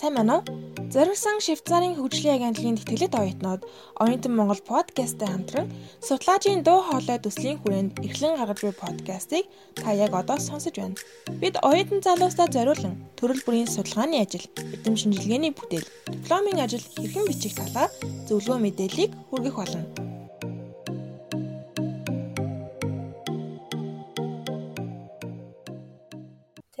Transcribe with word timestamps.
Сайн 0.00 0.14
байна 0.16 0.40
уу? 0.40 0.44
Зориулсан 0.88 1.44
Швейцарын 1.44 1.92
хөгжлийн 2.00 2.40
агентлагийн 2.40 2.80
тэтгэлэг 2.80 3.12
оюутнууд 3.20 3.68
Оюутан 4.00 4.32
Монгол 4.32 4.62
подкасттай 4.64 5.28
хамтран 5.28 5.68
судлаачийн 6.00 6.64
дуу 6.64 6.80
хоолой 6.88 7.20
төслийн 7.20 7.60
хүрээнд 7.60 8.00
эрхлэн 8.00 8.40
гаргаж 8.40 8.60
буй 8.64 8.72
подкастыг 8.72 9.44
та 9.76 9.92
яг 9.92 10.16
одоо 10.16 10.40
сонсож 10.40 10.72
байна. 10.80 10.96
Бид 11.36 11.60
оюутан 11.60 12.00
залуустай 12.00 12.48
зориулан 12.48 12.96
төрөл 13.20 13.44
бүрийн 13.44 13.68
судалгааны 13.68 14.24
ажил, 14.24 14.48
эдэм 14.56 14.96
шинжилгээний 14.96 15.52
бүтээл, 15.52 15.92
дипломын 16.08 16.64
ажил 16.64 16.80
хэрхэн 16.96 17.28
бичих 17.28 17.60
талаар 17.60 17.92
зөвлөгөө 18.24 18.56
мэдээллийг 18.56 19.12
хүргэх 19.28 19.56
болно. 19.60 20.09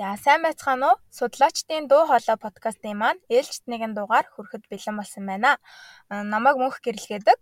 За 0.00 0.16
сайн 0.16 0.40
байцгаана 0.40 0.86
уу? 0.88 1.00
Судлаачдын 1.18 1.84
дуу 1.92 2.08
хоолой 2.08 2.38
подкастын 2.40 2.96
маань 2.96 3.20
ээлжид 3.36 3.68
нэгэн 3.68 3.92
дугаар 3.92 4.24
хүрэхэд 4.32 4.64
бэлэн 4.72 4.96
болсон 4.96 5.24
байна. 5.28 5.60
Намайг 6.08 6.56
мөнх 6.56 6.80
гэрлэгээдэг. 6.80 7.40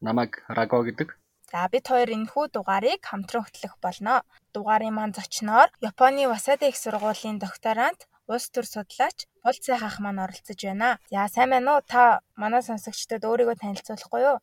Намайг 0.00 0.32
Раго 0.48 0.80
гэдэг. 0.88 1.08
За 1.52 1.68
бид 1.68 1.84
хоёр 1.92 2.08
энэхүү 2.16 2.44
дугаарыг 2.56 3.04
хамтран 3.04 3.44
хөтлөх 3.44 3.76
болно. 3.84 4.24
Дугаарын 4.56 4.96
маань 4.96 5.12
зочноор 5.12 5.68
Японы 5.84 6.24
Васада 6.24 6.72
их 6.72 6.80
сургуулийн 6.80 7.36
докторант 7.36 8.08
улс 8.32 8.48
төр 8.48 8.64
судлаач 8.64 9.28
Бол 9.44 9.60
цайх 9.60 9.84
ах 9.84 10.00
маань 10.00 10.24
оролцож 10.24 10.56
байна. 10.56 10.96
За 11.12 11.28
сайн 11.28 11.52
байна 11.52 11.68
уу? 11.74 11.84
Та 11.84 12.24
манай 12.32 12.64
сонсогчдод 12.64 13.28
өөрийгөө 13.28 13.60
танилцуулахгүй 13.60 14.22
юу? 14.24 14.38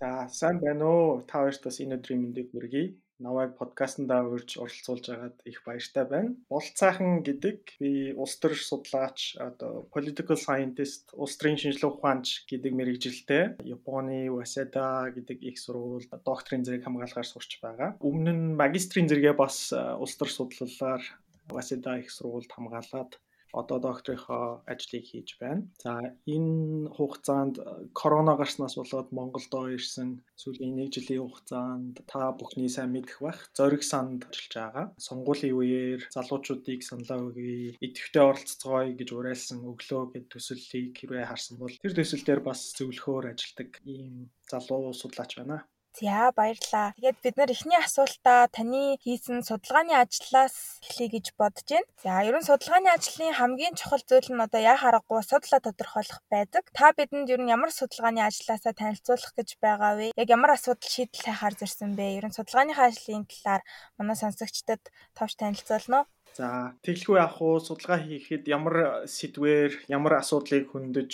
За 0.00 0.08
сайн 0.32 0.64
байна 0.64 0.88
уу? 0.88 1.20
Та 1.28 1.44
хоёрт 1.44 1.60
бас 1.60 1.76
энэ 1.76 2.00
өдрийн 2.00 2.24
мэндийг 2.24 2.48
хүргэе 2.56 2.96
намайг 3.22 3.54
подкастнда 3.56 4.20
урьж 4.26 4.58
оролцуулж 4.58 5.06
байгаад 5.08 5.36
их 5.46 5.62
баяртай 5.64 6.04
байна. 6.04 6.34
Бол 6.50 6.66
цаахан 6.74 7.22
гэдэг 7.22 7.78
би 7.80 8.12
улс 8.18 8.36
төр 8.42 8.58
судлаач 8.58 9.38
одоо 9.38 9.86
political 9.94 10.36
scientist, 10.36 11.14
улс 11.14 11.38
төрийн 11.38 11.58
шинжилгээ 11.62 11.90
ухаанч 11.90 12.44
гэдэг 12.50 12.72
мэрэгжилтэй 12.74 13.44
Японы 13.62 14.28
Waseda 14.34 15.08
гэдэг 15.14 15.38
их 15.40 15.56
сургууль 15.62 16.10
докторийн 16.10 16.66
зэрэг 16.66 16.84
хамгаалахаар 16.84 17.28
сурч 17.28 17.62
байгаа. 17.62 17.94
Өмнө 18.02 18.32
нь 18.34 18.44
магистрийн 18.58 19.08
зэрэгээ 19.08 19.36
бас 19.38 19.70
улс 19.72 20.14
төр 20.18 20.30
судлалаар 20.30 21.02
Waseda 21.50 21.98
их 22.02 22.10
сургуульд 22.10 22.50
хамгаалаад 22.50 23.18
одоо 23.60 23.78
докторийнхоо 23.78 24.64
ажлыг 24.72 25.04
хийж 25.06 25.28
байна. 25.40 25.62
За 25.84 25.92
энэ 26.34 26.88
хугацаанд 26.96 27.54
корона 28.00 28.34
гарснаас 28.40 28.74
болоод 28.80 29.08
Монголдо 29.16 29.60
ирсэн 29.76 30.08
сүүлийн 30.40 30.80
1 30.80 30.94
жилийн 30.94 31.22
хугацаанд 31.24 31.94
та 32.10 32.32
бүхний 32.38 32.70
сайн 32.72 32.90
мэдэх 32.92 33.18
бах 33.24 33.38
зориг 33.56 33.82
санд 33.84 34.24
ажиллаж 34.30 34.54
байгаа. 34.56 34.86
Сонгуулийн 35.06 35.56
үеэр 35.58 36.00
залуучуудыг 36.14 36.80
саналаа 36.82 37.20
өгье, 37.28 37.76
идэвхтэй 37.86 38.22
оролцоцгоё 38.24 38.92
гэж 38.98 39.08
уриалсан 39.12 39.58
өглөө 39.70 40.02
гэд 40.12 40.26
төсөллийг 40.32 40.96
хэрвээ 40.96 41.28
харсан 41.28 41.56
бол 41.60 41.74
тэр 41.82 41.92
төсөл 41.98 42.24
дээр 42.24 42.40
бас 42.48 42.60
зөвлөхөөр 42.76 43.24
ажилладаг 43.32 43.70
ийм 43.84 44.32
залуу 44.50 44.92
судлаач 44.92 45.32
байна. 45.38 45.64
За 46.00 46.32
баярлалаа. 46.32 46.96
Тэгээд 46.96 47.18
бид 47.24 47.36
нар 47.36 47.50
эхний 47.52 47.76
асуултаа 47.76 48.48
таны 48.48 48.96
хийсэн 49.04 49.44
судалгааны 49.44 49.92
ажлаас 49.92 50.80
эхлэе 50.80 51.08
гэж 51.20 51.26
бодож 51.36 51.68
байна. 51.68 51.88
За 52.04 52.12
ерөн 52.28 52.44
судалгааны 52.48 52.88
ажлын 52.96 53.36
хамгийн 53.36 53.76
чухал 53.76 54.00
зүйл 54.08 54.32
нь 54.32 54.40
одоо 54.40 54.60
яа 54.72 54.80
харахгүй 54.80 55.20
судлаа 55.20 55.60
тодорхойлох 55.60 56.20
байдаг. 56.32 56.64
Та 56.72 56.96
бидэнд 56.96 57.28
ер 57.28 57.40
нь 57.44 57.52
ямар 57.52 57.70
судалгааны 57.76 58.24
ажлаасаа 58.24 58.72
танилцуулах 58.72 59.32
гэж 59.36 59.48
байгаа 59.60 59.92
вэ? 60.00 60.06
Яг 60.16 60.28
ямар 60.32 60.56
асуудал 60.56 60.88
шийдэл 60.88 61.24
хайхаар 61.28 61.54
зорьсон 61.60 61.92
бэ? 61.92 62.16
Ерөн 62.18 62.32
судалгааныхаа 62.32 62.88
ажлын 62.88 63.28
талаар 63.28 63.62
манай 64.00 64.16
сонсогчдод 64.16 64.82
товч 65.12 65.32
танилцуулна 65.36 65.96
уу? 66.00 66.08
За 66.38 66.48
тэглгүй 66.84 67.16
явах 67.20 67.38
уу 67.44 67.60
судалгаа 67.60 68.00
хийхэд 68.00 68.44
ямар 68.56 68.76
сэдвээр 69.16 69.72
ямар 69.96 70.12
асуудлыг 70.22 70.64
хөндөж 70.72 71.12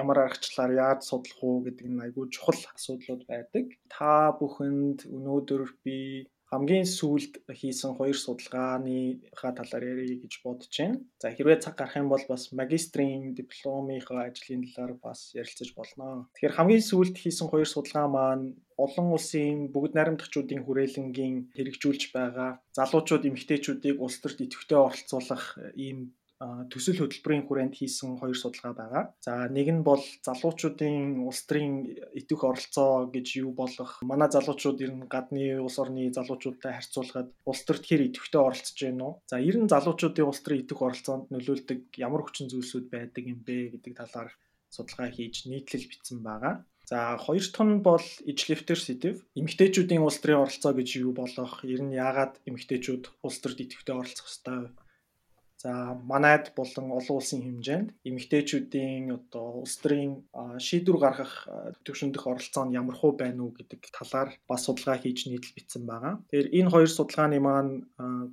ямар 0.00 0.18
аргачлалаар 0.26 0.72
яаж 0.84 1.00
судлах 1.06 1.40
уу 1.46 1.62
гэдэг 1.66 1.86
нь 1.90 2.02
айгүй 2.04 2.26
чухал 2.34 2.60
асуудлууд 2.74 3.22
байдаг. 3.30 3.66
Та 3.94 4.34
бүхэнд 4.38 4.98
өнөөдөр 5.14 5.62
би 5.84 6.26
хамгийн 6.50 6.86
сүүлд 6.98 7.46
хийсэн 7.46 7.94
хоёр 7.94 8.18
судалгааныхаа 8.18 9.52
талаар 9.54 9.84
ярих 9.94 10.26
гэж 10.26 10.34
бодож 10.42 10.74
байна. 10.74 10.98
За 11.22 11.30
хэрвээ 11.30 11.62
цаг 11.62 11.74
гарах 11.78 11.96
юм 12.02 12.10
бол 12.10 12.24
бас 12.26 12.50
магистрийн 12.60 13.38
дипломынхаа 13.38 14.26
ажлын 14.28 14.66
талаар 14.66 14.92
бас 14.98 15.30
ярилцаж 15.40 15.70
болно. 15.78 16.26
Тэгэхээр 16.34 16.56
хамгийн 16.58 16.84
сүүлд 16.90 17.16
хийсэн 17.22 17.46
хоёр 17.50 17.68
судалгаа 17.70 18.08
маань 18.10 18.46
олон 18.84 19.06
улсын 19.16 19.70
бүгд 19.74 19.92
найрамдагчдын 19.94 20.64
хүрээлэнгийн 20.64 21.36
хэрэгжүүлж 21.54 22.02
байгаа 22.16 22.50
залуучууд 22.76 23.28
эмэгтэйчүүдийг 23.28 23.96
улс 24.00 24.16
төрт 24.18 24.38
идэвхтэй 24.40 24.78
оролцуулах 24.80 25.44
ийм 25.76 25.98
төсөл 26.72 27.04
хөтөлбөрийн 27.04 27.44
хүрээнд 27.44 27.74
хийсэн 27.76 28.16
хоёр 28.16 28.38
судалгаа 28.38 28.72
байгаа. 28.72 29.04
За 29.20 29.32
нэг 29.52 29.68
нь 29.68 29.84
бол 29.84 30.00
залуучуудын 30.24 31.20
улс 31.28 31.44
төрийн 31.44 31.74
итвэх 32.16 32.42
оролцоо 32.48 33.12
гэж 33.12 33.26
юу 33.44 33.52
болох 33.52 34.00
манай 34.00 34.32
залуучууд 34.32 34.78
ер 34.80 34.92
нь 34.96 35.04
гадны 35.04 35.60
улс 35.60 35.76
орны 35.76 36.08
залуучуудтай 36.08 36.72
харьцуулахад 36.80 37.28
улс 37.44 37.62
төрт 37.68 37.84
хэр 37.84 38.08
идэвхтэй 38.08 38.40
оролцож 38.40 38.78
байна 38.80 39.04
уу? 39.04 39.14
За 39.28 39.36
ер 39.36 39.56
нь 39.60 39.68
залуучуудын 39.68 40.28
улс 40.30 40.40
төрийн 40.40 40.64
итвэх 40.64 40.80
оролцоонд 40.80 41.28
нөлөөлдөг 41.28 41.80
ямар 42.00 42.24
хүчин 42.24 42.48
зүйлсүүд 42.48 42.86
байдаг 42.88 43.24
юм 43.28 43.40
бэ 43.44 43.76
гэдэг 43.76 43.92
талаар 44.00 44.32
судалгаа 44.72 45.12
хийж 45.12 45.44
нийтлэл 45.44 45.90
бичсэн 45.92 46.24
байгаа. 46.24 46.64
За 46.90 47.20
хоёр 47.24 47.44
дахь 47.44 47.68
нь 47.68 47.84
бол 47.88 48.06
ижлэвтер 48.32 48.80
сэдв. 48.80 49.16
Эмэгтэйчүүдийн 49.38 50.02
улс 50.02 50.18
төрийн 50.18 50.42
оролцоо 50.42 50.72
гэж 50.74 50.88
юу 51.04 51.12
болох? 51.20 51.52
Ер 51.62 51.80
нь 51.86 51.94
яагаад 51.94 52.40
эмэгтэйчүүд 52.48 53.04
улс 53.26 53.38
төрд 53.38 53.62
идэвхтэй 53.62 53.94
оролцох 53.94 54.26
ёстой? 54.26 54.74
За 55.60 55.72
манайд 56.12 56.56
болон 56.56 56.86
олон 56.98 57.16
улсын 57.20 57.44
хэмжээнд 57.44 57.88
эмэгтэйчүүдийн 58.08 59.12
одоо 59.12 59.60
улс 59.60 59.76
төрийн 59.82 60.24
шийдвэр 60.66 60.98
гаргах 61.04 61.34
төвшөндөх 61.84 62.24
оролцоо 62.32 62.64
нь 62.64 62.76
ямар 62.80 62.96
хуу 62.96 63.12
байна 63.12 63.44
уу 63.44 63.52
гэдэг 63.52 63.92
талаар 63.92 64.28
бас 64.48 64.64
судалгаа 64.64 64.96
хийж 64.96 65.28
нийтлэл 65.28 65.56
бичсэн 65.56 65.84
байгаа. 65.84 66.14
Тэгэхээр 66.32 66.48
энэ 66.58 66.72
хоёр 66.72 66.90
судалгааны 66.90 67.38
маань 67.44 67.72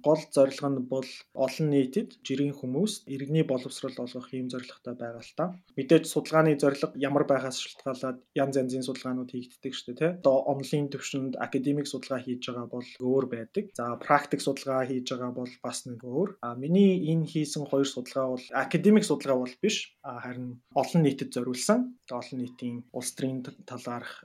гол 0.05 0.21
зорилго 0.35 0.69
нь 0.71 0.79
бол 0.93 1.09
олон 1.35 1.67
нийтэд 1.75 2.09
жирийн 2.23 2.55
хүмүүс 2.55 2.93
иргэний 3.11 3.44
боловсрол 3.44 3.97
олгох 4.05 4.31
ийм 4.31 4.47
зорилготой 4.47 4.95
байгаа 4.95 5.23
л 5.27 5.33
та. 5.35 5.45
Мэдээж 5.75 6.03
судалгааны 6.07 6.55
зорилго 6.55 6.95
ямар 6.95 7.27
байхаас 7.27 7.59
шалтгаалаад 7.59 8.17
янз 8.39 8.55
янзын 8.55 8.88
судалгаанууд 8.88 9.31
хийгддэг 9.35 9.73
шүү 9.75 9.85
дээ, 9.91 9.99
тэ. 9.99 10.15
Одоо 10.23 10.38
онлайн 10.53 10.88
төвшөнд 10.94 11.33
академик 11.45 11.88
судалгаа 11.91 12.23
хийж 12.23 12.41
байгаа 12.47 12.67
бол 12.71 12.88
өөр 13.03 13.25
байдаг. 13.35 13.65
За 13.75 13.99
практик 13.99 14.39
судалгаа 14.39 14.88
хийж 14.88 15.11
байгаа 15.11 15.31
бол 15.35 15.51
бас 15.65 15.83
нэг 15.89 15.99
өөр. 15.99 16.29
А 16.45 16.55
миний 16.55 17.16
энэ 17.17 17.25
хийсэн 17.25 17.66
хоёр 17.66 17.88
судалгаа 17.89 18.38
бол 18.38 18.45
академик 18.53 19.03
судалгаа 19.05 19.38
бол 19.41 19.55
биш 19.57 19.97
харин 20.05 20.61
олон 20.78 21.01
нийтэд 21.01 21.33
зориулсан. 21.33 21.97
Олон 22.13 22.38
нийтийн 22.39 22.85
улс 22.94 23.11
төрийн 23.17 23.41
талаарх 23.66 24.22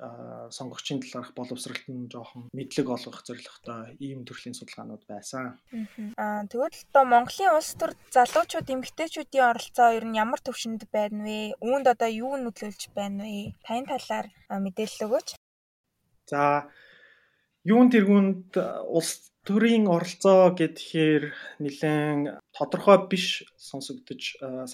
сонгогчийн 0.52 1.00
талаарх 1.00 1.32
боловсролт 1.32 1.86
нь 1.88 2.12
жоохон 2.12 2.52
мэдлэг 2.52 2.86
олгох 2.92 3.24
зорилготой 3.24 3.96
ийм 4.04 4.28
төрлийн 4.28 4.54
судалгаанууд 4.54 5.04
байсан. 5.08 5.56
Аа 6.20 6.44
тэгвэл 6.46 6.76
одоо 6.92 7.04
Монголын 7.08 7.56
улс 7.56 7.72
төр 7.80 7.96
залуучууд 8.12 8.68
эмэгтэйчүүдийн 8.68 9.48
оролцоо 9.50 9.88
ер 9.96 10.04
нь 10.06 10.20
ямар 10.20 10.40
төвшөнд 10.44 10.84
байна 10.92 11.24
вэ? 11.24 11.56
Үүнд 11.64 11.86
одоо 11.88 12.10
юу 12.12 12.36
нөлөөлж 12.36 12.92
байна 12.92 13.24
вэ? 13.24 13.56
Таны 13.64 13.88
талаар 13.88 14.26
мэдээлэл 14.52 15.06
өгөөч. 15.08 15.28
За 16.30 16.68
юун 17.64 17.88
тэргуунд 17.94 18.58
улс 18.90 19.32
төрийн 19.46 19.86
оролцоо 19.90 20.54
гэхээр 20.54 21.24
нэлээд 21.62 22.38
тодорхой 22.54 22.98
биш 23.10 23.42
сонсогдож 23.58 24.22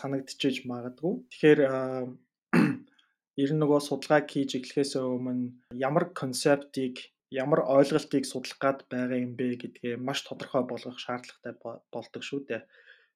санагдчихэж 0.00 0.69
магадгүй. 0.69 1.15
Тэгэхээр 1.32 1.60
ер 3.43 3.50
нь 3.53 3.60
нөгөө 3.62 3.81
судалгааг 3.84 4.27
хийж 4.28 4.50
эхлэхээс 4.60 5.00
өмнө 5.00 5.56
ямар 5.72 6.12
концептыг 6.21 7.12
ямар 7.32 7.60
ойлголтыг 7.77 8.25
судлах 8.28 8.59
гад 8.60 8.78
байгаа 8.93 9.19
юм 9.25 9.32
бэ 9.37 9.56
гэдгээ 9.62 9.94
маш 9.97 10.25
тодорхой 10.25 10.65
болгох 10.69 10.98
шаардлагатай 11.00 11.54
болдог 11.92 12.22
шүү 12.24 12.41
дээ. 12.48 12.63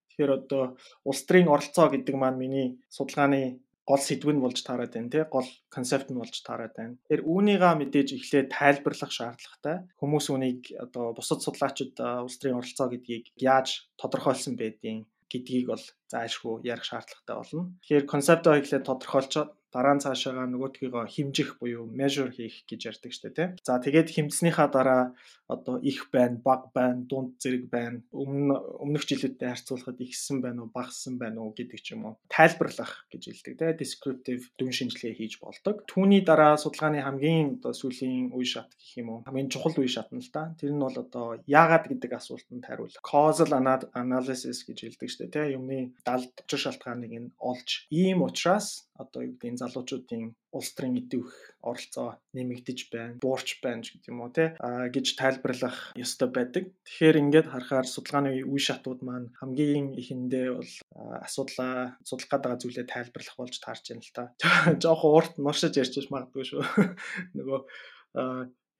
Тэгэхээр 0.09 0.33
одоо 0.39 0.77
улс 1.09 1.21
төрийн 1.25 1.49
оролцоо 1.49 1.89
гэдэг 1.89 2.17
маань 2.17 2.41
миний 2.41 2.69
судалгааны 2.97 3.61
гол 3.89 4.03
сэдв 4.03 4.29
нь 4.31 4.43
болж 4.45 4.59
таарад 4.63 4.93
байна 4.95 5.11
тий 5.13 5.25
гол 5.27 5.49
концепт 5.75 6.09
нь 6.11 6.21
болж 6.21 6.35
таарад 6.47 6.75
байна. 6.79 6.99
Тэгэхээр 7.09 7.27
үүнийгаа 7.27 7.75
мэдээж 7.79 8.09
эхлээд 8.15 8.49
тайлбарлах 8.55 9.13
шаардлагатай. 9.15 9.77
Хүмүүс 10.01 10.27
үнийг 10.35 10.61
одоо 10.85 11.13
бусад 11.17 11.41
судлаачид 11.43 11.99
улс 11.99 12.37
төрийн 12.39 12.61
оролцоо 12.61 12.87
гэдгийг 12.91 13.25
яаж 13.39 13.91
тодорхойлсон 14.01 14.55
байдیں۔ 14.59 15.07
гэдгийг 15.33 15.67
бол 15.73 15.85
заашгүй 16.13 16.61
ярих 16.69 16.85
шаардлагатай 16.85 17.37
болно. 17.37 17.73
Тэгэхээр 17.81 18.05
концептоо 18.13 18.55
эхлээд 18.61 18.85
тодорхойлцоод 18.85 19.51
дараа 19.73 19.97
нь 19.97 20.05
цаашаага 20.05 20.45
нөгөөдгийгөө 20.53 21.05
химжих 21.09 21.57
буюу 21.59 21.89
measure 21.89 22.31
хийх 22.31 22.63
гэж 22.69 22.81
ярьдаг 22.93 23.13
штэ 23.17 23.31
тий. 23.33 23.49
За 23.67 23.81
тэгээд 23.81 24.13
хэмжснийхаа 24.13 24.69
дараа 24.69 25.03
одоо 25.49 25.77
их 25.81 26.09
байна, 26.13 26.41
баг 26.45 26.73
байна, 26.77 27.05
дунд 27.09 27.41
зэрэг 27.43 27.69
байна. 27.69 28.01
Өмнө 28.13 28.57
өмнөх 28.85 29.05
жилүүдтэй 29.09 29.49
харьцуулахад 29.49 29.99
ихсэн 30.01 30.41
байна 30.41 30.65
уу, 30.65 30.71
багассан 30.73 31.19
байна 31.19 31.41
уу 31.45 31.53
гэдэг 31.57 31.81
ч 31.81 31.97
юм 31.97 32.05
уу. 32.07 32.15
Тайлбарлах 32.29 33.09
гэж 33.13 33.23
хэлдэг 33.29 33.55
тий. 33.61 33.73
Descriptive 33.81 34.45
дүн 34.57 34.73
шинжилгээ 34.73 35.15
хийж 35.17 35.41
болдог. 35.41 35.85
Түүний 35.89 36.25
дараа 36.25 36.57
судалгааны 36.57 37.05
хамгийн 37.05 37.61
одоо 37.61 37.73
сүүлийн 37.77 38.33
үе 38.33 38.49
шат 38.49 38.73
гэх 38.77 39.05
юм 39.05 39.09
уу. 39.13 39.21
Хамгийн 39.29 39.53
чухал 39.53 39.77
үе 39.77 39.89
шат 39.89 40.09
нь 40.13 40.25
л 40.25 40.31
да. 40.33 40.57
Тэр 40.57 40.73
нь 40.73 40.81
бол 40.81 40.97
одоо 40.97 41.41
яагаад 41.45 41.89
гэдэг 41.89 42.13
асуултанд 42.17 42.65
хариулах. 42.65 43.05
Causal 43.05 43.53
analysis 43.53 44.65
гэж 44.65 44.79
хэлдэг 44.85 45.09
шүү 45.09 45.21
дээ. 45.29 45.33
Тэ 45.33 45.55
юмны 45.57 45.93
далд 46.05 46.33
учир 46.45 46.61
шалтгааныг 46.65 47.13
нь 47.13 47.33
олж 47.41 47.89
ийм 47.93 48.25
учраас 48.25 48.89
одоо 48.97 49.23
юу 49.27 49.35
гэдэг 49.35 49.51
залуучуудын 49.63 50.35
улс 50.53 50.71
төрийн 50.75 50.99
идэвх 51.01 51.33
оролцоо 51.63 52.19
нэмэгдэж 52.35 52.79
байна, 52.91 53.17
буурч 53.23 53.63
байна 53.63 53.87
гэдэг 53.87 54.11
юм 54.11 54.21
уу 54.27 54.31
те 54.35 54.59
а 54.59 54.91
гэж 54.91 55.15
тайлбарлах 55.17 55.95
ёстой 55.95 56.29
байдаг. 56.35 56.65
Тэгэхээр 56.85 57.21
ингээд 57.23 57.49
харахаар 57.49 57.87
судалгааны 57.87 58.43
үе 58.43 58.61
шатууд 58.61 59.01
маань 59.07 59.33
хамгийн 59.39 59.95
ихэндээ 59.95 60.47
бол 60.59 60.73
асуудлаа 61.23 61.97
судлах 62.03 62.31
гэдэг 62.31 62.61
зүйлээ 62.61 62.87
тайлбарлах 62.91 63.37
болж 63.39 63.57
таарч 63.63 63.85
байна 63.89 64.03
л 64.03 64.13
та. 64.13 64.25
Жохон 64.83 65.11
урт 65.17 65.33
нуршиж 65.39 65.79
ярьчих 65.79 66.11
магадгүй 66.11 66.45
шүү. 66.45 66.63
Нөгөө 67.39 67.61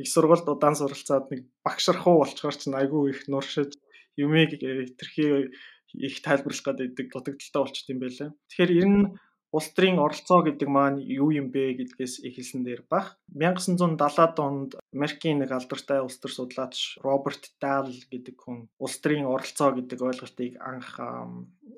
их 0.03 0.09
сургуульд 0.11 0.51
удаан 0.51 0.77
суралцаад 0.77 1.31
нэг 1.31 1.47
багшрах 1.65 2.05
уу 2.07 2.21
болчоор 2.21 2.57
ч 2.59 2.67
айгүй 2.69 3.15
их 3.15 3.21
нуршиж 3.31 3.79
юмыг 4.19 4.59
тэрхий 4.99 5.53
их 5.95 6.23
тайлбарлах 6.25 6.65
гэдэг 6.65 7.13
дутагдaltaй 7.13 7.61
болчт 7.63 7.87
юм 7.93 8.01
байлаа. 8.01 8.31
Тэгэхээр 8.49 8.73
ер 8.81 8.89
нь 8.89 9.05
улс 9.53 9.69
төрийн 9.77 10.01
оролцоо 10.01 10.41
гэдэг 10.43 10.69
маань 10.69 10.99
юу 11.05 11.29
юм 11.29 11.53
бэ 11.53 11.77
гэдгээс 11.79 12.25
эхэлсэн 12.25 12.65
дээр 12.65 12.83
баг 12.89 13.21
1970-ад 13.37 14.37
онд 14.41 14.71
Америкийн 14.97 15.45
нэг 15.45 15.53
алдартай 15.53 16.01
улс 16.01 16.17
төр 16.17 16.33
судлаач 16.33 16.97
Роберт 17.05 17.53
Dahl 17.61 17.93
гэдэг 17.93 18.37
хүн 18.41 18.73
улс 18.81 18.97
төрийн 19.05 19.29
оролцоо 19.29 19.77
гэдэг 19.77 20.01
ойлголтыг 20.01 20.57
анх 20.57 20.97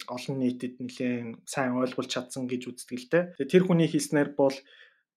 олон 0.06 0.36
нийтэд 0.38 0.78
нэлээд 0.78 1.42
сайн 1.50 1.74
ойлгуулж 1.74 2.10
чадсан 2.14 2.46
гэж 2.46 2.62
үздэг 2.70 2.98
л 2.98 3.10
дээ. 3.10 3.24
Тэр 3.50 3.62
хүний 3.66 3.90
хийснээр 3.90 4.38
бол 4.38 4.54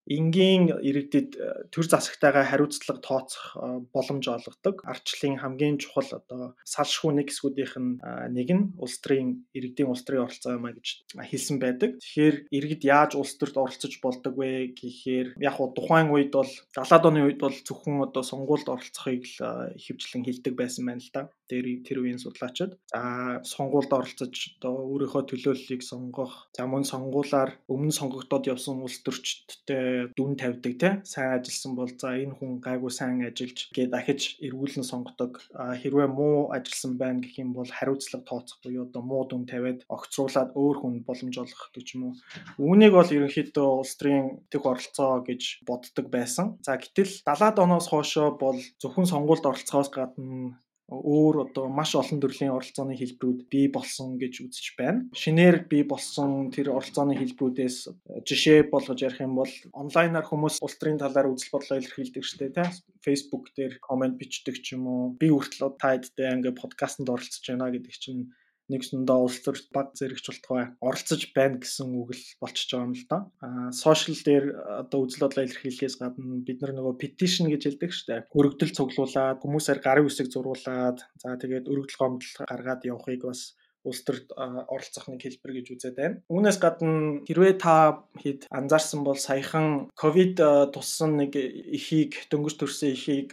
энгийн 0.08 0.72
иргэдэд 0.72 1.30
э, 1.36 1.68
төр 1.68 1.84
засагтайгаа 1.84 2.48
хариуцлага 2.48 3.00
тооцох 3.04 3.44
э, 3.60 3.84
боломж 3.92 4.24
олгодог. 4.24 4.80
Арчлын 4.88 5.36
хамгийн 5.36 5.76
чухал 5.76 6.08
одоо 6.16 6.56
салшгүй 6.64 7.12
нэг 7.12 7.28
хэсгүүдийнх 7.28 7.76
нь 7.76 8.00
э, 8.00 8.32
нэг 8.32 8.48
нь 8.48 8.64
улс 8.80 8.96
төрийн 9.04 9.44
иргэдийн 9.52 9.92
улс 9.92 10.02
төрийн 10.08 10.24
оролцоо 10.24 10.56
юм 10.56 10.64
а 10.64 10.72
гэж 10.72 11.04
хэлсэн 11.12 11.56
байдаг. 11.60 12.00
Тэгэхээр 12.00 12.36
иргэд 12.48 12.82
яаж 12.88 13.12
улс 13.20 13.36
төрт 13.36 13.60
оролцож 13.60 13.92
болдог 14.00 14.34
вэ 14.40 14.72
гэхээр 14.72 15.36
яг 15.44 15.54
хуу 15.60 15.76
тухайн 15.76 16.08
үед 16.08 16.32
бол 16.32 16.48
70-аад 16.72 17.04
оны 17.04 17.28
үед 17.28 17.40
бол 17.44 17.52
зөвхөн 17.52 18.08
одоо 18.08 18.24
сонгуульд 18.24 18.68
оролцохыг 18.72 19.28
л 19.28 19.76
хөвчлэн 19.76 20.24
хилдэг 20.24 20.56
байсан 20.56 20.88
байна 20.88 21.04
л 21.04 21.12
да. 21.12 21.28
Тэр 21.48 21.64
тэр 21.84 22.04
үеийн 22.04 22.20
судлаачид. 22.20 22.76
За 22.92 23.40
сонгуульд 23.44 23.92
оролцож 23.92 24.56
одоо 24.60 24.72
өөрийнхөө 24.88 25.22
төлөөллийг 25.32 25.80
сонгох. 25.84 26.48
За 26.52 26.68
мөн 26.68 26.84
сонгуулаар 26.84 27.56
өмнө 27.72 27.92
сонгогдоод 27.92 28.52
явсан 28.52 28.84
улс 28.84 29.00
төрчдтэй 29.00 29.97
дүн 30.16 30.36
тавьдаг 30.40 30.74
те. 30.78 30.90
Сайн 31.04 31.38
ажилласан 31.38 31.72
бол 31.78 31.90
за 31.90 32.14
энэ 32.14 32.36
хүн 32.38 32.62
гайгүй 32.62 32.92
сайн 32.94 33.26
ажиллаж 33.26 33.58
гээд 33.74 33.90
дахиж 33.90 34.20
эргүүлэн 34.46 34.86
сонгодог. 34.86 35.32
Хэрвээ 35.54 36.08
муу 36.08 36.52
ажилласан 36.56 36.94
байна 37.02 37.20
гэх 37.24 37.38
юм 37.42 37.50
бол 37.58 37.68
хариуцлага 37.68 38.24
тооцох 38.28 38.58
буюу 38.62 38.86
одоо 38.86 39.02
муу 39.02 39.22
дүн 39.26 39.44
тавиад 39.50 39.82
огцруулаад 39.88 40.50
өөр 40.54 40.76
хүн 40.78 40.94
боломж 41.08 41.36
олгох 41.42 41.70
гэж 41.74 41.86
юм 41.96 42.02
уу? 42.06 42.14
Үүнийг 42.62 42.92
бол 42.94 43.10
ерөнхийдөө 43.16 43.68
улс 43.82 43.94
төрийн 43.98 44.26
төх 44.52 44.64
оролцоо 44.70 45.24
гэж 45.28 45.42
боддог 45.68 46.06
байсан. 46.12 46.46
За 46.66 46.78
гэтэл 46.78 47.24
70-аад 47.26 47.56
оноос 47.58 47.86
хойшоо 47.90 48.36
бол 48.38 48.58
зөвхөн 48.80 49.10
сонгуульд 49.10 49.44
оролцохоос 49.50 49.90
гадна 49.90 50.58
өөр 50.88 51.44
одоо 51.44 51.68
маш 51.68 51.92
олон 51.92 52.16
төрлийн 52.20 52.56
оролцооны 52.56 52.96
хэлбэрүүд 52.96 53.40
бий 53.52 53.68
болсон 53.68 54.16
гэж 54.16 54.48
үзэж 54.48 54.66
байна. 54.80 55.04
Шинээр 55.12 55.68
бий 55.68 55.84
болсон 55.84 56.48
тэр 56.48 56.72
оролцооны 56.72 57.12
хэлбэрүүдээс 57.12 57.76
жишээ 58.24 58.72
болгож 58.72 59.04
ярих 59.04 59.20
юм 59.20 59.36
бол 59.36 59.52
онлайнаар 59.76 60.24
хүмүүс 60.24 60.64
улс 60.64 60.76
төрийн 60.80 60.96
талаар 60.96 61.28
үзэл 61.28 61.52
бодлоо 61.52 61.76
илэрхийлдэг 61.76 62.24
штэ 62.24 62.48
тий. 62.56 62.68
Facebook 63.04 63.52
дээр 63.52 63.76
комент 63.84 64.16
бичдэг 64.16 64.64
ч 64.64 64.80
юм 64.80 64.88
уу. 64.88 65.02
Би 65.20 65.28
хүртэл 65.28 65.76
тайдтай 65.76 66.32
ингээ 66.32 66.56
подкастэнд 66.56 67.12
оролцож 67.12 67.44
байна 67.44 67.68
гэдэг 67.68 67.94
чинь 68.00 68.32
нэгсэндээ 68.68 69.18
улс 69.18 69.38
төрт 69.40 69.66
баг 69.72 69.96
зэрэгч 69.98 70.24
болтгой 70.28 70.64
оролцож 70.84 71.22
байна 71.32 71.56
гэсэн 71.60 71.88
үг 71.96 72.12
л 72.12 72.24
болчихж 72.40 72.70
байгаа 72.72 72.86
юм 72.88 72.94
л 72.94 73.06
да. 73.08 73.18
Аа 73.40 73.72
сошиал 73.72 74.20
дээр 74.20 74.44
одоо 74.84 74.98
үзэл 75.08 75.24
бодлоо 75.24 75.44
илэрхийлэхээс 75.44 75.96
гадна 75.98 76.44
бид 76.44 76.58
нар 76.60 76.72
нөгөө 76.76 76.94
petition 77.00 77.48
гэж 77.48 77.62
хэлдэг 77.64 77.90
шүү 77.92 78.06
дээ. 78.08 78.20
Өргөдөл 78.38 78.76
цуглуулад 78.76 79.40
хүмүүсээр 79.40 79.80
гарын 79.80 80.08
үсэг 80.08 80.28
зургуулад 80.28 80.98
за 81.16 81.28
тэгээд 81.40 81.66
өргөдөл 81.72 82.00
гомдол 82.00 82.34
гаргаад 82.44 82.84
явахыг 82.84 83.22
бас 83.24 83.57
улс 83.88 84.02
төрд 84.04 84.32
оролцох 84.36 85.08
нэг 85.08 85.24
хэлбэр 85.24 85.52
гэж 85.58 85.66
үзээд 85.74 85.96
байна. 85.96 86.20
Үүнээс 86.28 86.58
гадна 86.60 87.24
хэрвээ 87.24 87.54
та 87.58 88.04
хэд 88.20 88.46
анзаарсан 88.52 89.02
бол 89.02 89.18
саяхан 89.18 89.88
ковид 89.96 90.38
туссан 90.72 91.16
нэг 91.16 91.32
эхийг 91.34 92.28
дөнгөж 92.30 92.54
төрсэн 92.60 92.92
эхийг 92.92 93.32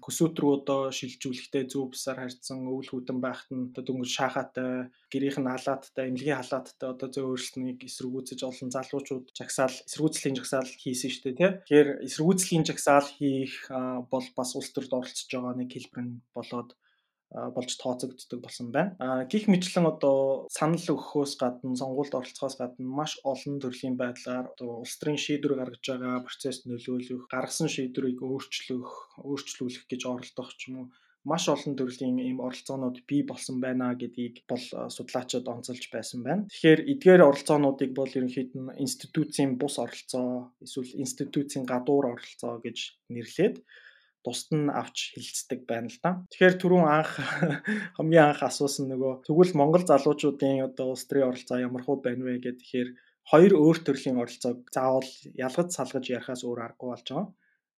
хөсөөт 0.00 0.36
рүү 0.38 0.52
одоо 0.62 0.80
шилжүүлэхдээ 0.94 1.64
зөв 1.66 1.90
бусаар 1.92 2.22
харьцсан 2.22 2.66
өвөл 2.70 2.90
хүдэн 2.90 3.18
байхад 3.18 3.50
нь 3.50 3.68
одоо 3.70 3.82
дөнгөж 3.84 4.10
шахаатай 4.10 4.90
гэрийнх 5.10 5.38
нь 5.42 5.50
халааттай 5.50 6.04
эмнэлгийн 6.08 6.38
халааттай 6.38 6.88
одоо 6.90 7.08
зөв 7.10 7.24
өөрчлөлтийг 7.34 7.88
эсэргүүцэж 7.88 8.40
олон 8.46 8.68
залуучууд 8.70 9.26
жагсаал 9.34 9.76
эсэргүүцлийн 9.88 10.36
жагсаал 10.38 10.70
хийсэн 10.70 11.10
шүү 11.10 11.22
дээ 11.24 11.38
тий. 11.38 11.50
Тэгэхээр 11.66 11.88
эсэргүүцлийн 12.06 12.64
жагсаал 12.68 13.08
хийх 13.18 13.54
бол 14.12 14.26
бас 14.38 14.50
улс 14.54 14.70
төрд 14.70 14.92
оролцож 14.94 15.28
байгаа 15.30 15.54
нэг 15.58 15.70
хэлбэр 15.72 16.04
нь 16.06 16.20
болоод 16.36 16.70
болж 17.30 17.72
тооцогддог 17.78 18.40
болсон 18.42 18.72
байна. 18.74 18.96
А 18.98 19.24
гих 19.24 19.46
мэтлэн 19.46 19.86
одоо 19.86 20.46
санал 20.50 20.82
өгөхөөс 20.94 21.34
гадна 21.38 21.78
сонгуульд 21.78 22.14
оролцохоос 22.18 22.56
гадна 22.58 22.86
маш 22.98 23.12
олон 23.32 23.62
төрлийн 23.62 23.96
байдлаар 23.96 24.50
одоо 24.52 24.82
улс 24.82 24.98
төрийн 24.98 25.20
шийдвэр 25.24 25.58
гаргаж 25.58 25.84
байгаа 25.86 26.26
процесс 26.26 26.66
нөлөөлөх, 26.66 27.30
гаргасан 27.30 27.68
шийдвэрийг 27.70 28.18
өөрчлөх, 28.22 28.90
өөрчлүүлэх 29.22 29.84
гэж 29.90 30.02
оролдох 30.10 30.50
ч 30.58 30.60
юм 30.68 30.76
уу 30.78 30.86
маш 31.24 31.44
олон 31.52 31.76
төрлийн 31.76 32.16
ийм 32.18 32.38
оролцоонууд 32.40 33.04
бий 33.08 33.22
болсон 33.30 33.60
байна 33.60 33.92
гэдгийг 34.00 34.36
бол 34.50 34.64
судлаачид 34.96 35.46
онцолж 35.54 35.84
байсан 35.92 36.24
байна. 36.24 36.48
Тэгэхээр 36.48 36.80
эдгээр 36.92 37.26
оролцоонуудыг 37.28 37.90
бол 37.92 38.08
ерөнхийд 38.18 38.52
нь 38.56 38.74
институцийн 38.84 39.50
бус 39.60 39.76
оролцоо 39.84 40.56
эсвэл 40.64 40.96
институцийн 41.04 41.64
гадуур 41.68 42.16
оролцоо 42.16 42.54
гэж 42.64 42.78
нэрлээд 43.12 43.56
тусад 44.24 44.50
нь 44.56 44.68
авч 44.80 44.96
хилцдэг 45.14 45.60
байна 45.70 45.88
л 45.88 45.98
да. 46.04 46.10
Тэгэхээр 46.30 46.56
түрүүн 46.60 46.86
анх 46.86 47.12
хамгийн 47.96 48.26
анх 48.30 48.40
асуусан 48.44 48.86
нөгөө 48.92 49.12
тэгвэл 49.26 49.58
Монгол 49.60 49.84
залуучуудын 49.88 50.66
одоо 50.68 50.92
улс 50.92 51.04
төрийн 51.08 51.30
оролцоо 51.30 51.58
ямар 51.58 51.82
хөө 51.84 51.96
байна 52.04 52.22
вэ 52.28 52.38
гэхээр 52.44 52.88
хоёр 53.30 53.52
өөр 53.56 53.78
төрлийн 53.86 54.20
оролцоог 54.22 54.58
заавал 54.74 55.10
ялгаж 55.46 55.68
салгаж 55.72 56.04
ярихаас 56.10 56.42
өөр 56.44 56.60
аргагүй 56.66 56.88
болж 56.90 57.06
байгаа. 57.08 57.28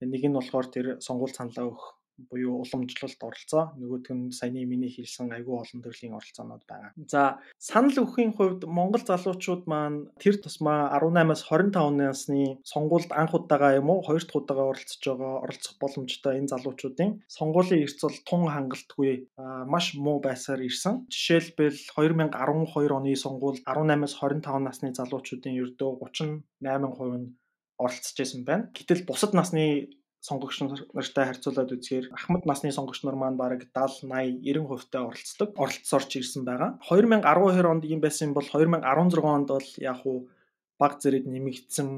Нэг 0.02 0.22
нь 0.26 0.36
болохоор 0.38 0.66
тэр 0.74 0.86
сонгуульд 1.06 1.38
саналаа 1.38 1.70
өгөх 1.70 1.86
буюу 2.18 2.62
уламжлалт 2.62 3.20
оролцоо 3.22 3.64
нөгөөх 3.80 4.08
нь 4.12 4.32
саяны 4.32 4.64
миний 4.68 4.92
хэлсэн 4.92 5.32
айгүй 5.32 5.56
олон 5.62 5.80
төрлийн 5.82 6.16
оролцоонууд 6.18 6.64
байгаа. 6.68 6.92
За 7.12 7.40
санал 7.58 7.96
өгөхийн 8.02 8.32
хувьд 8.36 8.62
Монгол 8.66 9.04
залуучууд 9.04 9.64
маань 9.66 10.08
тэр 10.22 10.36
тусмаа 10.42 10.92
18-аас 10.96 11.42
25 11.48 11.90
насны 11.96 12.60
сонгуульд 12.62 13.10
анх 13.12 13.34
удаага 13.34 13.76
юм 13.80 13.90
уу 13.90 14.00
хоёр 14.06 14.22
дахь 14.24 14.38
удаага 14.40 14.70
оролцож 14.72 15.02
байгаа 15.02 15.32
оролцох 15.44 15.74
боломжтой 15.82 16.38
энэ 16.38 16.52
залуучуудын 16.52 17.10
сонгуулийн 17.26 17.84
эрсдэл 17.84 18.18
тун 18.28 18.42
хангалтгүй 18.54 19.28
маш 19.72 19.94
муу 19.94 20.18
байсаар 20.20 20.60
ирсэн. 20.68 21.06
Жишээлбэл 21.12 21.78
2012 21.96 22.98
оны 22.98 23.12
сонгуульд 23.16 23.62
18-аас 23.66 24.14
25 24.20 24.66
насны 24.68 24.88
залуучуудын 24.94 25.58
ердөө 25.62 25.90
38% 25.98 26.42
нь 26.62 27.36
оролцож 27.82 28.14
байсан 28.18 28.44
байна. 28.44 28.70
Гэтэл 28.74 29.06
бусад 29.06 29.34
насны 29.34 29.90
сонгогч 30.22 30.62
нартай 30.94 31.24
харьцуулаад 31.26 31.74
үзэхээр 31.74 32.06
ахмад 32.14 32.46
насны 32.46 32.70
сонгогч 32.70 33.02
нар 33.02 33.18
маань 33.18 33.40
бараг 33.42 33.66
70, 33.74 34.06
80, 34.06 34.38
90% 34.38 34.94
таа 34.94 35.10
оролцдог. 35.10 35.50
Оролцоорч 35.58 36.10
ирсэн 36.22 36.46
байгаа. 36.46 36.78
2012 36.86 37.66
онд 37.66 37.84
ийм 37.90 37.98
байсан 37.98 38.30
бол 38.30 38.46
2016 38.46 38.86
онд 39.18 39.48
бол 39.50 39.68
яг 39.82 40.00
уу 40.06 40.30
баг 40.78 41.02
зэрэг 41.02 41.26
нэмэгдсэн 41.26 41.88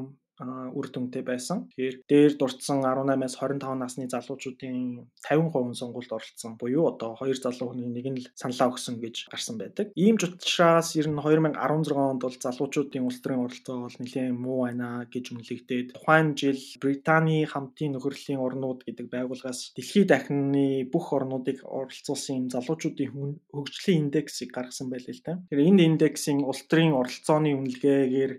үр 0.41 0.87
дүнтэй 0.91 1.23
байсан. 1.23 1.71
Тэгэхээр 1.71 1.97
дээр 2.11 2.33
дурдсан 2.35 2.83
18-аас 2.83 3.39
25 3.39 3.79
насны 3.79 4.11
залуучуудын 4.11 5.07
50% 5.23 5.79
сонгуульд 5.79 6.11
оролцсон. 6.11 6.59
Буюу 6.59 6.91
одоо 6.91 7.15
хоёр 7.15 7.39
залуу 7.39 7.71
хүний 7.71 7.87
нэг 7.87 8.07
нь 8.11 8.19
л 8.19 8.27
саналаа 8.35 8.75
өгсөн 8.75 8.99
гэж 8.99 9.31
гарсан 9.31 9.57
байдаг. 9.63 9.95
Ийм 9.95 10.19
ч 10.19 10.27
учраас 10.27 10.99
ер 10.99 11.07
нь 11.07 11.19
2016 11.19 11.95
онд 11.95 12.23
бол 12.27 12.35
залуучуудын 12.35 13.07
улс 13.07 13.23
төрийн 13.23 13.47
оролцоо 13.47 13.87
бол 13.87 13.99
нэлээд 14.03 14.35
муу 14.35 14.67
байна 14.67 15.07
гэж 15.07 15.25
үнэлэгдээд 15.31 15.89
тухайн 15.95 16.35
жил 16.35 16.59
Британий 16.83 17.47
хамтын 17.47 17.95
нөхөрлөлийн 17.95 18.43
орнууд 18.43 18.83
гэдэг 18.83 19.07
байгууллагаас 19.15 19.71
дэлхийд 19.79 20.11
дахины 20.11 20.91
бүх 20.91 21.15
орнуудыг 21.15 21.63
оролцуулсан 21.63 22.51
залуучуудын 22.51 23.39
хөгжлийн 23.55 24.11
индексийг 24.11 24.51
гаргасан 24.51 24.91
байлээ 24.91 25.15
л 25.15 25.23
дээ. 25.23 25.37
Тэгэхээр 25.47 25.69
энэ 25.71 25.87
индексийн 25.95 26.43
улс 26.43 26.67
төрийн 26.67 26.99
оролцооны 26.99 27.55
үнэлгээгээр 27.55 28.33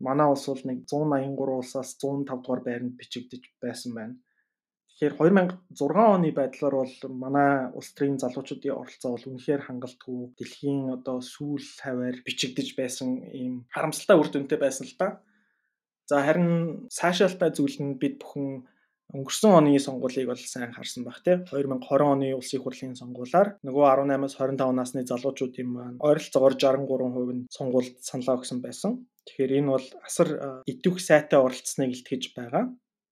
манай 0.00 0.26
улс 0.30 0.46
бол 0.48 0.62
нэг 0.64 0.78
183 0.90 1.58
улсаас 1.60 1.90
105 1.98 2.42
дугаар 2.42 2.62
байранд 2.66 2.94
бичигдэж 3.00 3.42
байсан 3.62 3.92
байна. 3.94 4.14
Тэгэхээр 4.94 5.14
2006 5.18 6.14
оны 6.14 6.30
байдлаар 6.30 6.74
бол 6.78 6.94
манай 7.24 7.52
улс 7.74 7.90
төрийн 7.98 8.18
залуучуудын 8.22 8.78
оролцоо 8.78 9.10
бол 9.14 9.28
үнэхээр 9.30 9.66
хангалтгүй 9.66 10.18
дэлхийн 10.38 10.94
одоо 10.96 11.18
сүүл 11.18 11.66
хаваар 11.82 12.16
бичигдэж 12.26 12.68
байсан 12.78 13.08
ийм 13.34 13.54
харамсалтай 13.74 14.16
үр 14.18 14.28
дүнтэй 14.30 14.58
байсан 14.62 14.86
л 14.86 14.94
та. 14.94 15.08
За 16.06 16.22
харин 16.22 16.86
цаашаалтай 16.94 17.50
зүйл 17.50 17.78
нь 17.82 17.98
бид 17.98 18.22
бүхэн 18.22 18.62
өнгөрсөн 19.18 19.52
оны 19.58 19.78
сонгуулийг 19.82 20.28
бол 20.30 20.38
сайн 20.38 20.70
харсан 20.76 21.02
баг 21.04 21.18
тий 21.24 21.36
2020 21.42 22.12
оны 22.14 22.28
улсын 22.38 22.62
хурлын 22.62 22.94
сонгуулиар 23.00 23.48
нөгөө 23.66 23.84
18-аас 23.90 24.34
25 24.38 24.78
насны 24.78 25.02
залуучуудын 25.10 25.68
маань 25.74 25.98
ойролцоогоор 26.06 26.54
63% 26.54 27.34
нь 27.36 27.46
сонгуульд 27.56 27.96
саналаа 28.08 28.38
өгсөн 28.38 28.58
байсан. 28.66 28.92
Тэгэхээр 29.26 29.52
энэ 29.58 29.72
бол 29.74 29.86
асар 30.08 30.28
идэвх 30.68 30.98
сайтай 31.00 31.38
оролцсныг 31.40 31.90
илтгэж 31.92 32.36
байгаа. 32.36 32.64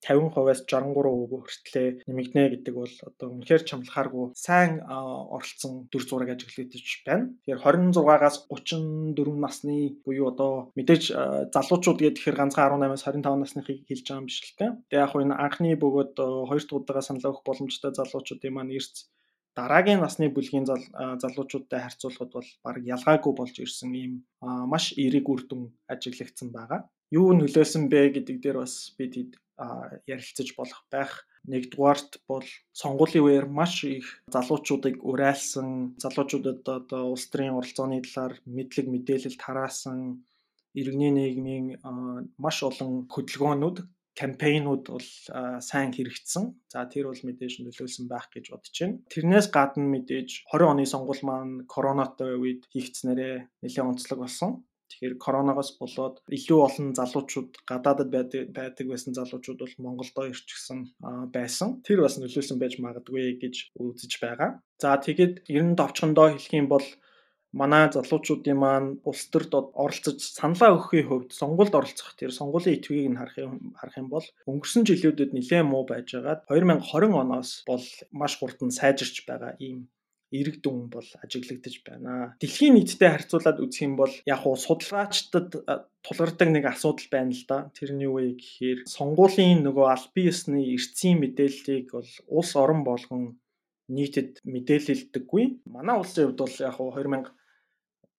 50%-аас 0.03 0.67
63% 0.67 1.31
хүртлээр 1.31 1.95
нэмэгдэнэ 2.11 2.47
гэдэг 2.59 2.75
бол 2.75 2.95
одоо 3.07 3.29
үнэхээр 3.39 3.63
чамлахааргүй 3.63 4.35
сайн 4.35 4.83
оролцсон 4.83 5.87
дүр 5.95 6.03
зураг 6.03 6.35
ажиглагдаж 6.35 7.07
байна. 7.07 7.31
Тэгэхээр 7.47 7.63
26-аас 7.95 8.37
34 8.51 9.15
насны 9.39 9.95
буюу 10.03 10.35
одоо 10.35 10.75
мэдээж 10.75 11.15
залуучууд 11.55 12.03
гэхээр 12.03 12.35
ганцхан 12.35 12.83
18-аас 12.83 13.07
25 13.07 13.23
насныхыг 13.39 13.79
хэлж 13.87 14.07
байгаа 14.11 14.23
юм 14.23 14.27
биш 14.27 14.43
л 14.43 14.59
тэ. 14.59 14.67
Тэгээ 14.91 15.05
яг 15.07 15.15
энэ 15.15 15.39
анхны 15.39 15.71
бөгөөд 15.79 16.15
хоёр 16.19 16.63
дахь 16.67 16.79
удаага 16.83 17.07
санал 17.07 17.31
өгөх 17.31 17.47
боломжтой 17.47 17.95
залуучуудын 17.95 18.55
маань 18.59 18.75
эрс 18.75 19.07
дараагийн 19.59 20.01
насны 20.01 20.29
бүлгийн 20.33 20.67
залуучуудтай 21.23 21.81
харьцуулахад 21.83 22.31
бол 22.33 22.49
баг 22.65 22.77
ялгаагүй 22.95 23.33
болж 23.37 23.55
ирсэн 23.65 23.93
ийм 24.03 24.13
маш 24.73 24.85
эерэг 25.03 25.27
үр 25.33 25.43
дүн 25.49 25.63
ажиглагдсан 25.93 26.49
байгаа. 26.57 26.81
Юу 27.19 27.29
нөлөөсөн 27.37 27.85
бэ 27.93 28.01
гэдэг 28.17 28.37
дээр 28.41 28.59
бас 28.65 28.75
бид 28.97 29.37
ярилцаж 30.09 30.49
болох 30.57 30.81
байх. 30.91 31.13
Нэгдүгээрт 31.51 32.13
бол 32.31 32.47
сонгуулийн 32.81 33.25
үеэр 33.27 33.47
маш 33.51 33.85
их 33.85 34.07
залуучуудыг 34.35 34.97
уриалсан, 35.11 35.99
залуучуудад 36.03 36.63
одоо 36.79 37.03
улс 37.13 37.27
төрийн 37.29 37.59
оролцооны 37.59 37.99
талаар 38.07 38.39
мэдлэг 38.47 38.87
мэдээлэл 38.89 39.43
тараасан 39.43 40.23
иргэний 40.81 41.13
нийгмийн 41.13 41.67
маш 42.39 42.63
олон 42.63 43.11
хөдөлгөөнүүд 43.13 43.77
кампайнууд 44.19 44.85
бол 44.93 45.09
сайн 45.61 45.91
хэрэгжсэн. 45.93 46.45
За 46.69 46.85
тэр 46.87 47.09
бол 47.09 47.23
мэдээж 47.25 47.65
нөлөөлсөн 47.65 48.07
байх 48.09 48.29
гэж 48.33 48.53
бодож 48.53 48.77
байна. 48.77 49.01
Тэрнээс 49.13 49.49
гадна 49.49 49.89
мэдээж 49.89 50.49
20 50.53 50.73
оны 50.73 50.85
сонгуул 50.85 51.23
маань 51.25 51.55
коронавитой 51.65 52.37
үед 52.37 52.69
хийгдснээрээ 52.73 53.65
нэлээд 53.65 53.89
онцлог 53.89 54.19
болсон. 54.21 54.65
Тэгэхээр 54.93 55.17
коронавигоос 55.25 55.71
болоод 55.81 56.21
илүү 56.29 56.61
олон 56.69 56.89
залуучууд 56.93 57.65
гадаадад 57.65 58.09
байдаг 58.13 58.53
байдаг 58.53 58.87
байсан 58.93 59.17
залуучууд 59.17 59.65
бол 59.65 59.77
Монголдо 59.81 60.29
ирчихсэн 60.29 60.93
байсан. 61.33 61.81
Тэр 61.81 62.05
бас 62.05 62.21
нөлөөлсөн 62.21 62.61
байж 62.61 62.77
магадгүй 62.77 63.41
гэж 63.41 63.73
үзэж 63.81 64.13
байгаа. 64.21 64.61
За 64.77 65.01
тэгэд 65.01 65.49
ер 65.49 65.65
нь 65.65 65.79
товчхондоо 65.81 66.37
хэлэх 66.37 66.53
юм 66.53 66.69
бол 66.69 66.85
манай 67.61 67.85
залуучуудын 67.95 68.59
маань 68.65 68.89
улс 69.09 69.23
төрд 69.33 69.53
оролцож 69.85 70.19
саналаа 70.39 70.71
өгөхийн 70.77 71.09
хувьд 71.09 71.31
сонгуульд 71.41 71.75
оролцох 71.81 72.11
тэр 72.17 72.33
сонгуулийн 72.39 72.77
итвийг 72.79 73.09
нь 73.13 73.21
харах 73.21 73.37
юм 73.47 73.55
харах 73.79 73.97
юм 74.03 74.09
бол 74.15 74.27
өнгөрсөн 74.51 74.83
жилүүдэд 74.89 75.31
нэлээд 75.37 75.69
муу 75.69 75.85
байжгаад 75.85 76.41
2020 76.49 77.23
оноос 77.23 77.51
бол 77.71 77.85
маш 78.21 78.33
хурдан 78.41 78.71
сайжирч 78.79 79.17
байгаа 79.29 79.53
ийм 79.67 79.79
эрэг 80.33 80.65
дүн 80.65 80.89
бол 80.89 81.05
ажиглагдаж 81.21 81.77
байна. 81.85 82.35
Дэлхийн 82.41 82.75
нийттэй 82.75 83.11
харьцуулаад 83.13 83.61
үзэх 83.61 83.85
юм 83.85 83.95
бол 84.01 84.13
яг 84.25 84.43
уу 84.49 84.57
судалгаачдад 84.57 85.49
тулгардаг 86.01 86.49
нэг 86.49 86.65
асуудал 86.73 87.09
байна 87.13 87.37
л 87.37 87.45
да. 87.45 87.59
Тэр 87.77 87.93
нь 87.93 88.05
юу 88.09 88.17
вэ 88.17 88.41
гэхээр 88.41 88.89
сонгуулийн 88.89 89.61
нөгөө 89.61 89.87
аль 89.93 90.09
бие 90.17 90.33
ёсны 90.33 90.65
эрсцийн 90.73 91.21
мэдээллийг 91.21 91.93
бол 91.93 92.11
улс 92.33 92.53
орон 92.57 92.81
болгон 92.81 93.37
нийтэд 93.93 94.41
мэдээлэлдэггүй. 94.49 95.45
Манай 95.69 96.01
улсын 96.01 96.33
хувьд 96.33 96.41
бол 96.41 96.57
яг 96.65 96.77
уу 96.81 96.97
2000 96.97 97.29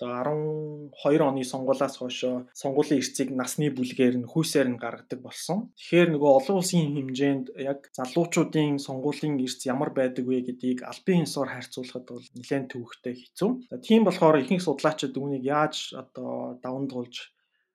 одоо 0.03 0.89
12 0.91 1.21
оны 1.23 1.43
сонгуулиас 1.43 1.95
хойш 1.97 2.19
сонгуулийн 2.61 2.99
эрсцийг 2.99 3.29
насны 3.31 3.71
бүлгээр 3.71 4.15
нь 4.19 4.29
хүйсээр 4.31 4.67
нь 4.71 4.81
гаргадаг 4.83 5.19
болсон. 5.23 5.71
Тэгэхээр 5.79 6.09
нөгөө 6.11 6.31
олон 6.39 6.57
улсын 6.59 6.91
хэмжээнд 6.95 7.47
яг 7.71 7.79
залуучуудын 7.97 8.83
сонгуулийн 8.83 9.39
эрсц 9.39 9.63
ямар 9.73 9.91
байдаг 9.95 10.25
вэ 10.27 10.43
гэдгийг 10.47 10.83
албан 10.83 11.23
ёсоор 11.25 11.49
харьцуулахад 11.51 12.05
бол 12.09 12.27
нэлээд 12.35 12.65
төвөгтэй 12.71 13.15
хэцүү. 13.15 13.51
Тийм 13.87 14.01
болохоор 14.03 14.41
ихэнх 14.43 14.63
судлаачид 14.65 15.15
үүнийг 15.15 15.43
яаж 15.47 15.95
одоо 15.95 16.59
даван 16.63 16.87
туулж 16.91 17.33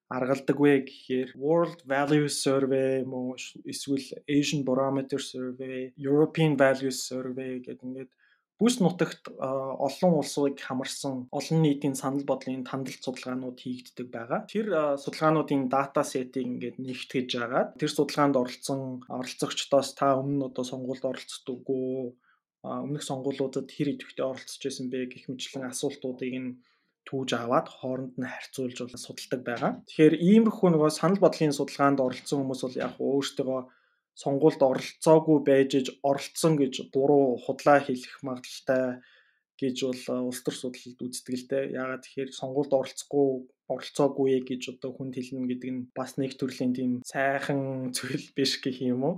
аргалдаг 0.08 0.56
вэ 0.56 0.88
гэхээр 0.88 1.30
World 1.37 1.80
Values 1.85 2.40
Survey 2.44 3.04
мөн 3.04 3.37
эсвэл 3.73 4.08
Asian 4.25 4.64
Barometer 4.64 5.20
Survey, 5.20 5.92
European 5.97 6.56
Values 6.56 6.99
Survey 7.08 7.61
гэдэг 7.61 7.85
ингээд 7.85 8.11
бүс 8.59 8.81
нутагт 8.83 9.31
олон 9.38 10.12
улсыг 10.19 10.59
хамарсан 10.59 11.15
олон 11.38 11.59
нийтийн 11.62 11.95
санал 11.95 12.25
бодлын 12.27 12.67
тандалт 12.67 13.03
судалгаанууд 13.07 13.59
хийгддэг 13.62 14.09
байгаа. 14.11 14.41
Тэр 14.50 14.67
судалгаануудын 15.03 15.62
дата 15.71 16.03
сетийг 16.03 16.47
ингээд 16.50 16.77
нэгтгэж 16.83 17.31
агаад 17.45 17.69
тэр 17.81 17.91
судалгаанд 17.95 18.35
оролцсон 18.43 18.83
оролцогчдоос 19.19 19.88
та 19.99 20.19
өмнө 20.19 20.50
одоо 20.50 20.65
сонгуульд 20.67 21.05
оролцдоггүй 21.11 22.19
өмнөх 22.67 23.05
сонгуулиудад 23.07 23.71
хэр 23.71 23.95
идэвхтэй 23.95 24.27
оролцож 24.27 24.62
байсан 24.67 24.87
бэ 24.91 25.07
гэх 25.07 25.31
мэтлэн 25.31 25.71
асуултуудыг 25.71 26.35
нь 26.43 26.59
түүж 27.07 27.31
аваад 27.38 27.67
хооронд 27.71 28.15
нь 28.19 28.27
харьцуулж 28.27 28.79
судалдаг 28.99 29.41
байгаа. 29.47 29.73
Тэгэхээр 29.87 30.15
иймэрхүү 30.29 30.69
нөгөө 30.75 30.91
санал 30.93 31.23
бодлын 31.23 31.55
судалгаанд 31.55 32.03
оролцсон 32.03 32.43
хүмүүс 32.43 32.61
бол 32.67 32.77
яг 32.77 32.95
өөртөө 32.99 33.59
сонгуульд 34.23 34.63
оролцоогүй 34.71 35.39
байж 35.49 35.71
иж 35.81 35.89
оролцсон 36.11 36.55
гэж 36.59 36.75
буруу 36.95 37.39
худлаа 37.45 37.79
хэлэх 37.87 38.15
магадaltaй 38.27 38.99
гэж 39.61 39.77
бол 39.87 40.31
улс 40.31 40.41
төр 40.43 40.57
судлалд 40.59 40.99
үздэг 41.07 41.35
л 41.39 41.47
дээ. 41.51 41.65
Яагаад 41.79 42.03
тэгэхээр 42.03 42.31
сонгуульд 42.41 42.73
оролцохгүй 42.79 43.29
оролцоогүй 43.75 44.31
гэж 44.51 44.63
одоо 44.75 44.91
хүнд 44.95 45.15
хэлнэ 45.19 45.51
гэдэг 45.51 45.71
нь 45.75 45.83
бас 45.99 46.15
нэг 46.19 46.35
төрлийн 46.39 46.73
тийм 46.75 46.93
сайхан 47.07 47.91
зүйл 47.95 48.27
биш 48.35 48.59
гэх 48.63 48.79
юм 48.83 49.03
уу? 49.07 49.17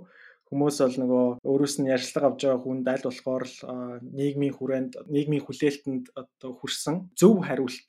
Хүмүүс 0.50 0.76
бол 0.82 0.96
нөгөө 1.00 1.26
өөрөөс 1.46 1.74
нь 1.80 1.90
ярьцлага 1.94 2.34
авч 2.34 2.40
байгаа 2.44 2.60
хүнд 2.60 2.86
аль 2.90 3.06
болохоор 3.06 3.44
л 3.46 3.56
нийгмийн 4.02 4.54
хүрээнд 4.54 4.92
нийгмийн 5.06 5.44
хүлээлтэнд 5.46 6.04
одоо 6.18 6.50
хүрсэн 6.58 7.14
зөв 7.14 7.46
хариулт 7.46 7.88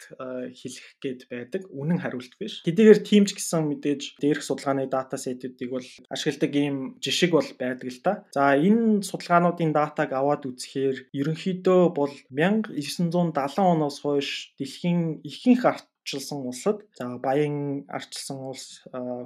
хэлэх 0.53 0.87
гээд 1.01 1.21
байдаг. 1.27 1.61
Үнэн 1.73 1.99
хариулт 2.05 2.33
биш. 2.37 2.61
Хэдийгээр 2.61 3.01
тийм 3.01 3.25
ч 3.25 3.33
гэсэн 3.33 3.65
мэдээж 3.65 4.21
дээрх 4.21 4.45
судалгааны 4.45 4.85
дата 4.87 5.17
сетүүдийг 5.17 5.69
бол 5.73 5.87
ашигладаг 6.13 6.53
ийм 6.53 6.77
жишг 7.01 7.33
бол 7.33 7.49
байдаг 7.57 7.89
л 7.89 8.01
та. 8.05 8.13
За 8.37 8.53
энэ 8.53 9.01
судалгаануудын 9.01 9.73
датаг 9.73 10.13
аваад 10.13 10.45
үзэхээр 10.45 11.09
ерөнхийдөө 11.17 11.81
бол 11.97 12.13
1970 12.29 13.57
оноос 13.57 13.97
хойш 14.05 14.53
дэлхийн 14.61 15.25
ихэнх 15.25 15.65
арт 15.65 15.90
арчилсан 16.01 16.39
улсад 16.49 16.77
за 16.97 17.05
баян 17.17 17.85
арчилсан 17.87 18.37
улс 18.49 18.81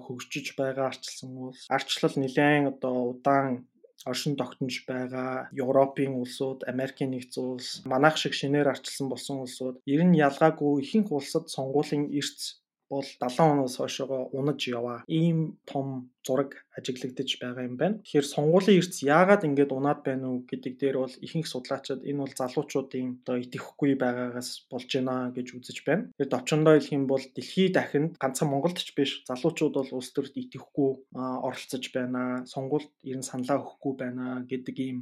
хөгжиж 0.05 0.55
байгаа 0.59 0.87
арчилсан 0.91 1.31
улс. 1.37 1.65
Арчлал 1.69 2.15
нэлээд 2.19 2.67
одоо 2.71 2.95
удаан 3.15 3.67
оршин 4.05 4.35
тогтнож 4.35 4.85
байгаа 4.85 5.49
Европын 5.51 6.13
улсууд, 6.21 6.59
Америкийн 6.67 7.11
нэгдсэн 7.11 7.43
улс, 7.53 7.81
манайх 7.85 8.17
шиг 8.17 8.33
шинээр 8.37 8.67
арчилсан 8.69 9.07
болсон 9.09 9.37
улсууд. 9.41 9.81
Ер 9.85 10.01
нь 10.05 10.19
ялгаагүй 10.27 10.83
ихэнх 10.83 11.09
улсад 11.11 11.49
сонгуулийн 11.55 12.11
эрс 12.19 12.61
бол 12.89 13.03
70 13.03 13.39
оноос 13.53 13.75
хойшоо 13.77 14.29
унаж 14.31 14.61
яваа. 14.67 15.03
Ийм 15.07 15.57
том 15.65 16.09
зураг 16.25 16.65
ажиглагдаж 16.77 17.29
байгаа 17.41 17.63
юм 17.69 17.75
байна. 17.77 17.99
Тэгэхээр 18.01 18.27
сонгуулийн 18.33 18.79
эрс 18.79 19.01
яагаад 19.01 19.45
ингэж 19.47 19.69
унаад 19.73 20.01
байна 20.07 20.25
уу 20.29 20.45
гэдэг 20.49 20.73
дээр 20.81 20.97
бол 21.01 21.15
ихэнх 21.25 21.47
судлаачид 21.49 22.01
энэ 22.05 22.21
бол 22.21 22.33
залуучуудын 22.39 23.07
одоо 23.21 23.35
итгэхгүй 23.41 23.93
байгаагаас 23.97 24.49
болж 24.71 24.89
байна 24.93 25.33
гэж 25.35 25.47
үзэж 25.57 25.77
байна. 25.87 26.09
Тэгэхээр 26.13 26.33
товчондоо 26.33 26.73
хэлэх 26.75 26.97
юм 26.97 27.05
бол 27.09 27.23
дэлхий 27.35 27.69
дахинд 27.73 28.17
ганцхан 28.21 28.49
Монголд 28.49 28.77
ч 28.81 28.93
биш 28.97 29.11
залуучууд 29.29 29.73
бол 29.77 29.91
улс 29.97 30.09
төрд 30.13 30.33
итгэхгүй 30.37 30.89
оролцож 31.15 31.83
байна. 31.93 32.45
Сонгуульд 32.45 32.91
ер 33.03 33.17
нь 33.17 33.29
саналаа 33.29 33.61
өгөхгүй 33.61 33.93
байна 33.97 34.45
гэдэг 34.49 34.75
ийм 34.81 34.97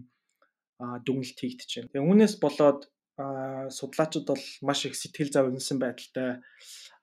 дүгнэлт 0.80 1.40
хийгдэж 1.40 1.70
байна. 1.76 1.92
Тэгээ 1.92 2.08
үүнээс 2.08 2.36
болоод 2.44 2.82
судлаачид 3.78 4.26
бол 4.26 4.44
маш 4.66 4.86
их 4.86 4.96
сэтгэл 4.98 5.32
зав 5.32 5.46
өнсөн 5.52 5.78
байдалтай 5.78 6.42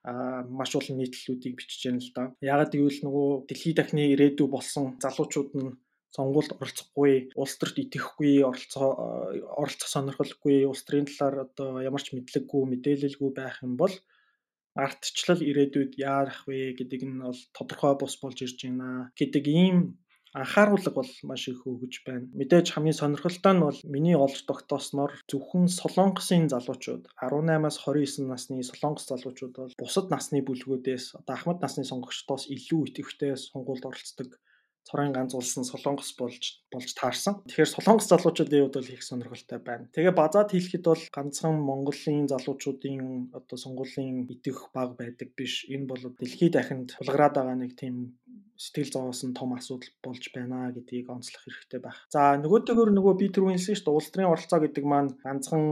маш 0.05 0.71
олон 0.77 0.97
нийтлэлүүдийг 0.99 1.55
бичиж 1.61 1.81
байна 1.85 2.01
л 2.01 2.13
да. 2.17 2.23
Ягаад 2.41 2.73
гэвэл 2.73 3.05
нөгөө 3.05 3.29
дэлхийд 3.49 3.77
дахны 3.77 4.03
ирээдүй 4.15 4.49
болсон 4.49 4.97
залуучууд 5.03 5.51
нь 5.61 5.77
сонгуульд 6.17 6.57
оролцохгүй, 6.59 7.15
улс 7.39 7.55
төрт 7.61 7.77
итгэхгүй, 7.79 8.43
оролцоо 8.43 8.89
оролцох 9.61 9.89
сонирхолгүй, 9.93 10.67
улс 10.67 10.83
төрийн 10.83 11.07
талаар 11.07 11.47
одоо 11.47 11.85
ямар 11.87 12.03
ч 12.03 12.17
мэдлэггүй, 12.17 12.63
мэдээлэлгүй 12.67 13.31
байх 13.31 13.63
юм 13.63 13.79
бол 13.79 13.95
ардчлал 14.75 15.43
ирээдүйд 15.43 15.93
яарах 15.99 16.47
вэ 16.47 16.75
гэдэг 16.79 17.01
нь 17.07 17.23
бол 17.23 17.41
тодорхой 17.55 17.95
бус 17.99 18.15
болж 18.23 18.39
ирж 18.43 18.59
байна 18.67 19.11
гэдэг 19.19 19.45
ийм 19.47 19.77
анхааруулга 20.39 20.91
бол 20.95 21.11
маш 21.29 21.43
их 21.53 21.67
өгж 21.67 21.95
байна. 22.07 22.27
Мэдээж 22.39 22.67
хамгийн 22.71 22.99
сонирхолтой 22.99 23.55
нь 23.55 23.65
бол 23.67 23.79
миний 23.95 24.17
олж 24.25 24.39
тогтоосноор 24.47 25.13
зөвхөн 25.31 25.67
Солонгосын 25.81 26.47
залуучууд 26.53 27.05
18-аас 27.19 27.77
29 27.83 28.31
насны 28.33 28.63
Солонгос 28.71 29.05
залуучууд 29.11 29.55
бол 29.59 29.75
бусад 29.81 30.07
насны 30.15 30.39
бүлгүүдээс 30.47 31.05
одоо 31.21 31.35
Ахмад 31.35 31.59
насны 31.63 31.83
сонгогчдоос 31.91 32.45
илүү 32.55 32.81
идэвхтэй 32.89 33.33
сонгуульд 33.35 33.89
оролцдог 33.89 34.31
цорын 34.91 35.13
ганц 35.13 35.33
улс 35.39 35.55
нь 35.59 35.69
Солонгос 35.71 36.11
болж 36.21 36.45
болж 36.73 36.91
таарсан. 36.99 37.35
Тэгэхээр 37.47 37.75
Солонгос 37.75 38.07
залуучуудын 38.11 38.61
хувьд 38.65 38.77
бол 38.79 38.95
их 38.95 39.03
сонирхолтой 39.05 39.59
байна. 39.61 39.91
Тэгээ 39.95 40.15
базаад 40.17 40.51
хэлэхэд 40.51 40.85
бол 40.89 41.03
ганцхан 41.17 41.57
Монголын 41.69 42.27
залуучуудын 42.33 43.31
одоо 43.39 43.57
сонгуулийн 43.61 44.27
идэх 44.35 44.59
баг 44.75 44.97
байдаг 45.01 45.29
биш. 45.39 45.69
Энэ 45.69 45.87
бол 45.91 46.03
дэлхийд 46.19 46.55
дахинд 46.57 46.89
тулгараад 46.97 47.35
байгаа 47.37 47.57
нэг 47.61 47.73
тийм 47.77 48.19
сэтгэл 48.61 48.93
зовоос 48.93 49.25
нь 49.25 49.33
том 49.33 49.57
асуудал 49.57 49.89
болж 50.05 50.25
байна 50.37 50.69
гэдгийг 50.69 51.09
онцлох 51.09 51.41
хэрэгтэй 51.49 51.81
байх. 51.81 52.05
За 52.13 52.37
нөгөөдөөр 52.37 52.93
нөгөө 52.93 53.15
би 53.17 53.27
түрүү 53.33 53.57
хэлсэн 53.57 53.73
шүү 53.73 53.89
дээ 53.89 53.97
улс 53.97 54.09
төрийн 54.13 54.33
оролцоо 54.37 54.61
гэдэг 54.61 54.85
маань 54.85 55.11
ганцхан 55.25 55.65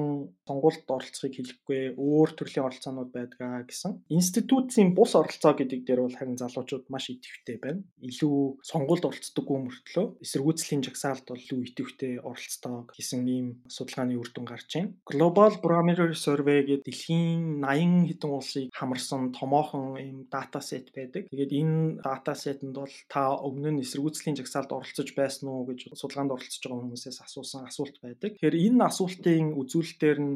сонгуульд 0.48 0.88
оролцохыг 0.88 1.34
хэлэхгүй 1.36 1.80
өөр 2.00 2.30
төрлийн 2.32 2.64
оролцоонууд 2.64 3.10
байдгаа 3.12 3.68
гэсэн. 3.68 3.92
Институцийн 4.08 4.96
бус 4.96 5.12
оролцоо 5.12 5.52
гэдэг 5.52 5.84
дээр 5.84 6.00
бол 6.08 6.16
харин 6.16 6.40
залуучууд 6.40 6.88
маш 6.88 7.12
идэвхтэй 7.12 7.60
байна. 7.60 7.84
Илүү 8.00 8.64
сонгуульд 8.64 9.04
оролцдоггүй 9.04 9.58
мөртлөө 9.68 10.06
эсэргүүцлийн 10.24 10.82
жагсаалд 10.88 11.28
бол 11.28 11.44
илүү 11.44 11.60
идэвхтэй 11.68 12.14
оролцдог 12.24 12.96
гэсэн 12.96 13.20
ийм 13.28 13.46
судалгааны 13.68 14.16
үр 14.16 14.32
дүн 14.32 14.48
гарч 14.48 14.80
байна. 14.80 14.96
Global 15.04 15.52
Barometer 15.60 16.08
Survey 16.16 16.64
гэдэг 16.64 16.88
дэлхийн 16.88 17.60
80 17.60 18.08
хэдэн 18.08 18.32
улсыг 18.32 18.66
хамарсан 18.72 19.36
томоохон 19.36 20.00
ийм 20.00 20.18
дата 20.32 20.64
сет 20.64 20.88
байдаг. 20.96 21.28
Тэгээд 21.28 21.52
энэ 21.52 22.00
дата 22.00 22.32
сетэнд 22.48 22.74
бол 22.80 22.94
та 23.12 23.36
өмнө 23.36 23.76
нь 23.76 23.82
эсэргүүцлийн 23.84 24.38
жагсаалд 24.40 24.72
оролцож 24.72 25.08
байсан 25.12 25.52
уу 25.52 25.68
гэж 25.68 25.92
судалгаанд 25.92 26.32
оролцож 26.32 26.62
байгаа 26.64 26.80
хүмүүсээс 26.80 27.18
асуусан 27.20 27.68
асуулт 27.68 27.96
байдаг. 28.00 28.40
Тэгэхээр 28.40 28.56
энэ 28.56 28.88
асуултын 28.88 29.52
үзүүлэлтээр 29.60 30.18
нь 30.24 30.32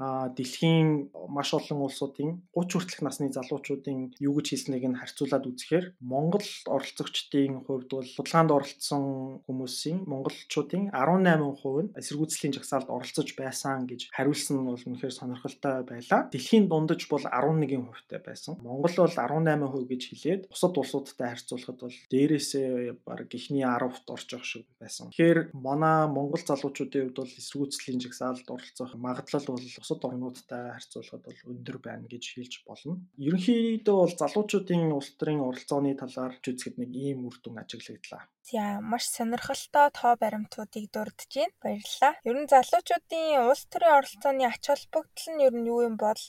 дэлхийн 0.00 1.12
маш 1.28 1.52
олон 1.52 1.84
улсуудын 1.84 2.40
30 2.56 2.72
хүртэлх 2.72 3.02
насны 3.04 3.28
залуучуудын 3.28 4.16
юу 4.16 4.32
гэж 4.40 4.46
хэлснийг 4.56 4.84
нь 4.88 4.96
харьцуулаад 4.96 5.44
үзэхээр 5.44 5.86
Монгол 6.00 6.48
оролцогчдын 6.64 7.68
хувьд 7.68 7.90
бол 7.92 8.08
судалгаанд 8.08 8.50
оролцсон 8.56 9.04
хүмүүсийн 9.44 10.08
монголчуудын 10.08 10.88
18% 10.96 11.84
нь 11.84 11.92
эсэргүүцлийн 12.00 12.56
жагсаалд 12.56 12.88
оролцож 12.88 13.28
байсан 13.36 13.84
гэж 13.84 14.08
хариулсан 14.16 14.64
нь 14.64 14.68
бол 14.72 14.80
үнэхээр 14.80 15.12
сонирхолтой 15.12 15.84
байлаа. 15.84 16.20
Дэлхийн 16.32 16.72
дундаж 16.72 17.04
бол 17.12 17.20
11%тай 17.20 18.20
байсан. 18.24 18.56
Монгол 18.64 18.94
бол 18.96 19.12
18% 19.12 19.84
гэж 19.84 20.02
хэлээд 20.08 20.42
бусад 20.48 20.74
улсуудтай 20.80 21.28
харьцуулахад 21.36 21.78
бол 21.84 21.96
дээрээсээ 22.08 23.04
баг 23.04 23.28
ихний 23.36 23.68
10-т 23.68 24.08
орж 24.08 24.28
байгаа 24.32 24.48
шиг 24.48 24.66
байсан. 24.80 25.12
Тэгэхээр 25.12 25.52
манай 25.52 26.08
монгол 26.08 26.40
залуучуудын 26.40 27.12
хувьд 27.12 27.18
бол 27.20 27.38
эсэргүүцлийн 27.40 28.00
жагсаалд 28.00 28.46
оролцох 28.48 28.96
магадлал 28.96 29.46
бол 29.52 29.60
бусад 29.90 30.06
орнуудтай 30.06 30.70
харьцуулахад 30.70 31.22
бол 31.26 31.40
өндөр 31.50 31.78
байна 31.82 32.06
гэж 32.06 32.24
хэлж 32.34 32.54
болно. 32.66 33.02
Ерөнхийдөө 33.18 33.96
бол 33.98 34.14
залуучуудын 34.22 34.94
улс 34.94 35.10
төрийн 35.18 35.42
оролцооны 35.42 35.98
талаар 35.98 36.38
үзэхэд 36.38 36.78
нэг 36.78 36.90
ийм 36.94 37.26
үр 37.26 37.36
дүн 37.42 37.58
ажиглагдлаа. 37.58 38.22
За 38.46 38.78
маш 38.80 39.04
сонирхолтой 39.10 39.90
тоо 39.90 40.14
баримтуудыг 40.14 40.86
дурдж 40.94 41.26
байна. 41.34 41.54
Баярлалаа. 41.62 42.14
Ер 42.22 42.36
нь 42.38 42.50
залуучуудын 42.54 43.50
улс 43.50 43.62
төрийн 43.66 43.96
оролцооны 43.98 44.44
ач 44.46 44.64
холбогдол 44.70 45.28
нь 45.34 45.44
ер 45.46 45.54
нь 45.58 45.66
юу 45.66 45.80
юм 45.88 45.96
бол 45.98 46.22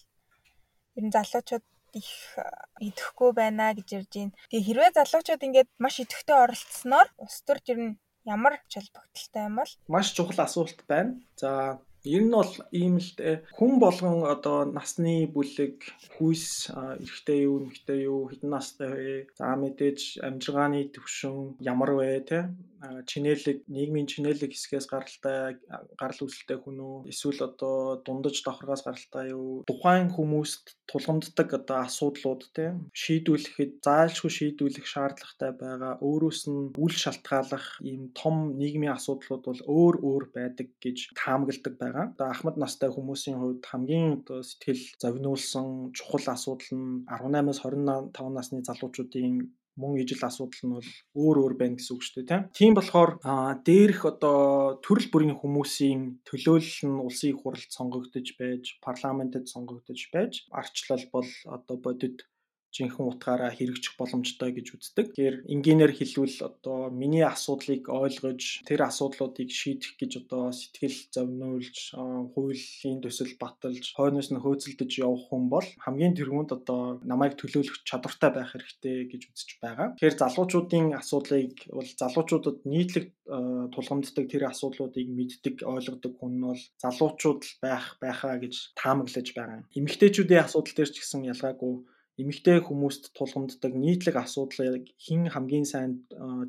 ер 0.97 1.03
нь 1.05 1.13
залуучууд 1.13 1.65
их 1.93 2.11
идэхгүй 2.81 3.29
байна 3.37 3.75
гэж 3.77 3.87
ярьж 3.93 4.13
байна. 4.17 4.33
Тэгээ 4.49 4.67
хэрвээ 4.67 4.91
залуучууд 4.97 5.45
ингээд 5.45 5.69
маш 5.77 5.95
идэвхтэй 6.01 6.37
оролцсноор 6.39 7.07
улс 7.21 7.37
төрд 7.45 7.65
ер 7.69 7.79
нь 7.85 7.93
ямар 8.25 8.57
ач 8.57 8.73
холбогдолтой 8.73 9.43
юм 9.45 9.55
бол 9.61 9.71
маш 9.91 10.07
чухал 10.15 10.39
асуулт 10.45 10.79
байна. 10.87 11.19
За 11.35 11.77
Ер 12.03 12.23
нь 12.25 12.33
бол 12.33 12.49
ийм 12.73 12.97
л. 12.97 13.13
Хүн 13.53 13.77
болгон 13.77 14.25
одоо 14.25 14.65
насны 14.65 15.29
бүлэг, 15.29 15.85
хүйс, 16.17 16.73
эрэгтэй 16.73 17.45
юу, 17.45 17.61
эмэгтэй 17.61 17.99
юу, 18.09 18.25
хэдэн 18.25 18.49
настай 18.49 18.89
вэ? 18.89 19.13
За 19.37 19.53
мэдээж 19.53 20.17
амжиргааны 20.25 20.89
төвшин 20.89 21.61
ямар 21.61 21.93
вэ, 21.93 22.25
тэ? 22.25 22.49
Чинээлэг 22.81 23.69
нийгмийн 23.69 24.07
чинээлэг 24.09 24.51
хэсгээс 24.51 24.87
гаралтай 24.89 25.61
гарал 25.99 26.21
үүсэлтэй 26.25 26.57
хүн 26.61 26.77
үү? 26.81 26.97
Эсвэл 27.13 27.45
одоо 27.45 28.01
дундаж 28.05 28.41
давхаргаас 28.41 28.81
гаралтай 28.85 29.31
юу? 29.37 29.61
Тухайн 29.69 30.09
хүмүүст 30.09 30.81
тулгамддаг 30.89 31.49
одоо 31.61 31.77
асуудлууд 31.85 32.41
те 32.55 32.65
шийдвэрлэхэд 32.91 33.85
заалшгүй 33.85 34.31
шийдвэрлэх 34.33 34.87
шаардлагатай 34.89 35.51
байгаа 35.61 35.93
өөрөөс 36.01 36.41
нь 36.49 36.73
үл 36.75 36.95
шалтгааллах 37.03 37.79
ийм 37.85 38.11
том 38.17 38.57
нийгмийн 38.59 38.97
асуудлууд 38.97 39.43
бол 39.45 39.61
өөр 39.77 39.95
өөр 40.01 40.23
байдаг 40.35 40.67
гэж 40.83 40.97
таамагладаг 41.15 41.75
байгаа. 41.79 42.05
Одоо 42.11 42.27
ахмад 42.33 42.57
настай 42.59 42.89
хүмүүсийн 42.91 43.37
хувьд 43.39 43.63
хамгийн 43.69 44.25
одоо 44.25 44.39
сэтгэл 44.43 44.83
зовниулсан 45.01 45.67
чухал 45.95 46.25
асуудал 46.33 46.71
нь 46.75 47.05
18-аас 47.07 47.59
25 47.63 48.35
насны 48.35 48.59
залуучуудын 48.67 49.51
мөн 49.79 50.01
ижил 50.01 50.23
асуудал 50.27 50.63
нь 50.65 50.75
бол 50.75 50.89
өөр 51.15 51.37
өөр 51.43 51.53
байна 51.59 51.75
гэсэн 51.79 51.93
үг 51.95 52.03
шүү 52.03 52.15
дээ 52.27 52.51
тийм. 52.51 52.73
Болохоор 52.75 53.11
дээрх 53.63 54.01
одоо 54.07 54.79
төрөл 54.83 55.07
бүрийн 55.11 55.39
хүмүүсийн 55.39 56.01
төлөөлөл 56.27 56.79
нь 56.89 57.03
улсын 57.05 57.31
их 57.31 57.39
хурлд 57.41 57.71
сонгогдож 57.71 58.27
байж 58.39 58.63
парламентэд 58.83 59.45
сонгогдож 59.47 60.01
байж 60.11 60.33
арчлал 60.51 61.03
бол 61.13 61.29
одоо 61.45 61.77
бодит 61.79 62.27
жинхэнэ 62.71 63.07
утгаараа 63.11 63.51
хэрэгжих 63.51 63.99
боломжтой 63.99 64.51
гэж 64.55 64.67
үздэг. 64.75 65.07
Тэгэхээр 65.11 65.37
энгийнээр 65.51 65.93
хэлвэл 65.95 66.37
одоо 66.49 66.89
миний 66.89 67.23
асуудлыг 67.23 67.91
ойлгож 67.91 68.63
тэр 68.63 68.87
асуудлуудыг 68.87 69.51
шийдэх 69.51 69.99
гэж 69.99 70.11
одоо 70.23 70.55
сэтгэл 70.55 70.99
зовниулж 71.11 71.75
хуулийн 72.33 72.99
төсөл 73.03 73.35
баталж 73.35 73.91
хойноос 73.95 74.31
нь 74.31 74.39
хөөцөлдөж 74.39 74.91
явах 75.03 75.27
хүн 75.27 75.43
бол 75.51 75.67
хамгийн 75.83 76.15
тэргуунд 76.15 76.51
одоо 76.55 76.99
намайг 77.03 77.35
төлөөлөх 77.35 77.83
чадвартай 77.83 78.31
байх 78.31 78.55
хэрэгтэй 78.55 79.11
гэж 79.11 79.21
үзэж 79.29 79.49
байгаа. 79.59 79.87
Тэгэхээр 79.99 80.19
залуучуудын 80.23 80.85
асуудлыг 80.95 81.55
бол 81.75 81.89
залуучуудад 82.01 82.57
нийтлэг 82.63 83.11
тулгамддаг 83.75 84.25
тэр 84.27 84.43
асуудлуудыг 84.51 85.07
мэддэг 85.07 85.55
ойлгодог 85.63 86.13
хүн 86.19 86.33
нь 86.39 86.45
бол 86.47 86.63
залуучууд 86.83 87.43
байх 87.63 87.95
байхаа 88.03 88.35
гэж 88.43 88.75
таамаглаж 88.75 89.27
байгаа. 89.35 89.59
Эмэгтэйчүүдийн 89.77 90.43
асуудал 90.43 90.75
дээр 90.75 90.91
ч 90.91 90.97
гэсэн 90.99 91.27
ялгаагүй 91.31 91.73
эмэгтэй 92.21 92.61
хүмүүст 92.61 93.11
тулгамддаг 93.17 93.73
нийтлэг 93.73 94.15
асуудлыг 94.21 94.93
хэн 95.01 95.33
хамгийн 95.33 95.65
сайн 95.65 95.91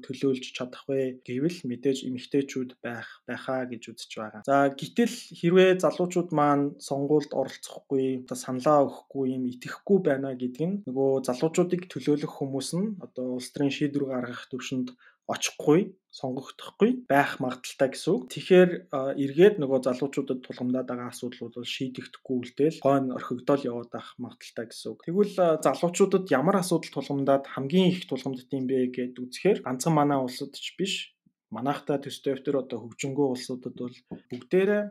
төлөөлж 0.05 0.45
чадах 0.57 0.85
вэ 0.89 1.25
гэвэл 1.27 1.59
мэдээж 1.69 1.99
эмэгтэйчүүд 2.09 2.71
байх 2.85 3.09
байхаа 3.29 3.65
гэж 3.71 3.83
үзэж 3.91 4.11
байгаа. 4.21 4.43
За 4.45 4.69
гэтэл 4.71 5.17
хэрвээ 5.39 5.71
залуучууд 5.85 6.31
маань 6.37 6.77
сонгуульд 6.89 7.33
оролцохгүй 7.33 8.29
одоо 8.29 8.39
саналаа 8.39 8.79
өгөхгүй 8.87 9.27
юм 9.37 9.45
итгэхгүй 9.53 9.99
байна 10.05 10.37
гэдэг 10.37 10.63
нь 10.69 10.81
нөгөө 10.87 11.11
залуучуудыг 11.29 11.89
төлөөлөх 11.89 12.33
хүмүүс 12.37 12.69
нь 12.79 12.89
одоо 13.05 13.39
улс 13.39 13.49
төрийн 13.51 13.73
шийдвэр 13.77 14.07
гаргах 14.13 14.47
төвшөнд 14.53 14.89
очихгүй 15.33 15.81
сонгогдохгүй 16.13 17.09
байх 17.09 17.41
магадaltaй 17.41 17.89
гэсэн 17.97 18.13
үг. 18.13 18.23
Тэгэхээр 18.29 18.71
эргээд 19.17 19.57
нөгөө 19.57 19.81
залуучуудад 19.89 20.45
тулгамдаад 20.45 20.87
байгаа 20.93 21.09
асуудлууд 21.09 21.55
бол 21.57 21.73
шийдэгдэхгүй 21.73 22.37
үлдээл 22.37 22.85
хойно 22.85 23.17
орхигдол 23.17 23.63
яваад 23.65 23.91
байх 23.97 24.09
магадaltaй 24.21 24.67
гэсэн 24.69 24.89
үг. 24.93 25.01
Тэгвэл 25.09 25.35
залуучуудад 25.65 26.25
ямар 26.29 26.61
асуудал 26.61 26.93
тулгамдаад 26.93 27.45
хамгийн 27.49 27.97
их 27.97 28.05
тулгамдд 28.05 28.53
юм 28.53 28.69
бэ 28.69 28.93
гэд 28.93 29.17
үзэхээр 29.25 29.65
ганцхан 29.65 29.97
манай 29.97 30.21
улсад 30.21 30.53
ч 30.53 30.77
биш 30.77 31.17
манайхтай 31.49 31.97
төстэй 32.01 32.37
өвтөр 32.37 32.61
одоо 32.61 32.79
хөгжингөө 32.85 33.27
улсуудад 33.33 33.77
бол 33.77 33.97
бүгдээрээ 34.29 34.85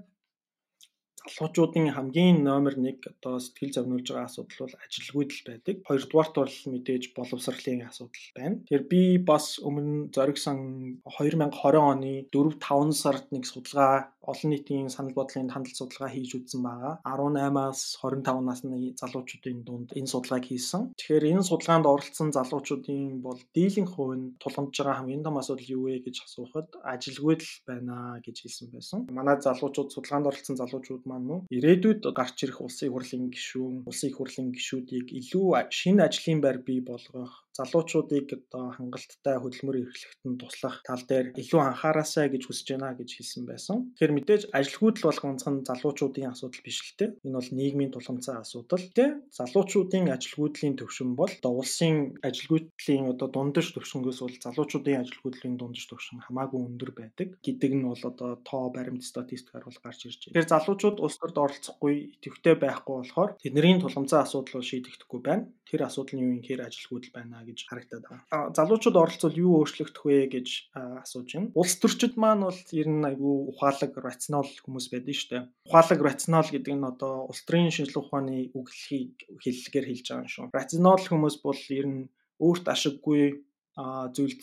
залуучуудын 1.27 1.93
хамгийн 1.95 2.43
номер 2.43 2.73
1 2.77 3.05
одоо 3.12 3.36
сэтгэл 3.39 3.75
зовниулж 3.75 4.07
байгаа 4.10 4.27
асуудал 4.29 4.60
бол 4.65 4.75
ажилгүйдэл 4.86 5.41
байдаг. 5.47 5.75
Хоёрдугаарт 5.88 6.36
бол 6.41 6.55
мэдээж 6.73 7.03
боловсролын 7.17 7.81
асуудал 7.89 8.25
байна. 8.38 8.55
Тэгэхээр 8.65 8.86
би 8.91 9.01
бас 9.31 9.45
өмнө 9.67 10.10
зоригсон 10.15 10.57
2020 11.05 11.77
оны 11.91 12.13
4 12.34 12.57
5 12.57 13.01
сард 13.03 13.25
нэг 13.34 13.43
судалгаа 13.45 14.12
олон 14.21 14.49
нийтийн 14.53 14.89
санал 14.89 15.13
бодлын 15.17 15.49
хандлт 15.49 15.77
судалгаа 15.77 16.10
хийж 16.13 16.31
үзсэн 16.38 16.62
байгаа. 16.62 16.93
18-аас 17.05 17.81
25 18.01 18.41
насны 18.49 18.93
залуучуудын 19.01 19.60
дунд 19.65 19.89
энэ 19.97 20.12
судалгааг 20.13 20.45
хийсэн. 20.45 20.93
Тэгэхээр 20.97 21.25
энэ 21.31 21.47
судалгаанд 21.49 21.89
оролцсон 21.89 22.29
залуучуудын 22.38 23.21
бол 23.25 23.39
дийлэнх 23.55 23.91
хувь 23.93 24.13
нь 24.17 24.34
тулгамдж 24.41 24.77
байгаа 24.77 24.97
хамгийн 25.01 25.25
том 25.25 25.41
асуудал 25.41 25.73
юу 25.75 25.84
вэ 25.89 26.05
гэж 26.05 26.15
асуухад 26.25 26.69
ажилгүйдэл 26.93 27.53
байна 27.69 28.21
гэж 28.25 28.36
хэлсэн 28.45 28.67
байсан. 28.75 28.99
Манай 29.17 29.41
залуучууд 29.41 29.89
судалгаанд 29.91 30.29
оролцсон 30.29 30.55
залуучууд 30.62 31.03
маань 31.12 31.28
мөн 31.30 31.41
ирээдүйд 31.58 32.02
гарч 32.19 32.38
ирэх 32.47 32.63
улсын 32.65 32.89
хурлын 32.91 33.28
гишүүн, 33.36 33.76
улсын 33.89 34.12
хурлын 34.15 34.50
гишүүдийг 34.56 35.08
илүү 35.19 35.47
шинэ 35.80 36.02
ажлын 36.08 36.39
байр 36.43 36.58
бий 36.67 36.80
болгох 36.89 37.34
залуучуудыг 37.57 38.27
одоо 38.31 38.71
хангалттай 38.77 39.37
хөдөлмөр 39.39 39.77
эрхлэхэд 39.83 40.21
нь 40.23 40.39
туслах 40.39 40.79
тал 40.87 41.03
дээр 41.03 41.35
илүү 41.35 41.61
анхаараасай 41.61 42.27
гэж 42.31 42.43
хүсэж 42.47 42.67
байна 42.73 42.95
гэж 42.95 43.09
хэлсэн 43.19 43.43
байсан. 43.43 43.77
Тэгэхээр 43.99 44.15
мэдээж 44.15 44.43
ажилгүйдэл 44.55 45.07
бол 45.07 45.19
ганцхан 45.23 45.55
залуучуудын 45.67 46.31
асуудал 46.31 46.63
биш 46.63 46.79
л 46.79 46.95
те. 46.95 47.05
Энэ 47.27 47.35
бол 47.37 47.49
нийгмийн 47.51 47.91
тулгамцсан 47.91 48.39
асуудал. 48.39 48.85
Тэ 48.95 49.19
залуучуудын 49.35 50.07
ажилгүйдлийн 50.15 50.75
төвшин 50.79 51.09
бол 51.19 51.31
одоо 51.31 51.53
улсын 51.59 52.15
ажилгүйдлийн 52.23 53.11
одоо 53.11 53.27
дундаж 53.27 53.67
төвшнгөөс 53.75 54.19
бол 54.23 54.37
залуучуудын 54.45 55.01
ажилгүйдлийн 55.03 55.55
дундаж 55.59 55.83
төвшин 55.91 56.23
хамаагүй 56.23 56.59
өндөр 56.63 56.91
байдаг 56.95 57.27
гэдэг 57.43 57.71
нь 57.75 57.87
бол 57.91 58.03
одоо 58.11 58.39
тоо 58.47 58.71
баримт 58.71 59.03
статистикаар 59.03 59.67
бол 59.67 59.79
гарч 59.83 60.07
ирж 60.07 60.19
байна. 60.31 60.33
Тэгэхээр 60.39 60.51
залуучууд 60.55 60.97
улс 61.03 61.17
төрд 61.19 61.37
оролцохгүй 61.37 61.95
идэвхтэй 62.15 62.55
байхгүй 62.55 62.95
болохоор 62.95 63.31
тэдний 63.43 63.75
тулгамцсан 63.81 64.23
асуудал 64.23 64.63
шийдэгдэхгүй 64.63 65.19
байна. 65.19 65.51
Тэр 65.67 65.81
асуудал 65.87 66.15
нь 66.15 66.23
юу 66.23 66.31
юм 66.35 66.41
хэр 66.43 66.67
ажилгүйдэл 66.67 67.15
байна 67.15 67.40
гэж 67.45 67.60
харагдаад 67.69 68.04
байгаа. 68.08 68.54
Залуучууд 68.58 68.97
оролцвол 68.97 69.36
юу 69.36 69.51
өөрчлөгдөх 69.62 70.04
вэ 70.06 70.17
гэж 70.32 70.47
асууж 70.75 71.30
байна. 71.34 71.51
Улс 71.56 71.75
төрчид 71.82 72.15
маань 72.21 72.45
бол 72.47 72.62
ер 72.75 72.88
нь 72.89 73.08
айгүй 73.10 73.36
ухаалаг 73.51 73.91
рационал 73.97 74.49
хүмүүс 74.63 74.88
байдаг 74.93 75.15
шүү 75.15 75.30
дээ. 75.32 75.43
Ухаалаг 75.69 75.99
рационал 76.01 76.49
гэдэг 76.49 76.73
нь 76.75 76.89
одоо 76.91 77.13
улс 77.30 77.41
төрийн 77.45 77.73
шинжилгээ 77.73 78.04
ухааны 78.04 78.38
үг 78.54 78.67
хэлхийг 78.69 79.13
хэллэгээр 79.41 79.88
хэлж 79.89 80.06
байгаа 80.10 80.23
юм 80.25 80.34
шүү. 80.34 80.45
Рационал 80.54 81.06
хүмүүс 81.08 81.36
бол 81.45 81.62
ер 81.69 81.88
нь 81.89 82.01
өөрт 82.41 82.65
ашиггүй 82.69 83.45
зүйлд 83.77 84.41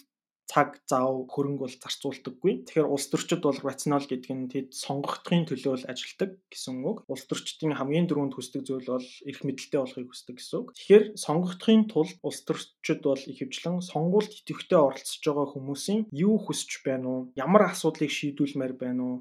цаг 0.48 0.80
зав 0.88 1.28
хөрөнгө 1.28 1.62
бол 1.68 1.76
зарцуулдаггүй. 1.76 2.52
Тэгэхээр 2.64 2.88
улс 2.88 3.06
төрчид 3.12 3.44
бол 3.44 3.60
рационал 3.60 4.06
гэдэг 4.08 4.32
нь 4.32 4.48
тэд 4.48 4.68
сонгогдохын 4.72 5.44
төлөө 5.44 5.74
л 5.84 5.88
ажилдаг 5.92 6.30
гэсэн 6.48 6.80
үг. 6.88 7.04
Улс 7.12 7.24
төрчдийн 7.28 7.76
хамгийн 7.76 8.08
дөрөнд 8.08 8.34
хүсдэг 8.34 8.64
зүйл 8.64 8.88
бол 8.88 9.08
эрх 9.28 9.40
мэдэлтэй 9.44 9.80
болохыг 9.84 10.08
хүсдэг 10.08 10.36
гэсэн 10.40 10.56
үг. 10.58 10.68
Тэгэхээр 10.72 11.04
сонгогдохын 11.20 11.82
тулд 11.92 12.16
улс 12.24 12.40
төрчид 12.48 13.00
бол 13.04 13.22
ихэвчлэн 13.28 13.84
сонгуульд 13.84 14.32
идэвхтэй 14.40 14.80
оролцож 14.80 15.20
байгаа 15.20 15.46
хүмүүсийн 15.52 16.00
юу 16.16 16.36
хүсэж 16.40 16.70
байна 16.80 17.06
уу? 17.12 17.20
Ямар 17.36 17.68
асуудлыг 17.68 18.08
шийдүүлмээр 18.08 18.74
байна 18.80 19.02
уу? 19.04 19.18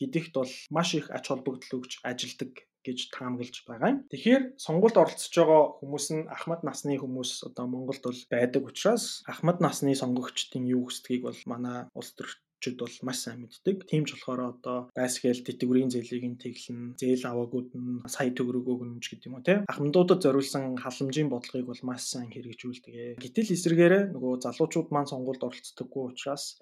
гэдэгт 0.00 0.32
бол 0.32 0.52
маш 0.72 0.88
их 0.96 1.06
ач 1.12 1.28
холбогдол 1.28 1.84
өгч 1.84 2.00
ажилдаг 2.10 2.64
гэж 2.86 2.98
таамаглаж 3.14 3.56
байгаа 3.68 3.92
юм. 3.92 4.00
Тэгэхээр 4.10 4.42
сонгуульд 4.56 4.96
оролцож 4.96 5.34
байгаа 5.36 5.62
хүмүүс 5.80 6.06
нь 6.16 6.28
ахмад 6.28 6.60
насны 6.64 6.96
хүмүүс 6.98 7.30
одоо 7.48 7.66
Монголд 7.68 8.02
бол 8.04 8.20
байдаг 8.32 8.62
учраас 8.68 9.04
ахмад 9.32 9.58
насны 9.60 9.92
сонгогчдын 9.92 10.64
юу 10.74 10.88
хүсдгийг 10.88 11.22
бол 11.28 11.40
манай 11.46 11.78
улс 11.98 12.10
төрчид 12.16 12.76
бол 12.80 12.96
маш 13.06 13.18
сайн 13.24 13.44
мэддэг. 13.44 13.84
Тийм 13.90 14.04
ч 14.08 14.16
болохоор 14.16 14.40
одоо 14.56 14.78
байсгээл 14.96 15.44
тэтгэврийн 15.44 15.92
зээлийг 15.92 16.24
нь 16.24 16.40
тэглэн, 16.40 16.80
зээл 17.00 17.24
аваагууд 17.28 17.70
нь 17.76 18.00
сая 18.08 18.32
төгрөг 18.32 18.66
өгнө 18.72 19.00
ч 19.04 19.12
гэдэг 19.12 19.28
юм 19.28 19.36
уу 19.36 19.44
тийм. 19.44 19.64
Ахмадуудад 19.68 20.20
зориулсан 20.24 20.76
халамжийн 20.80 21.28
бодлогыг 21.32 21.68
бол 21.68 21.82
маш 21.88 22.08
сайн 22.08 22.32
хэрэгжүүлдэг. 22.32 23.20
Гэтэл 23.20 23.54
эсвэргээрээ 23.56 24.02
нөгөө 24.16 24.32
залуучууд 24.44 24.88
маань 24.92 25.10
сонгуульд 25.12 25.44
оролцдоггүй 25.44 26.04
учраас 26.12 26.56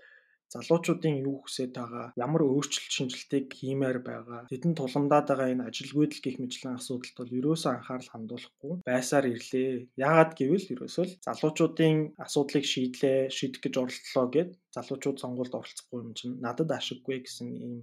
залуучуудын 0.55 1.17
юу 1.29 1.37
хүсэж 1.45 1.71
байгаа, 1.77 2.07
ямар 2.17 2.43
өөрчлөлт 2.49 2.93
шинжилтийг 2.97 3.47
хиймээр 3.59 3.99
байгаа, 4.01 4.41
тэдэнд 4.49 4.79
тулгамдаад 4.81 5.27
байгаа 5.29 5.49
энэ 5.53 5.67
ажилгүйдэл 5.69 6.25
гих 6.25 6.37
мэтлэн 6.41 6.79
асуудалд 6.81 7.17
бол 7.21 7.37
ерөөсөө 7.39 7.71
анхаарал 7.77 8.13
хандуулахгүй 8.13 8.73
байсаар 8.89 9.27
ирлээ. 9.29 9.71
Яагаад 10.01 10.33
гэвэл 10.41 10.73
ерөөсөө 10.75 11.05
л 11.05 11.19
залуучуудын 11.27 11.97
асуудлыг 12.25 12.65
шийдлээ, 12.73 13.19
шийдэх 13.37 13.61
гэж 13.61 13.75
оролдлоо 13.83 14.27
гэд 14.35 14.51
залуучууд 14.77 15.19
сонгуульд 15.21 15.55
оролцохгүй 15.61 15.99
юм 16.05 16.13
чинь 16.19 16.41
надад 16.41 16.71
ашиггүй 16.73 17.17
гэсэн 17.25 17.49
ийм 17.53 17.77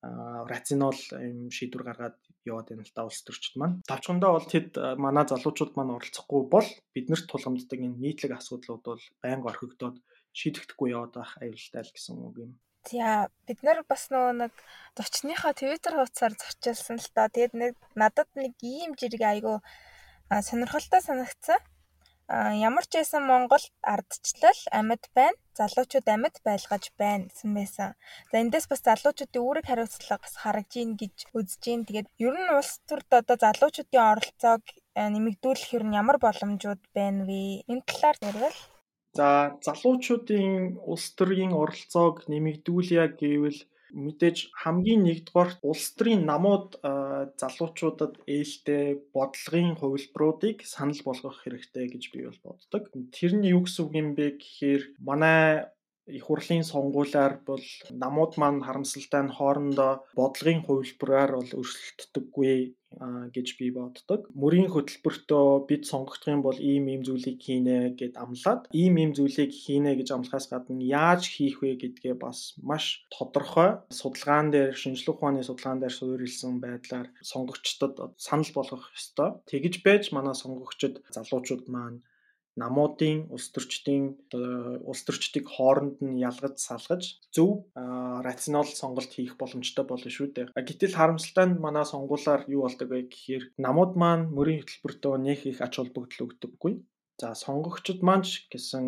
рационал 0.00 1.00
юм 1.18 1.50
шийдвэр 1.50 1.82
гаргаад 1.82 2.16
яваад 2.46 2.70
байна 2.70 2.86
л 2.86 2.94
да 2.94 3.02
улс 3.04 3.20
төрчд 3.26 3.58
маань. 3.58 3.82
Тавчхандаа 3.90 4.30
бол 4.32 4.46
тэд 4.46 4.78
манай 4.96 5.26
залуучууд 5.26 5.74
маань 5.74 5.96
оролцохгүй 5.98 6.42
бол 6.54 6.68
биднэрт 6.94 7.26
тулгамддаг 7.26 7.80
энэ 7.82 7.98
нийтлэг 7.98 8.32
асуудлууд 8.38 8.82
бол 8.86 9.04
байнга 9.22 9.50
орхигдоод 9.50 9.96
шийдэгдэхгүй 10.38 10.94
яваад 10.94 11.12
байх 11.18 11.32
аюултай 11.42 11.82
л 11.82 11.94
гэсэн 11.94 12.14
үг 12.22 12.36
юм. 12.46 12.52
За 12.86 13.28
бид 13.46 13.60
нар 13.66 13.82
бас 13.90 14.08
нөгөө 14.12 14.34
нэг 14.42 14.52
зочныхоо 14.96 15.52
Twitter 15.52 15.92
хуудасаар 15.98 16.34
зочилсан 16.38 16.96
л 17.02 17.10
та. 17.12 17.26
Тэгээд 17.28 17.54
нэг 17.58 17.72
надад 17.98 18.30
нэг 18.38 18.54
ийм 18.62 18.94
жирэг 18.94 19.22
айгу 19.26 19.54
сонирхолтой 20.30 21.02
санагдсан. 21.02 21.60
Ямар 22.28 22.84
ч 22.86 23.00
байсан 23.00 23.24
Монгол 23.24 23.64
ардчлал 23.82 24.60
амьд 24.78 25.04
байна. 25.16 25.36
Залуучууд 25.58 26.06
амьд 26.14 26.36
байлгаж 26.46 26.84
байна 27.00 27.28
гэсэн 27.28 27.50
байсан. 27.58 27.88
За 28.30 28.36
эндээс 28.40 28.66
бас 28.70 28.80
залуучуудын 28.84 29.42
үүрэг 29.42 29.66
хариуцлага 29.68 30.24
бас 30.24 30.34
харагж 30.36 30.72
ийн 30.76 30.92
гэж 31.00 31.16
үзэж 31.36 31.62
ийн. 31.68 31.82
Тэгээд 31.88 32.08
ер 32.24 32.36
нь 32.36 32.52
улс 32.52 32.72
төрд 32.88 33.10
одоо 33.20 33.36
залуучуудын 33.44 34.04
оролцоог 34.12 34.62
нэмэгдүүлэх 34.94 35.70
ер 35.76 35.84
нь 35.88 35.96
ямар 36.00 36.16
боломжууд 36.20 36.82
байна 36.96 37.24
вэ? 37.28 37.64
Энэ 37.64 37.84
талаар 37.88 38.16
ярил. 38.28 38.60
За 39.18 39.28
залуучуудын 39.66 40.78
улс 40.92 41.06
төрийн 41.18 41.52
оролцоог 41.62 42.16
нэмэгдүүлье 42.30 43.04
гэвэл 43.20 43.60
мэдээж 44.04 44.38
хамгийн 44.62 45.02
нэгдүгээр 45.04 45.50
улс 45.70 45.86
төрийн 45.96 46.22
намууд 46.30 46.68
залуучуудад 47.40 48.14
ээлтэй 48.36 48.84
бодлогын 49.16 49.74
хувилбаруудыг 49.80 50.56
санал 50.74 51.00
болгох 51.08 51.36
хэрэгтэй 51.42 51.86
гэж 51.90 52.04
би 52.12 52.20
бол 52.28 52.40
боддог. 52.44 52.82
Тэр 53.16 53.32
нь 53.40 53.48
юу 53.54 53.64
гэсэн 53.64 53.82
үг 53.84 53.92
юм 53.96 54.08
бэ 54.14 54.26
гэхээр 54.38 54.82
манай 55.08 55.72
их 56.16 56.24
хурлын 56.26 56.64
сонгуулиар 56.72 57.34
бол 57.48 57.64
намууд 58.02 58.32
маань 58.40 58.64
харамсалтай 58.66 59.22
нь 59.24 59.34
хоорондоо 59.36 59.92
бодлогын 60.18 60.64
хувилбараар 60.64 61.30
бол 61.38 61.50
өрсөлддөггүй 61.60 62.56
гэж 63.36 63.48
би 63.58 63.68
боддог. 63.78 64.20
Мөрийн 64.42 64.68
хөтөлбөртөө 64.72 65.68
бид 65.68 65.82
сонгогдох 65.90 66.32
юм 66.34 66.42
бол 66.42 66.58
ийм 66.70 66.88
ийм 66.92 67.02
зүйлийг 67.04 67.38
хийнэ 67.44 67.76
гэд 68.00 68.14
амлаад 68.24 68.62
ийм 68.72 68.94
ийм 69.02 69.12
зүйлийг 69.12 69.52
хийнэ 69.52 69.92
гэж 70.00 70.08
амлахаас 70.16 70.46
гадна 70.48 70.80
яаж 70.80 71.22
хийх 71.34 71.60
вэ 71.60 71.76
гэдгээ 71.82 72.16
бас 72.24 72.56
маш 72.68 72.84
тодорхой 73.12 73.70
судалгаан 73.92 74.48
дээр 74.50 74.72
шинжилгээ 74.80 75.14
ухааны 75.14 75.44
судалгаан 75.44 75.80
дээр 75.80 75.94
суурилсан 75.98 76.54
байдлаар 76.64 77.08
сонгогчдод 77.30 77.94
санал 78.16 78.50
болгох 78.56 78.84
ёстой. 78.96 79.30
Тэгж 79.50 79.74
байж 79.84 80.04
манай 80.16 80.34
сонгогчд 80.42 80.94
залуучууд 81.14 81.64
маань 81.74 82.00
намуудын 82.62 83.18
улс 83.34 83.48
төрчдийн 83.54 84.04
улс 84.90 85.02
төрчдийг 85.06 85.46
хооронд 85.54 85.96
нь 86.06 86.20
ялгаж 86.28 86.54
салгаж 86.68 87.02
зөв 87.34 87.50
рационал 88.28 88.68
сонголт 88.80 89.10
хийх 89.14 89.34
боломжтой 89.40 89.84
болно 89.86 90.10
шүү 90.16 90.28
дээ. 90.34 90.46
Гэтэл 90.68 90.98
харамсалтай 90.98 91.46
нь 91.48 91.60
манай 91.64 91.86
сонгуулаар 91.92 92.42
юу 92.54 92.62
болдог 92.66 92.88
вэ 92.90 93.00
гэхээр 93.12 93.44
намууд 93.64 93.92
маань 94.02 94.28
мөрийн 94.36 94.60
хөтөлбөртөө 94.60 95.14
нэг 95.26 95.40
их 95.50 95.58
ач 95.66 95.74
холбогдол 95.78 96.24
өгдөггүй. 96.26 96.74
За 97.20 97.28
сонгогчд 97.44 98.00
маань 98.06 98.26
ч 98.26 98.46
гэсэн 98.52 98.84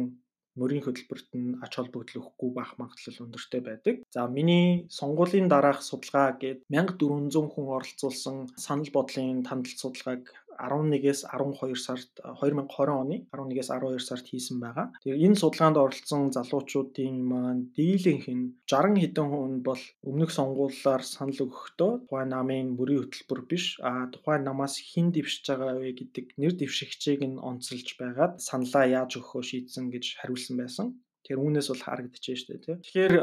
мөрийн 0.58 0.82
хөтөлбөрт 0.84 1.30
нь 1.40 1.58
ач 1.64 1.72
холбогдол 1.78 2.20
өгөхгүй 2.20 2.50
байх 2.54 2.72
магадлал 2.80 3.22
өндөртэй 3.24 3.62
байдаг. 3.64 3.96
За 4.14 4.26
миний 4.36 4.86
сонгуулийн 4.98 5.48
дараах 5.50 5.80
судалгаа 5.82 6.34
гээд 6.42 6.66
1400 6.68 7.54
хүн 7.54 7.66
оролцуулсан 7.76 8.36
санал 8.66 8.90
бодлын 8.96 9.46
тандалт 9.46 9.78
судалгааг 9.80 10.24
11-ээс 10.60 11.20
12 11.32 11.76
сард 11.86 12.10
2020 12.20 13.00
оны 13.02 13.16
11-ээс 13.32 13.68
12 13.72 14.08
сард 14.08 14.26
хийсэн 14.28 14.58
байгаа. 14.60 14.86
Тэгэхээр 15.00 15.24
энэ 15.26 15.40
судалгаанд 15.40 15.78
оролцсон 15.80 16.22
залуучуудын 16.36 17.16
маань 17.30 17.62
дийлэнх 17.76 18.26
нь 18.28 18.44
60 18.68 19.00
хэдэн 19.02 19.28
хүн 19.32 19.54
бол 19.66 19.82
өмнөх 20.04 20.30
сонгуулиар 20.36 21.02
санал 21.02 21.40
өгөхдөө 21.44 21.92
тухайн 22.06 22.30
намын 22.34 22.76
бүрийн 22.78 23.02
хөтөлбөр 23.02 23.40
биш 23.50 23.64
а 23.80 24.10
тухайн 24.12 24.42
намаас 24.44 24.74
хэн 24.90 25.08
дэвшиж 25.14 25.44
байгаа 25.48 25.80
вэ 25.80 25.90
гэдэг 26.00 26.26
нэр 26.40 26.52
дэвшигчийг 26.60 27.20
нь 27.26 27.42
онцолж 27.48 27.88
байгаад 28.00 28.34
саналаа 28.48 28.84
яаж 28.98 29.16
өгөхөө 29.18 29.42
шийдсэн 29.50 29.88
гэж 29.94 30.04
хариулсан 30.20 30.56
байсан. 30.60 30.86
Тэгэхээр 31.24 31.42
үүнээс 31.44 31.68
бол 31.70 31.84
харагдчихжээ 31.86 32.36
шүү 32.40 32.58
дээ. 32.64 32.76
Тэгэхээр 32.84 33.14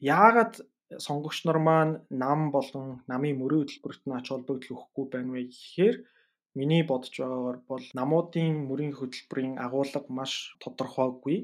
яагаад 0.00 0.54
сонгогч 0.98 1.44
нар 1.44 1.58
маань 1.58 1.94
нам 2.10 2.50
болон 2.52 3.00
намын 3.08 3.38
мөрийн 3.40 3.64
хөтөлбөрт 3.64 4.02
нь 4.06 4.16
ач 4.18 4.26
холбогдол 4.28 4.72
өгөхгүй 4.74 5.06
байна 5.12 5.32
вэ 5.32 5.42
гэхээр 5.48 5.96
Миний 6.58 6.82
бодож 6.90 7.14
байгаагаар 7.20 7.58
бол 7.70 7.84
намуудын 7.98 8.48
мөрийн 8.68 8.92
хөтөлбөрийн 8.98 9.54
агуулга 9.66 10.00
маш 10.18 10.32
тодорхойгүй 10.62 11.36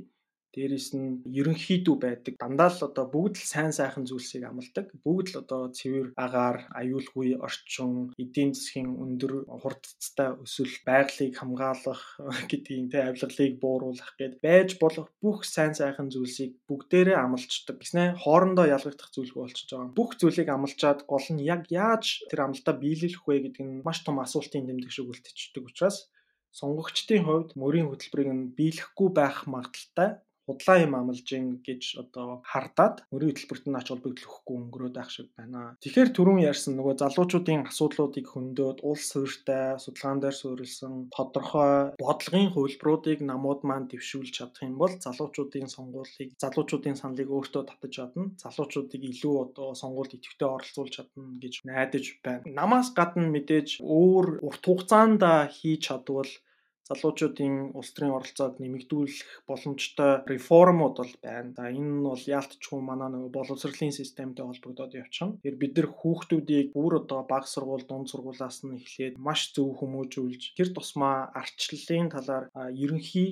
Дээрээс 0.58 0.90
нь 0.98 1.22
ерөнхийдөө 1.38 1.96
байдаг. 2.02 2.34
Дандаа 2.42 2.70
л 2.74 2.82
одоо 2.90 3.06
бүгд 3.14 3.34
л 3.38 3.46
сайн 3.46 3.70
сайхан 3.70 4.10
зүйлсийг 4.10 4.42
амладаг. 4.42 4.90
Бүгд 5.06 5.26
л 5.30 5.40
одоо 5.46 5.70
цэвэр 5.70 6.18
агаар, 6.18 6.66
аюулгүй 6.74 7.38
орчин, 7.38 8.10
эдийн 8.18 8.50
засгийн 8.58 8.90
өндөр 8.90 9.46
хурдцтай 9.46 10.34
өсөл, 10.42 10.74
байгалыг 10.82 11.30
хамгаалах 11.38 12.02
гэдгийг 12.50 12.90
тэ 12.90 13.06
авилгалыг 13.06 13.54
бууруулах 13.62 14.10
гэд 14.18 14.42
байж 14.42 14.70
болох 14.82 15.06
бүх 15.22 15.46
сайн 15.46 15.78
сайхан 15.78 16.10
зүйлсийг 16.10 16.58
бүгдээрээ 16.66 17.14
амлцдаг. 17.14 17.78
Гэснэ 17.78 18.18
хоорондоо 18.18 18.66
ялгагдах 18.66 19.14
зүйлгүй 19.14 19.40
болчихж 19.46 19.70
байгаа. 19.70 19.94
Бүх 19.94 20.18
зүйлийг 20.18 20.50
амлчаад 20.50 21.06
гол 21.06 21.26
нь 21.30 21.46
яг 21.54 21.70
яаж 21.70 22.26
тэр 22.26 22.50
амлалтаа 22.50 22.74
биелүүлэх 22.82 23.22
вэ 23.30 23.36
гэдэг 23.46 23.62
нь 23.62 23.82
маш 23.86 24.02
том 24.02 24.18
асуултын 24.18 24.66
тэмдэг 24.66 24.90
шиг 24.90 25.06
үлдчихдэг 25.06 25.70
учраас 25.70 26.10
сонгогчдын 26.58 27.22
хувьд 27.28 27.50
мөрийн 27.60 27.88
хөтөлбөрийг 27.88 28.30
нь 28.34 28.50
биелэхгүй 28.58 29.08
байх 29.14 29.36
магадaltaй 29.52 30.10
худлаа 30.48 30.78
юм 30.80 30.96
амлаж 30.96 31.28
ин 31.36 31.60
гэж 31.60 31.82
одоо 32.02 32.40
хардаад 32.42 33.04
өөрийн 33.12 33.36
хөтөлбөрт 33.36 33.64
нь 33.68 33.78
ач 33.78 33.86
холбогдол 33.92 34.24
өгөхгүй 34.24 34.56
өнгөрөөд 34.56 34.94
байх 34.96 35.10
шиг 35.12 35.28
байна. 35.36 35.76
Тэгэхээр 35.84 36.10
түрүүн 36.16 36.40
ярьсан 36.50 36.72
нөгөө 36.80 36.94
залуучуудын 37.04 37.68
асуудлуудыг 37.68 38.26
хөндөд 38.32 38.78
улс 38.88 39.04
суурьтай 39.12 39.76
судалгаан 39.76 40.18
дээр 40.24 40.36
суурилсан 40.40 40.94
тодорхой 41.12 41.92
бодлогын 42.00 42.48
хувилбаруудыг 42.56 43.18
намууд 43.20 43.60
маань 43.68 43.88
дэвшүүлж 43.92 44.32
чадах 44.32 44.64
юм 44.64 44.80
бол 44.80 44.94
залуучуудын 45.04 45.68
сонгуулийг 45.68 46.30
залуучуудын 46.42 46.96
саналыг 46.96 47.28
өөртөө 47.28 47.62
татаж 47.68 47.92
чадна. 47.92 48.32
Залуучуудыг 48.42 49.02
илүү 49.12 49.34
одоо 49.44 49.68
сонгуульд 49.76 50.16
идэвхтэй 50.16 50.48
оролцуулж 50.48 50.92
чадна 50.96 51.24
гэж 51.42 51.54
найдаж 51.68 52.04
байна. 52.24 52.42
Намаас 52.58 52.88
гадна 52.96 53.28
мэдээж 53.28 53.84
өөр 53.84 54.26
урт 54.46 54.62
хугацаанд 54.64 55.22
хийж 55.56 55.88
чадвал 55.88 56.30
залуучуудын 56.88 57.54
улс 57.78 57.90
төрийн 57.92 58.16
оролцоог 58.18 58.54
нэмэгдүүлэх 58.62 59.44
боломжтой 59.50 60.12
реформууд 60.32 60.96
бол 61.00 61.14
байна. 61.24 61.52
За 61.56 61.68
энэ 61.78 61.92
нь 61.94 62.06
бол 62.08 62.24
яалтчгүй 62.36 62.80
манай 62.80 63.08
нөгөө 63.12 63.32
боловсролын 63.38 63.92
системтэй 63.92 64.44
холбогдоод 64.46 64.92
явчихна. 65.02 65.36
Тэгэхээр 65.36 65.60
бид 65.62 65.72
нар 65.76 65.88
хүүхдүүдийг 66.00 66.66
бүр 66.76 66.92
одоо 67.00 67.20
бага 67.32 67.48
сургууль, 67.52 67.88
дунд 67.88 68.08
сургуулиас 68.08 68.58
нь 68.64 68.76
эхлээд 68.80 69.14
маш 69.26 69.40
зөв 69.54 69.68
хүмүүжүүлж 69.78 70.42
тэр 70.56 70.68
тусмаа 70.76 71.28
ардчлалын 71.40 72.08
талаар 72.14 72.44
ерөнхий 72.84 73.30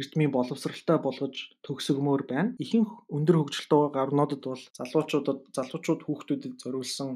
эрдмийн 0.00 0.32
боловсралтай 0.34 0.98
болгож 1.02 1.34
төгсгмөр 1.66 2.22
байна. 2.30 2.54
Ихэнх 2.62 2.90
өндөр 3.16 3.36
хөгжилтэй 3.38 3.78
байгаа 3.82 4.06
орнуудад 4.06 4.42
бол 4.46 4.62
залуучуудад 4.78 5.40
залуучууд 5.56 6.00
хүүхдүүдэд 6.04 6.54
зориулсан 6.62 7.10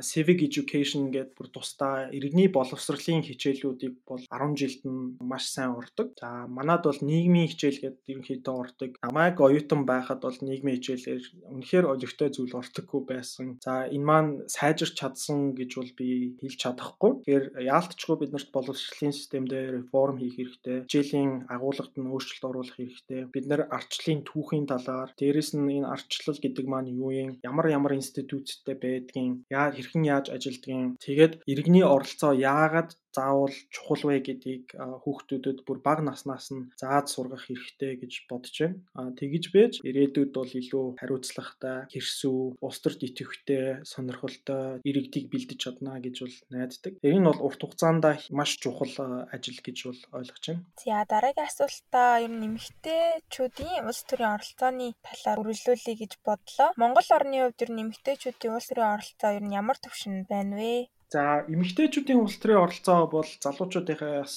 civic 0.00 0.38
education 0.46 1.10
гэдэг 1.10 1.34
бүр 1.34 1.48
тусдаа 1.50 2.06
иргэний 2.14 2.48
боловсролын 2.48 3.26
хичээлүүдийг 3.26 4.06
бол 4.06 4.22
10 4.30 4.54
жилд 4.54 4.82
нь 4.86 5.18
маш 5.18 5.50
сайн 5.50 5.74
урдаг. 5.74 6.14
За 6.20 6.46
манад 6.46 6.86
бол 6.86 7.00
нийгмийн 7.02 7.50
хичээл 7.50 7.82
гэдэг 7.82 8.06
ерөнхийдөө 8.06 8.54
урдаг. 8.54 8.90
Намайг 9.02 9.40
оюутан 9.40 9.82
байхад 9.82 10.22
бол 10.22 10.38
нийгмийн 10.38 10.78
хичээлээр 10.78 11.22
үнэхээр 11.50 11.86
олигтой 11.90 12.30
зүйл 12.30 12.54
урдаггүй 12.54 13.02
байсан. 13.02 13.58
За 13.64 13.90
энэ 13.90 14.06
маань 14.06 14.32
сайжирч 14.46 14.94
чадсан 14.94 15.58
гэж 15.58 15.70
бол 15.74 15.92
би 15.98 16.38
хэлж 16.38 16.58
чадахгүй. 16.62 17.12
Тэгэхээр 17.26 17.46
яалтчгүй 17.66 18.16
биднэрт 18.22 18.50
боловсролын 18.54 19.14
системдээ 19.14 19.64
реформ 19.82 20.22
хийх 20.22 20.38
хэрэгтэй. 20.38 20.86
Хичээлийн 20.86 21.50
агуулгад 21.50 21.94
нь 21.98 22.10
өөрчлөлт 22.14 22.44
оруулах 22.46 22.78
хэрэгтэй. 22.78 23.20
Бид 23.34 23.46
нар 23.50 23.66
ардчлалын 23.74 24.22
түүхийн 24.22 24.66
талаар 24.70 25.10
дээрэс 25.18 25.58
нь 25.58 25.82
энэ 25.82 25.90
ардчлал 25.90 26.38
гэдэг 26.38 26.66
маань 26.70 26.94
юу 26.94 27.10
юм? 27.10 27.30
Ямар 27.42 27.66
ямар 27.74 27.98
институттэй 27.98 28.76
байдгийг 28.78 29.42
хэрхэн 29.76 30.02
яаж 30.14 30.26
ажилдгийг 30.36 31.00
тэгээд 31.04 31.32
иргэний 31.52 31.84
оролцоо 31.94 32.32
яагаад 32.34 32.90
заавал 33.16 33.54
чухал 33.70 34.02
вэ 34.10 34.20
гэдгийг 34.26 34.74
хүүхдүүдэд 34.74 35.58
бүр 35.66 35.78
бага 35.86 36.02
наснаас 36.02 36.50
нь 36.50 36.68
зааж 36.80 37.06
сургах 37.14 37.46
хэрэгтэй 37.46 37.92
гэж 38.02 38.12
бодож 38.28 38.54
байна. 38.60 38.78
Аа 38.98 39.10
тэгж 39.14 39.44
байж 39.54 39.72
ирээдүйд 39.88 40.30
бол 40.34 40.50
илүү 40.50 40.86
хариуцлагатай, 41.00 41.78
хэрсүү, 41.92 42.58
улс 42.58 42.78
төрт 42.82 43.00
идэвхтэй, 43.06 43.86
сонирхолтой 43.86 44.82
иргэдийг 44.88 45.30
бэлдэж 45.30 45.58
чадна 45.62 45.98
гэж 46.02 46.16
бол 46.24 46.36
найддаг. 46.50 46.92
Энэ 47.06 47.20
нь 47.20 47.28
бол 47.28 47.40
урт 47.46 47.60
хугацаанд 47.62 48.04
маш 48.34 48.50
чухал 48.58 48.94
ажил 49.30 49.58
гэж 49.62 49.78
бол 49.88 50.00
ойлгож 50.18 50.44
байна. 50.48 50.64
За 50.82 51.04
дараагийн 51.08 51.48
асуултаа 51.48 52.10
ер 52.24 52.32
нь 52.32 52.42
нэмэгтэйчүүдийн 52.42 53.86
улс 53.88 54.02
төрийн 54.08 54.34
оролцооны 54.36 54.86
талаар 55.06 55.40
үргэлжлүүлэе 55.42 55.96
гэж 56.02 56.12
бодлоо. 56.26 56.68
Монгол 56.80 57.08
орны 57.16 57.36
хувьд 57.40 57.62
ер 57.64 57.70
нь 57.70 57.78
нэмэгтэйчүүдийн 57.80 58.54
улс 58.56 58.68
төрийн 58.68 58.94
оролцоо 58.96 59.30
ер 59.38 59.44
нь 59.44 59.56
ямар 59.60 59.78
төвшин 59.80 60.26
байна 60.28 60.54
вэ? 60.58 60.88
За 61.12 61.44
эмэгтэйчүүдийн 61.52 62.20
улс 62.22 62.36
төрийн 62.40 62.64
оролцоо 62.64 63.06
бол 63.06 63.28
залуучуудынхаас 63.44 64.34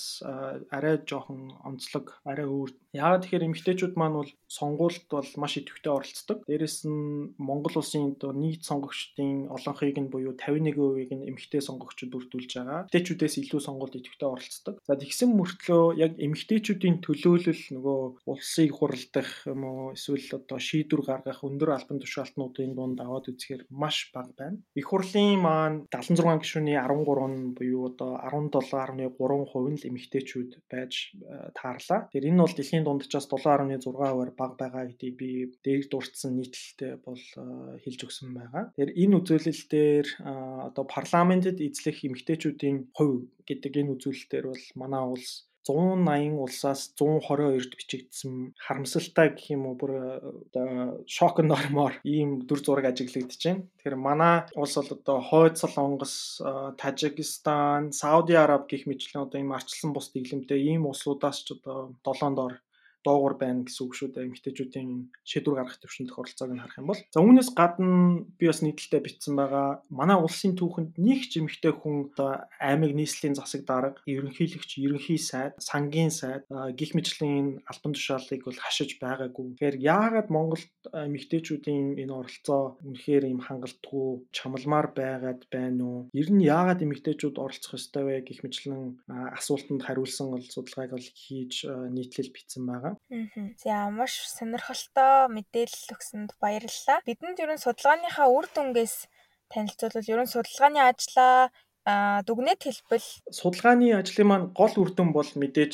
арай 0.76 0.96
жоохон 1.10 1.42
онцлог, 1.64 2.20
арай 2.28 2.46
өөр. 2.46 2.72
Яагаад 2.98 3.24
тэгэхээр 3.30 3.48
эмэгтэйчүүд 3.48 3.94
маань 3.94 4.18
бол 4.18 4.32
сонгуульд 4.50 5.06
бол 5.14 5.30
маш 5.38 5.54
идэвхтэй 5.62 5.94
оролцдог. 5.94 6.38
Дээрэс 6.50 6.90
нь 6.90 7.38
Монгол 7.38 7.76
улсын 7.78 8.18
нийт 8.18 8.64
сонгогчдын 8.66 9.54
олонхийг 9.54 9.98
нь 10.02 10.10
буюу 10.10 10.34
51%-ийг 10.34 11.12
нь 11.14 11.28
эмэгтэй 11.30 11.62
сонгогчдод 11.62 12.12
бүрдүүлж 12.12 12.52
байгаа. 12.58 12.90
Эмэгтэйчүүдээс 12.90 13.36
илүү 13.44 13.62
сонгуульд 13.62 14.00
идэвхтэй 14.00 14.30
оролцдог. 14.30 14.76
За 14.88 14.96
тэгсэн 14.98 15.30
мөртлөө 15.36 15.84
яг 16.02 16.18
эмэгтэйчүүдийн 16.18 16.98
төлөөлөл 17.06 17.64
нөгөө 17.76 18.00
улсыг 18.26 18.72
хуралдах 18.74 19.30
юм 19.46 19.62
уу 19.68 19.82
эсвэл 19.94 20.42
одоо 20.42 20.58
шийдвэр 20.58 21.02
гаргах 21.06 21.44
өндөр 21.44 21.70
албан 21.76 22.00
тушаалтнуудын 22.02 22.74
дунд 22.74 23.00
аваад 23.04 23.30
үзэхээр 23.30 23.68
маш 23.70 24.10
бага 24.16 24.34
байна. 24.34 24.58
Их 24.74 24.88
хурлын 24.90 25.38
маань 25.38 25.78
76 25.94 26.42
гишүүн 26.42 26.42
гишүүний 26.42 26.78
13 26.80 27.28
нь 27.36 27.54
буюу 27.58 27.92
одоо 27.92 28.18
17.3% 28.24 29.70
нь 29.70 29.78
л 29.78 29.88
эмэгтэйчүүд 29.92 30.52
байж 30.72 31.14
э, 31.14 31.52
таарлаа. 31.54 32.08
Тэгэхээр 32.08 32.30
энэ 32.32 32.42
бол 32.42 32.56
дэлхийн 32.56 32.87
дунджаас 32.88 33.28
7.6%-аар 33.28 34.32
бага 34.40 34.56
байгаа 34.56 34.84
гэдгийг 34.88 35.16
би 35.20 35.30
дээр 35.66 35.84
дурдсан 35.92 36.40
нийтлэлтэй 36.40 36.94
бол 37.04 37.20
э, 37.20 37.44
хэлж 37.84 38.00
өгсөн 38.08 38.32
байгаа. 38.32 38.64
Тэгэхээр 38.72 38.96
энэ 39.04 39.18
үзүүлэлтээр 39.20 40.08
э, 40.08 40.32
одоо 40.72 40.84
парламентэд 40.96 41.60
эзлэх 41.68 42.08
эмэгтэйчүүдийн 42.08 42.78
хувь 42.96 43.28
гэдэг 43.44 43.74
энэ 43.84 43.94
үзүүлэлтээр 44.00 44.46
бол 44.48 44.64
манай 44.80 45.04
улс 45.04 45.48
180 45.68 46.40
улсаас 46.40 46.82
122-д 46.96 47.76
бичигдсэн 47.76 48.34
харамсалтай 48.56 49.36
гэх 49.36 49.52
юм 49.52 49.68
уу 49.68 49.76
бүр 49.76 49.92
оо 50.00 51.04
шок 51.04 51.44
нормоор 51.44 52.00
ийм 52.08 52.48
дүр 52.48 52.60
зураг 52.64 52.88
ажиглагдаж 52.88 53.42
байна. 53.44 53.68
Тэгэхээр 53.76 53.98
манай 54.00 54.36
улс 54.56 54.76
бол 54.80 54.96
одоо 54.96 55.18
Хойд 55.28 55.56
Солонгос, 55.60 56.16
Тажикистан, 56.80 57.92
Сауди 57.92 58.36
Араб 58.40 58.64
гэх 58.72 58.88
мэтлэн 58.88 59.28
одоо 59.28 59.40
ийм 59.40 59.52
арчилсан 59.52 59.92
бус 59.92 60.08
дэглэмтэй 60.16 60.60
ийм 60.72 60.88
улсуудаас 60.88 61.44
ч 61.44 61.52
одоо 61.56 61.92
долоонд 62.06 62.40
ор 62.40 62.54
дуугар 63.06 63.36
байна 63.38 63.66
гэсэн 63.66 63.84
үг 63.86 63.94
шүү 63.96 64.10
дээ. 64.14 64.28
Эмэгтэйчүүдийн 64.28 64.90
шийдвэр 65.24 65.58
гаргах 65.62 65.80
төвшин 65.82 66.08
тохиролцоог 66.08 66.52
нь 66.54 66.62
харах 66.62 66.80
юм 66.82 66.90
бол. 66.92 67.02
За 67.14 67.20
үүнээс 67.22 67.50
гадна 67.54 68.26
би 68.40 68.46
бас 68.48 68.62
нийтлэлтэй 68.62 69.02
бичсэн 69.04 69.36
байгаа. 69.38 69.82
Манай 69.90 70.18
улсын 70.18 70.58
түүхэнд 70.58 70.98
нэг 70.98 71.30
ч 71.30 71.40
эмэгтэй 71.40 71.74
хүн 71.74 72.12
одоо 72.12 72.48
аймаг 72.60 72.92
нийслэлийн 72.98 73.38
засаг 73.38 73.64
дарга, 73.64 74.02
ерөнхийлөгч, 74.08 74.80
ерөнхий 74.82 75.20
сайд, 75.22 75.56
сангийн 75.62 76.12
сайд 76.12 76.44
гих 76.76 76.92
мэтлэн 76.98 77.64
албан 77.68 77.94
тушаалыг 77.94 78.42
бол 78.44 78.58
хашиж 78.58 79.00
байгаагүй. 79.00 79.56
Тэгэхээр 79.56 79.78
яагаад 79.80 80.28
Монголд 80.34 80.70
эмэгтэйчүүдийн 80.92 82.00
энэ 82.02 82.14
оролцоо 82.14 82.78
үнэхээр 82.84 83.24
юм 83.32 83.42
хангалтгүй 83.44 84.28
чамламар 84.36 84.92
байгаад 84.92 85.42
байна 85.52 85.84
уу? 85.84 86.00
Ер 86.14 86.30
нь 86.34 86.44
яагаад 86.44 86.84
эмэгтэйчүүд 86.84 87.38
оролцох 87.38 87.78
ёстой 87.78 88.04
вэ 88.04 88.26
гих 88.28 88.44
мэтлэн 88.44 89.00
асуултанд 89.08 89.86
хариулсан 89.86 90.34
бол 90.34 90.44
судалгааг 90.44 90.92
бол 90.96 91.08
хийж 91.08 91.66
нийтлэл 91.68 92.34
бичсэн 92.34 92.64
байгаа. 92.66 92.97
За 93.64 93.90
маш 93.94 94.14
сонирхолтой 94.38 95.32
мэдээлэл 95.36 95.94
өгсөнд 95.96 96.32
баярлалаа. 96.44 97.00
Бидэнд 97.08 97.42
ерөн 97.44 97.62
судалгааныхаа 97.62 98.28
үр 98.28 98.46
дүнгээс 98.52 98.96
танилцуулбал 99.52 100.12
ерөн 100.14 100.30
судалгааны 100.32 100.80
ажлаа 100.84 101.50
дүгнэлт 102.28 102.64
хэлбэл 102.68 103.08
судалгааны 103.32 103.96
ажлын 103.96 104.28
маань 104.28 104.48
гол 104.60 104.74
үр 104.76 104.92
дүн 104.92 105.10
бол 105.16 105.30
мэдээж 105.40 105.74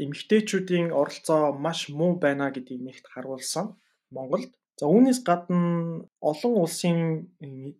эмэгтэйчүүдийн 0.00 0.88
оролцоо 1.00 1.52
маш 1.64 1.92
муу 1.92 2.16
байна 2.16 2.48
гэдгийг 2.48 2.80
нэгт 2.80 3.06
харуулсан 3.12 3.76
Монголд. 4.08 4.52
За 4.80 4.90
үүнээс 4.90 5.20
гадна 5.22 6.02
олон 6.30 6.54
улсын 6.58 6.98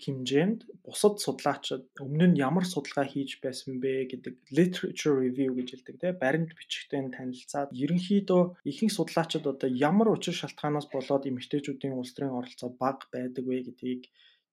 хэмжээнд 0.02 0.60
бусад 0.86 1.14
судлаачид 1.24 1.90
өмнө 2.04 2.26
нь 2.30 2.40
ямар 2.48 2.62
судалгаа 2.70 3.06
хийж 3.10 3.30
байсан 3.44 3.82
бэ 3.82 3.92
гэдэг 4.14 4.34
literature 4.58 5.16
review 5.24 5.50
гэж 5.58 5.68
хэлдэг 5.74 5.96
тийм 5.98 6.14
баримт 6.22 6.50
бичгтээ 6.54 7.02
танилцаад 7.16 7.74
ерөнхийдөө 7.84 8.42
ихэнх 8.70 8.94
судлаачид 8.94 9.44
одоо 9.52 9.68
ямар 9.90 10.08
учир 10.14 10.34
шалтгаанаас 10.38 10.86
болоод 10.94 11.26
эмэгтэйчүүдийн 11.30 11.98
улс 11.98 12.14
төрийн 12.14 12.38
оролцоо 12.38 12.70
бага 12.82 13.10
байдаг 13.14 13.44
вэ 13.46 13.58
гэдгийг 13.66 14.02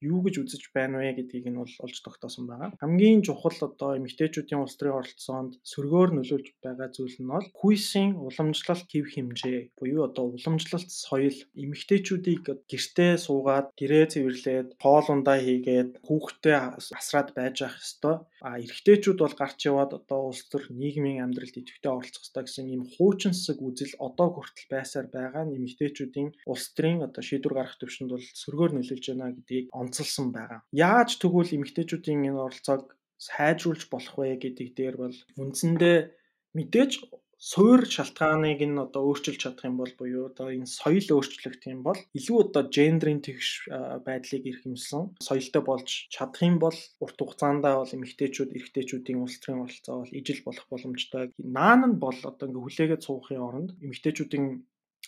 юу 0.01 0.19
гэж 0.25 0.35
үзэж 0.41 0.63
байна 0.73 0.97
вэ 0.99 1.13
гэдгийг 1.21 1.47
нь 1.53 1.61
бол 1.61 1.73
олж 1.85 1.97
тогтоосон 2.01 2.45
байгаа. 2.49 2.73
Хамгийн 2.81 3.21
чухал 3.21 3.57
одоо 3.61 3.97
эмэгтэйчүүдийн 4.01 4.61
улс 4.61 4.75
төрийн 4.75 4.97
оролцоонд 4.97 5.53
сөргөөр 5.61 6.09
нөлөөлж 6.17 6.47
байгаа 6.65 6.89
зүйл 6.89 7.17
нь 7.21 7.31
бол 7.31 7.47
хүйсийн 7.61 8.17
уламжлалт 8.17 8.89
хэв 8.89 9.05
хэмжээ 9.13 9.59
буюу 9.77 10.09
одоо 10.09 10.33
уламжлалт 10.33 10.89
соёл 10.89 11.37
эмэгтэйчүүдийг 11.53 12.65
гэртээ 12.65 13.13
суугаад 13.21 13.67
гэрээ 13.79 14.05
цэвэрлээд 14.13 14.69
хоол 14.81 15.07
ундаа 15.13 15.37
хийгээд 15.37 16.01
хүүхдээ 16.05 16.57
асраад 16.97 17.29
байж 17.37 17.57
ах 17.61 17.77
ёстой. 17.77 18.15
А 18.41 18.57
эрэгтэйчүүд 18.57 19.19
бол 19.21 19.35
гарч 19.37 19.59
яваад 19.69 19.91
одоо 19.99 20.33
улс 20.33 20.41
төр 20.49 20.65
нийгмийн 20.73 21.21
амьдралд 21.21 21.61
идэвхтэй 21.61 21.91
оролцох 21.93 22.25
ёстой 22.25 22.43
гэсэн 22.45 22.73
ийм 22.73 22.83
хуучинсаг 22.89 23.57
үзэл 23.61 23.93
одоо 24.01 24.27
хүртэл 24.33 24.67
байсаар 24.73 25.07
байгаа 25.13 25.45
нь 25.45 25.55
эмэгтэйчүүдийн 25.61 26.29
улс 26.49 26.65
төрийн 26.73 27.05
одоо 27.05 27.21
шийдвэр 27.21 27.53
гаргах 27.57 27.77
төвшөнд 27.77 28.11
бол 28.13 28.25
сөргөөр 28.41 28.71
нөлөөлж 28.73 29.05
байна 29.13 29.35
гэдгийг 29.37 29.67
онцолсон 29.91 30.31
байгаа. 30.31 30.63
Яаж 30.71 31.19
тэгвэл 31.19 31.55
эмэгтэйчүүдийн 31.59 32.31
энэ 32.31 32.39
оролцоог 32.47 32.95
сайжруулж 33.27 33.91
болох 33.91 34.15
вэ 34.17 34.39
гэдэг 34.39 34.67
дээр 34.79 34.95
бол 35.03 35.17
үндсэндээ 35.43 35.97
мэдээж 36.55 36.91
суур 37.41 37.81
шалтгааныг 37.95 38.61
нь 38.69 38.81
одоо 38.85 39.01
өөрчилж 39.09 39.39
чадах 39.41 39.65
юм 39.69 39.77
бол 39.81 39.93
буюу 39.97 40.29
одоо 40.29 40.47
энэ 40.53 40.69
соёл 40.69 41.07
өөрчлөгдөх 41.17 41.73
юм 41.73 41.81
бол 41.81 41.99
илүү 42.17 42.37
одоо 42.45 42.63
гендрийн 42.77 43.21
тэгш 43.25 43.49
байдлыг 44.05 44.43
эрхэмсэн 44.45 45.03
соёлтой 45.27 45.63
болж 45.65 45.89
чадах 46.13 46.41
юм 46.49 46.57
бол 46.61 46.77
урт 47.03 47.17
хугацаанд 47.17 47.65
бол 47.65 47.95
эмэгтэйчүүд 47.97 48.53
эрэгтэйчүүдийн 48.57 49.21
улс 49.25 49.37
төрийн 49.41 49.65
оролцоо 49.65 49.95
бол 50.01 50.17
ижил 50.19 50.41
болох 50.45 50.65
боломжтой. 50.69 51.23
Наан 51.57 51.81
нь 51.89 52.01
бол 52.05 52.19
одоо 52.29 52.45
ингээ 52.45 52.65
хүлээгээд 52.65 53.05
суухын 53.05 53.41
оронд 53.41 53.69
эмэгтэйчүүдийн 53.85 54.45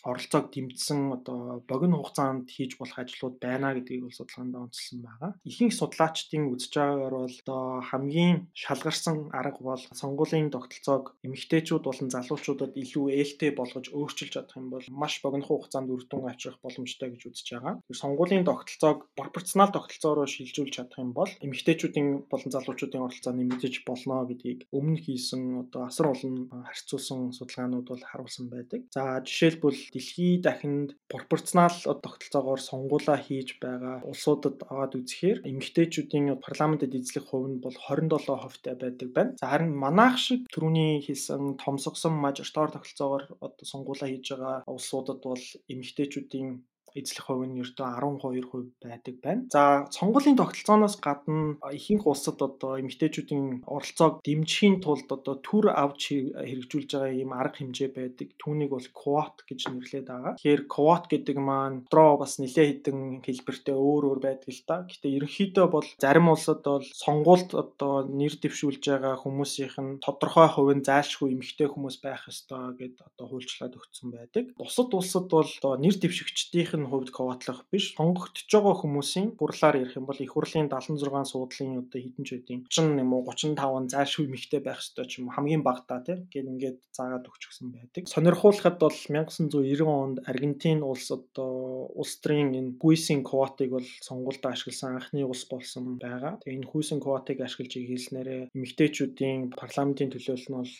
оролцоог 0.03 0.51
дэмжсэн 0.51 0.99
одоо 1.17 1.63
богино 1.67 1.97
хугацаанд 1.97 2.51
хийж 2.51 2.75
болох 2.77 2.99
ажлууд 2.99 3.35
байна 3.39 3.73
гэдгийг 3.73 4.03
бол 4.03 4.17
судалгаанд 4.19 4.55
онцлсан 4.55 4.99
байгаа. 5.07 5.31
Ихэнх 5.47 5.73
судлаачдын 5.73 6.51
үзэж 6.51 6.73
байгаагаар 6.75 7.15
бол 7.23 7.37
одоо 7.43 7.63
хамгийн 7.89 8.51
шалгарсан 8.51 9.17
арга 9.31 9.61
бол 9.63 9.83
сонгуулийн 10.01 10.51
тогтолцоог 10.51 11.15
эмэгтэйчүүд 11.23 11.83
болон 11.87 12.09
залуучуудад 12.11 12.75
илүү 12.75 13.05
ээлтэй 13.15 13.51
болгож 13.55 13.87
өөрчилж 13.95 14.31
чадах 14.35 14.59
юм 14.59 14.67
бол 14.75 14.85
маш 14.91 15.23
богино 15.23 15.47
хугацаанд 15.47 15.87
үр 15.93 16.03
дүн 16.03 16.27
авчрах 16.27 16.59
боломжтой 16.59 17.09
гэж 17.15 17.21
үзэж 17.31 17.47
байгаа. 17.55 17.79
Сонгуулийн 17.87 18.43
тогтолцоог 18.43 19.07
пропорционал 19.15 19.71
тогтолцоороо 19.71 20.27
шилжүүлж 20.27 20.73
чадах 20.75 20.99
юм 20.99 21.15
бол 21.15 21.31
эмэгтэйчүүдийн 21.45 22.27
болон 22.31 22.51
залуучуудын 22.51 23.05
оролцоо 23.07 23.33
нэмэгдэж 23.33 23.87
болно 23.87 24.27
гэдгийг 24.27 24.67
өмнө 24.75 24.99
хийсэн 25.05 25.63
одоо 25.63 25.87
асар 25.87 26.11
олон 26.11 26.49
харьцуулсан 26.51 27.31
судалгаанууд 27.37 27.87
бол 27.87 28.03
харуулсан 28.03 28.49
байдаг. 28.51 28.81
За 28.91 29.21
жишээлбэл 29.23 29.92
дэлхий 29.93 30.41
дахинд 30.41 30.89
пропорционал 31.11 31.77
тогтолцоогоор 32.05 32.61
сонгуулаа 32.69 33.19
хийж 33.25 33.49
байгаа 33.63 34.01
улсуудад 34.09 34.57
аваад 34.71 34.97
үзэхээр 34.99 35.45
эмэгтэйчүүдийн 35.49 36.25
парламентэд 36.45 36.97
эзлэх 36.97 37.25
хувь 37.29 37.47
нь 37.51 37.61
бол 37.63 37.77
27 37.77 38.41
хувьтай 38.43 38.75
байдаг 38.81 39.09
байна. 39.15 39.35
За 39.41 39.45
харин 39.51 39.73
манайх 39.85 40.17
шиг 40.25 40.41
түрүүний 40.53 41.05
хэлсэн 41.05 41.43
томсгосон 41.63 42.13
мажоритар 42.17 42.69
тогтолцоогоор 42.73 43.23
одоо 43.45 43.65
сонгуулаа 43.71 44.09
хийж 44.09 44.25
байгаа 44.33 44.57
улсуудад 44.73 45.19
бол 45.21 45.43
эмэгтэйчүүдийн 45.73 46.49
эзлэх 46.95 47.25
хувь 47.27 47.45
нь 47.49 47.59
ердөө 47.59 47.87
12% 47.97 48.85
байдаг 48.85 49.15
байна. 49.25 49.41
За 49.49 49.87
сонгуулийн 49.89 50.37
тогтолцооноос 50.37 50.95
гадна 51.01 51.57
ихэнх 51.73 52.05
улсад 52.05 52.39
одоо 52.41 52.77
эмэгтэйчүүдийн 52.81 53.65
оролцоог 53.65 54.21
дэмжихийн 54.25 54.79
тулд 54.83 55.09
одоо 55.09 55.35
төр 55.41 55.73
авч 55.73 56.13
хэрэгжүүлж 56.13 56.89
байгаа 56.93 57.13
ийм 57.13 57.31
арга 57.33 57.57
хэмжээ 57.59 57.89
байдаг. 57.97 58.27
Түүнийг 58.37 58.71
бол 58.75 58.87
квот 58.93 59.41
гэж 59.49 59.59
нэрлэдэг 59.73 60.07
байгаа. 60.07 60.33
Тэгэхээр 60.37 60.63
квот 60.69 61.03
гэдэг 61.09 61.37
маань 61.37 61.83
дотроо 61.89 62.21
бас 62.21 62.37
нэлээд 62.37 62.83
хідэн 62.83 63.23
хэлбэртэй 63.25 63.75
өөр 63.75 64.03
өөр 64.13 64.19
байдаг 64.19 64.49
л 64.51 64.63
та. 64.67 64.75
Гэтэ 64.89 65.07
ерөнхийдөө 65.17 65.67
бол 65.71 65.87
зарим 65.97 66.27
улсад 66.29 66.61
бол 66.67 66.83
сонгуульд 66.83 67.51
одоо 67.55 68.03
нэр 68.03 68.35
дэвшүүлж 68.37 68.83
байгаа 68.83 69.15
хүмүүсийнх 69.23 69.77
нь 69.79 69.99
тодорхой 70.03 70.49
хувийн 70.51 70.83
зайлшгүй 70.83 71.33
эмэгтэй 71.33 71.67
хүмүүс 71.71 71.97
байх 72.03 72.27
ёстой 72.27 72.75
гэд 72.75 72.99
одоо 72.99 73.25
хуульчлаад 73.31 73.73
өгсөн 73.79 74.09
байдаг. 74.11 74.45
Бусад 74.59 74.91
улсад 74.91 75.25
бол 75.31 75.47
одоо 75.47 75.73
нэр 75.79 75.95
дэвшигчдийнх 75.95 76.73
нь 76.75 76.82
хувьд 76.91 77.09
коватлах 77.11 77.65
биш 77.71 77.95
сонгогдож 77.97 78.47
байгаа 78.49 78.75
хүмүүсийн 78.81 79.27
хурлаар 79.39 79.75
ярих 79.83 79.97
юм 79.99 80.05
бол 80.07 80.19
их 80.19 80.31
хурлын 80.33 80.67
76 80.69 81.31
суудлын 81.31 81.81
одоо 81.81 81.99
хэдэн 82.01 82.23
ч 82.27 82.29
үеийн 82.35 82.61
30 82.67 83.03
юм 83.03 83.11
уу 83.13 83.23
35 83.27 83.91
зайлшгүй 83.93 84.25
эмэгтэй 84.27 84.61
байх 84.63 84.79
ёстой 84.83 85.05
ч 85.09 85.19
юм 85.19 85.29
хамгийн 85.35 85.63
багтаа 85.63 85.99
тийм 86.05 86.27
гээд 86.31 86.51
ингээд 86.53 86.77
заагаад 86.93 87.29
өгчихсэн 87.29 87.67
байдаг. 87.73 88.03
Сонирхуулахад 88.05 88.77
бол 88.77 88.93
1990 88.93 89.87
онд 89.87 90.17
Аргентин 90.29 90.83
улс 90.85 91.09
одоо 91.09 91.89
улс 91.97 92.13
төрийн 92.21 92.53
энэ 92.59 92.77
гүйсийн 92.77 93.21
квотыг 93.25 93.69
бол 93.75 93.89
сонгуульд 94.07 94.45
ашигласан 94.45 94.97
анхны 94.97 95.25
улс 95.25 95.43
болсон 95.49 95.97
байгаа. 95.97 96.37
Тэгээ 96.41 96.57
энэ 96.61 96.69
хүйсийн 96.69 97.01
квотыг 97.01 97.37
ашиглаж 97.41 97.73
игэлснээрээ 97.81 98.41
эмэгтэйчүүдийн 98.55 99.39
парламентын 99.57 100.13
төлөөлөл 100.13 100.49
нь 100.49 100.57
бол 100.61 100.73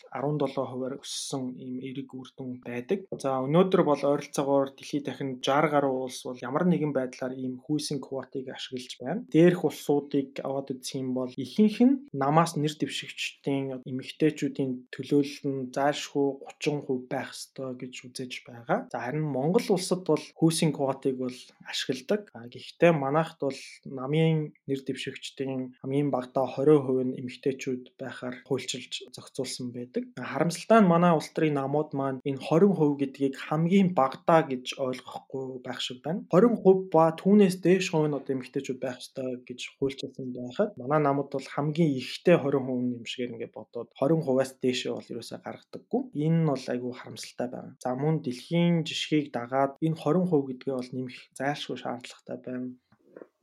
17%-аар 0.48 0.94
өссөн 1.02 1.44
ийм 1.58 1.74
эрэг 1.82 2.10
үр 2.14 2.28
дүн 2.36 2.50
байдаг. 2.62 2.98
За 3.18 3.42
өнөөдөр 3.42 3.82
бол 3.82 4.02
ойролцоогоор 4.12 4.68
дэлхийд 4.78 5.04
дахин 5.06 5.30
60 5.42 5.72
гаруй 5.74 5.93
улс 6.06 6.20
бол 6.26 6.38
ямар 6.42 6.64
нэгэн 6.66 6.92
байдлаар 6.94 7.34
ийм 7.38 7.62
хүйсийн 7.64 8.00
квотыг 8.02 8.48
ашиглаж 8.50 8.92
байна. 9.00 9.24
Дээрх 9.32 9.64
улсуудыг 9.64 10.40
аваад 10.42 10.74
үзэх 10.74 11.00
юм 11.00 11.14
бол 11.18 11.32
ихэнх 11.44 11.78
нь 11.86 11.94
намаас 12.12 12.56
нэр 12.58 12.74
дэвшигчдийн 12.74 13.84
эмэгтэйчүүдийн 13.90 14.72
төлөөлөл 14.94 15.42
нь 15.50 15.60
зайлшгүй 15.74 16.28
30% 16.62 17.10
байх 17.12 17.30
ёстой 17.34 17.70
гэж 17.80 17.94
үзэж 18.06 18.32
байгаа. 18.48 18.78
За 18.92 18.98
харин 19.04 19.26
Монгол 19.36 19.66
улсад 19.76 20.02
бол 20.08 20.24
хүйсийн 20.38 20.72
квотыг 20.74 21.14
бол 21.22 21.38
ашигладаг. 21.70 22.30
Гэхдээ 22.32 22.92
манайхд 22.92 23.38
бол 23.40 23.60
намын 23.84 24.52
нэр 24.68 24.80
дэвшигчдийн 24.86 25.74
хамгийн 25.80 26.10
багадаа 26.14 26.46
20% 26.56 27.04
нь 27.06 27.16
эмэгтэйчүүд 27.20 27.84
байхаар 28.00 28.36
хуульчилж 28.48 28.92
зохицуулсан 29.14 29.72
байдаг. 29.76 30.04
Харамсалтай 30.16 30.80
нь 30.80 30.90
манай 30.92 31.12
улс 31.14 31.30
төрийн 31.32 31.58
намууд 31.60 31.90
маань 31.98 32.22
энэ 32.28 32.40
20% 32.40 33.00
гэдгийг 33.00 33.34
хамгийн 33.46 33.88
багадаа 33.98 34.40
гэж 34.50 34.78
ойлгохгүй 34.86 35.60
байх 35.66 35.80
шиг 35.86 35.98
байна. 36.06 36.20
20% 36.32 36.88
ба 36.94 37.04
түүнээс 37.20 37.56
дээш 37.64 37.86
хувь 37.92 38.08
нь 38.08 38.18
одоо 38.18 38.32
эмэгтэйчүүд 38.34 38.78
байх 38.80 38.98
ёстой 39.02 39.30
гэж 39.48 39.60
хуульчилсан 39.76 40.28
байхад 40.36 40.70
манай 40.80 41.00
намууд 41.04 41.30
бол 41.34 41.48
хамгийн 41.54 41.92
ихтэй 42.00 42.36
20% 42.40 42.96
юм 42.96 43.04
шигээр 43.10 43.32
ингээд 43.34 43.56
бодоод 43.58 43.88
20%-аас 44.00 44.52
дээшээ 44.62 44.92
бол 44.94 45.10
ерөөсөй 45.12 45.38
гаргадаггүй. 45.44 46.02
Энэ 46.24 46.38
нь 46.40 46.48
бол 46.50 46.64
айгүй 46.72 46.92
харамсалтай 46.96 47.48
байна. 47.52 47.70
За 47.84 47.90
мөн 48.02 48.14
дэлхийн 48.24 48.74
жишгийг 48.88 49.26
дагаад 49.36 49.72
энэ 49.86 50.00
20% 50.00 50.48
гэдгээ 50.48 50.74
бол 50.78 50.90
нэмэх 50.96 51.18
зайлшгүй 51.38 51.76
шаардлагатай 51.80 52.38
байна. 52.46 52.68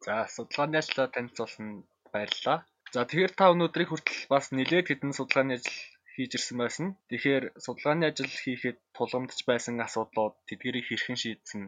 За 0.06 0.16
судалгааны 0.36 0.78
ажлаа 0.82 1.08
танилцуулсан 1.14 1.68
баярлалаа. 2.14 2.60
За 2.94 3.02
тэгэхээр 3.08 3.34
та 3.40 3.46
өнөөдрийг 3.54 3.90
хүртэл 3.92 4.28
бас 4.34 4.46
нэлээд 4.52 4.88
хэдэн 4.90 5.14
судалгааны 5.16 5.54
ажил 5.58 5.80
хийж 6.14 6.32
ирсэн 6.38 6.58
байсан. 6.60 6.88
Тэгэхээр 7.10 7.44
судалгааны 7.66 8.06
ажил 8.10 8.34
хийхэд 8.44 8.78
тулгамдж 8.98 9.40
байсан 9.50 9.76
асуудлууд 9.86 10.36
тэдгэрийг 10.48 10.86
хэрхэн 10.88 11.18
шийдсэн 11.24 11.62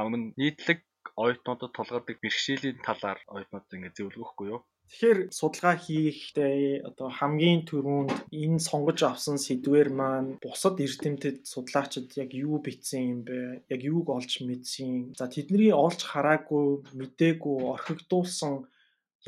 Амн 0.00 0.22
нийтлэг 0.40 0.80
оюутнуудад 1.22 1.72
тулгардаг 1.76 2.16
бэрхшээлийн 2.22 2.78
талаар 2.86 3.18
оюутнуудад 3.34 3.74
ингэ 3.76 3.90
зөвлөгөхгүй 3.96 4.46
юу? 4.54 4.60
Тэгэхээр 4.92 5.20
судалгаа 5.38 5.76
хийхдээ 5.84 6.84
одоо 6.88 7.08
хамгийн 7.18 7.62
түрүүнд 7.68 8.12
энэ 8.42 8.58
сонгож 8.68 8.98
авсан 9.08 9.36
сэдвэр 9.40 9.88
маань 10.00 10.30
бусад 10.44 10.76
эрдэмтэд 10.84 11.38
судлаачид 11.52 12.08
яг 12.22 12.30
юу 12.46 12.56
бичсэн 12.64 13.02
юм 13.12 13.20
бэ? 13.28 13.38
Яг 13.74 13.80
юуг 13.92 14.08
олж 14.16 14.32
мэдсэн? 14.44 15.16
За 15.18 15.24
тэдний 15.32 15.72
олж 15.72 16.00
хараагүй, 16.12 16.66
мдээгүй, 17.00 17.56
орхигдуулсан 17.72 18.52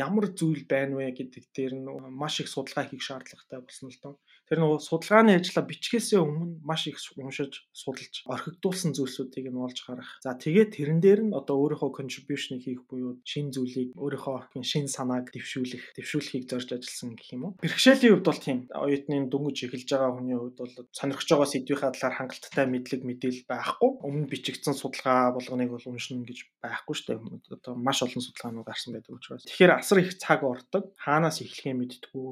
ямар 0.06 0.26
зүйл 0.38 0.64
байна 0.72 0.94
вэ 0.98 1.16
гэдэг 1.18 1.44
дээр 1.56 1.72
нь 1.80 1.88
маш 2.20 2.34
их 2.42 2.48
судалгаа 2.52 2.84
хийх 2.88 3.02
шаардлагатай 3.04 3.60
болсон 3.62 3.88
л 3.88 3.98
доо. 4.02 4.14
Тэр 4.48 4.60
нөгөө 4.60 4.80
судалгааны 4.84 5.40
ажлаа 5.40 5.64
бичгээсээ 5.64 6.20
өмнө 6.20 6.60
маш 6.60 6.84
их 6.90 7.00
уншиж 7.16 7.64
судалж 7.72 8.28
орхигдуулсан 8.28 8.92
зүйлсүүдийг 8.92 9.48
нь 9.48 9.56
олж 9.56 9.78
харах. 9.80 10.20
За 10.20 10.36
тэгээд 10.36 10.76
тэрэн 10.76 11.00
дээр 11.00 11.20
нь 11.28 11.32
одоо 11.32 11.56
өөрийнхөө 11.64 11.96
contribution 11.96 12.60
хийх 12.60 12.84
буюу 12.84 13.16
шин 13.24 13.48
зүйлийг 13.56 13.96
өөрийнхөө 13.96 14.60
шин 14.60 14.84
санааг 14.84 15.32
дэвшүүлэх, 15.32 15.96
дэвшүүлэхийг 15.96 16.44
зорж 16.44 16.68
ажилласан 16.76 17.16
гэх 17.16 17.32
юм 17.32 17.42
уу. 17.48 17.56
Бэрхшээлийн 17.64 18.20
хувьд 18.20 18.28
бол 18.28 18.40
тийм 18.44 18.58
оюутны 18.68 19.16
дөнгөж 19.32 19.58
эхэлж 19.64 19.88
байгаа 19.88 20.12
хүний 20.12 20.36
хувьд 20.36 20.58
бол 20.60 20.74
сонирхож 20.92 21.28
байгаа 21.32 21.48
сэдвийнхаа 21.48 21.92
талаар 21.96 22.16
хангалттай 22.20 22.66
мэдлэг 22.68 23.00
мэдээлэл 23.00 23.48
байхгүй. 23.48 23.90
Өмнө 24.04 24.28
бичигдсэн 24.28 24.76
судалгаа 24.76 25.32
болгоныг 25.32 25.72
бол 25.72 25.88
уншина 25.88 26.28
гэж 26.28 26.38
байхгүй 26.60 26.94
шүү 26.94 27.06
дээ. 27.16 27.56
Одоо 27.56 27.74
маш 27.80 28.04
олон 28.04 28.20
судалгаанууд 28.20 28.68
гарсан 28.68 28.92
байдаг 28.92 29.16
учраас. 29.16 29.44
Тэгэхээр 29.48 29.72
асар 29.72 29.98
их 30.04 30.18
цаг 30.20 30.44
ордог. 30.44 30.92
Хаанаас 31.00 31.40
эхлэхээ 31.40 31.74
мэдтгүү 31.74 32.28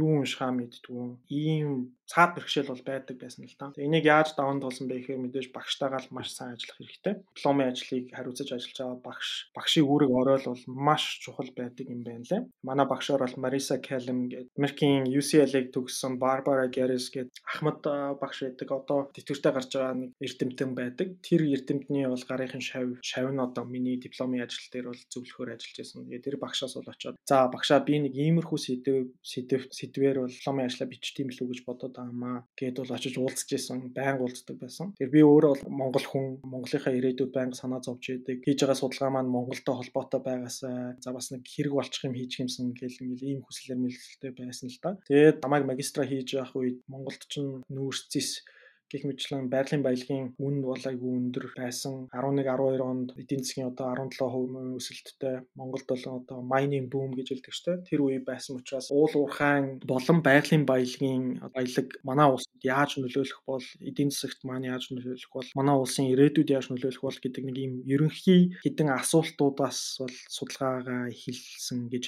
юу 0.00 0.08
уншихаа 0.18 0.52
мэдтгүү 0.58 1.04
ийм 1.28 1.70
цаад 2.12 2.36
бэрхшээл 2.36 2.68
бол 2.68 2.84
байдаг 2.84 3.16
байсан 3.16 3.48
л 3.48 3.56
да. 3.56 3.72
Энийг 3.80 4.04
яаж 4.04 4.36
даван 4.36 4.60
туулсан 4.60 4.84
бэ 4.84 5.00
гэхээр 5.00 5.24
мэдээж 5.24 5.48
багштайгаа 5.56 6.04
л 6.04 6.12
маш 6.12 6.28
сайн 6.36 6.60
ажиллах 6.60 6.76
хэрэгтэй. 6.76 7.14
Дипломын 7.32 7.72
ажлыг 7.72 8.04
хариуцаж 8.12 8.48
ажиллаж 8.52 8.76
байгаа 8.76 9.00
багш 9.00 9.28
багшийн 9.56 9.88
үүрэг 9.88 10.10
оройл 10.12 10.46
бол 10.52 10.64
маш 10.68 11.24
чухал 11.24 11.48
байдаг 11.56 11.88
юм 11.88 12.04
байна 12.04 12.28
лээ. 12.28 12.42
Манай 12.60 12.84
багшаар 12.84 13.24
бол 13.24 13.40
Мариса 13.40 13.80
Келлем 13.80 14.28
гэдэг 14.28 14.52
Америкийн 14.60 15.08
UCLA-г 15.08 15.72
төгссөн 15.72 16.20
Барбара 16.20 16.68
Гаррис 16.68 17.08
гэдэг 17.08 17.40
Ахмад 17.48 17.80
багш 18.20 18.44
байдаг. 18.44 18.68
Одоо 18.68 18.98
тэтгэвртэй 19.16 19.52
гарч 19.56 19.70
байгаа 19.72 19.96
нэг 19.96 20.10
эрдэмтэн 20.20 20.70
байдаг. 20.76 21.08
Тэр 21.24 21.48
эрдэмтний 21.48 22.04
бол 22.04 22.24
гарынхын 22.28 22.60
шав 22.60 23.00
шав 23.00 23.32
нь 23.32 23.40
одоо 23.40 23.64
миний 23.64 23.96
дипломын 23.96 24.44
ажил 24.44 24.68
дээр 24.68 24.92
бол 24.92 25.00
зөвлөхөр 25.08 25.56
ажиллаж 25.56 25.78
байсан. 25.80 26.04
Тэгээ 26.04 26.24
тэр 26.28 26.36
багшаас 26.36 26.76
бол 26.76 26.92
очоод 26.92 27.16
за 27.24 27.48
багшаа 27.48 27.80
би 27.80 28.04
нэг 28.04 28.12
иймэрхүү 28.12 28.58
сэдв 28.60 29.16
сэдв 29.22 29.62
сэдвэр 29.72 30.20
бол 30.20 30.36
дипломын 30.36 30.68
ажлаа 30.68 30.88
бичтiin 30.92 31.32
билүү 31.32 31.46
гэж 31.48 31.60
бодоод 31.64 32.01
байгаамаа 32.02 32.36
гэд 32.58 32.76
бол 32.82 32.96
очиж 32.96 33.14
уулзж 33.18 33.50
исэн 33.54 33.94
байнга 33.94 34.26
уулздаг 34.26 34.56
байсан. 34.58 34.92
Тэр 34.98 35.10
би 35.14 35.22
өөрөө 35.22 35.52
бол 35.54 35.64
монгол 35.70 36.06
хүн 36.10 36.26
Монголынхаа 36.42 36.92
ирээдүйд 36.98 37.32
байнга 37.32 37.56
санаа 37.56 37.80
зовж 37.80 38.02
яадаг. 38.10 38.42
Хийж 38.42 38.58
байгаа 38.60 38.78
судалгаа 38.78 39.10
маань 39.14 39.30
Монголтой 39.30 39.74
холбоотой 39.78 40.20
байгаасаа 40.26 40.98
за 40.98 41.10
бас 41.14 41.30
нэг 41.30 41.42
хэрэг 41.46 41.72
болчих 41.72 42.04
юм 42.04 42.14
хийж 42.18 42.32
юмсан 42.42 42.74
гэл 42.74 43.02
ингээл 43.06 43.30
ийм 43.30 43.40
хүслээр 43.46 43.78
мэлэлтэй 43.78 44.32
байсан 44.34 44.68
л 44.68 44.82
та. 44.82 44.98
Тэгээд 45.06 45.42
намайг 45.46 45.64
магистра 45.70 46.04
хийж 46.04 46.34
явах 46.34 46.58
үед 46.58 46.78
Монголд 46.90 47.22
ч 47.30 47.38
нүүрсцис 47.70 48.42
гэх 48.92 49.08
мэтлэн 49.08 49.48
байгалийн 49.48 49.82
баялагын 49.82 50.24
үн 50.36 50.56
бол 50.60 50.84
айгүй 50.90 51.10
өндөр 51.18 51.46
байсан. 51.56 51.94
11 52.12 52.44
12 52.44 52.84
онд 52.84 53.08
эдийн 53.16 53.42
засгийн 53.42 53.72
одоо 53.72 53.88
17% 53.96 54.76
өсөлттэй 54.78 55.36
Монголд 55.56 55.86
бол 55.88 56.04
одоо 56.20 56.38
mining 56.52 56.86
boom 56.92 57.10
гэж 57.16 57.32
хэлдэг 57.32 57.54
штэ. 57.56 57.72
Тэр 57.88 58.00
үе 58.04 58.18
байсан 58.20 58.60
учраас 58.60 58.92
уул 58.92 59.12
уурхайн 59.16 59.80
болон 59.88 60.18
байгалийн 60.20 60.64
баялагын 60.68 61.24
баялаг 61.56 61.88
манай 62.04 62.28
улсад 62.28 62.60
яаж 62.62 63.00
нөлөөлөх 63.00 63.40
бол 63.48 63.64
эдийн 63.80 64.10
засагт 64.12 64.44
маань 64.44 64.68
яаж 64.68 64.92
нөлөөлөх 64.92 65.32
бол 65.32 65.48
манай 65.58 65.76
улсын 65.80 66.12
ирээдүйд 66.12 66.52
яаж 66.52 66.66
нөлөөлөх 66.68 67.02
бол 67.06 67.18
гэдэг 67.24 67.42
нэг 67.48 67.56
юм 67.66 67.74
ерөнхий 67.94 68.42
хэдэн 68.64 68.88
асуултуудаас 69.00 69.80
бол 70.02 70.16
судалгаагаа 70.36 71.10
эхэлсэн 71.14 71.88
гэж 71.92 72.04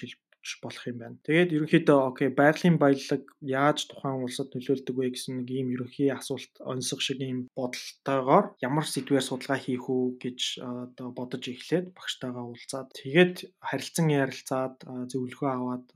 болох 0.62 0.84
юм 0.86 0.98
байна. 1.00 1.16
Тэгээд 1.24 1.54
ерөнхийдөө 1.56 1.98
окей 2.10 2.28
байгалийн 2.28 2.76
баялаг 2.78 3.22
яаж 3.40 3.78
тухайн 3.88 4.24
улсад 4.24 4.52
нөлөөлдөг 4.52 4.94
вэ 4.96 5.08
гэсэн 5.14 5.42
нэг 5.42 5.48
ийм 5.50 5.68
ерөнхий 5.74 6.10
асуулт 6.12 6.52
онцгой 6.60 7.02
шиг 7.04 7.20
ийм 7.24 7.38
бодолтойгоор 7.56 8.46
ямар 8.60 8.86
сэдвээр 8.86 9.24
судалгаа 9.24 9.58
хийх 9.60 9.88
үү 9.88 10.04
гэж 10.20 10.40
одоо 10.60 11.08
бодож 11.16 11.44
эхлээд 11.48 11.96
багштайгаа 11.96 12.44
уулзаад 12.44 12.88
тэгээд 12.92 13.34
харилцан 13.58 14.08
ярилцаад 14.12 14.76
зөвлөгөө 15.10 15.50
аваад 15.50 15.86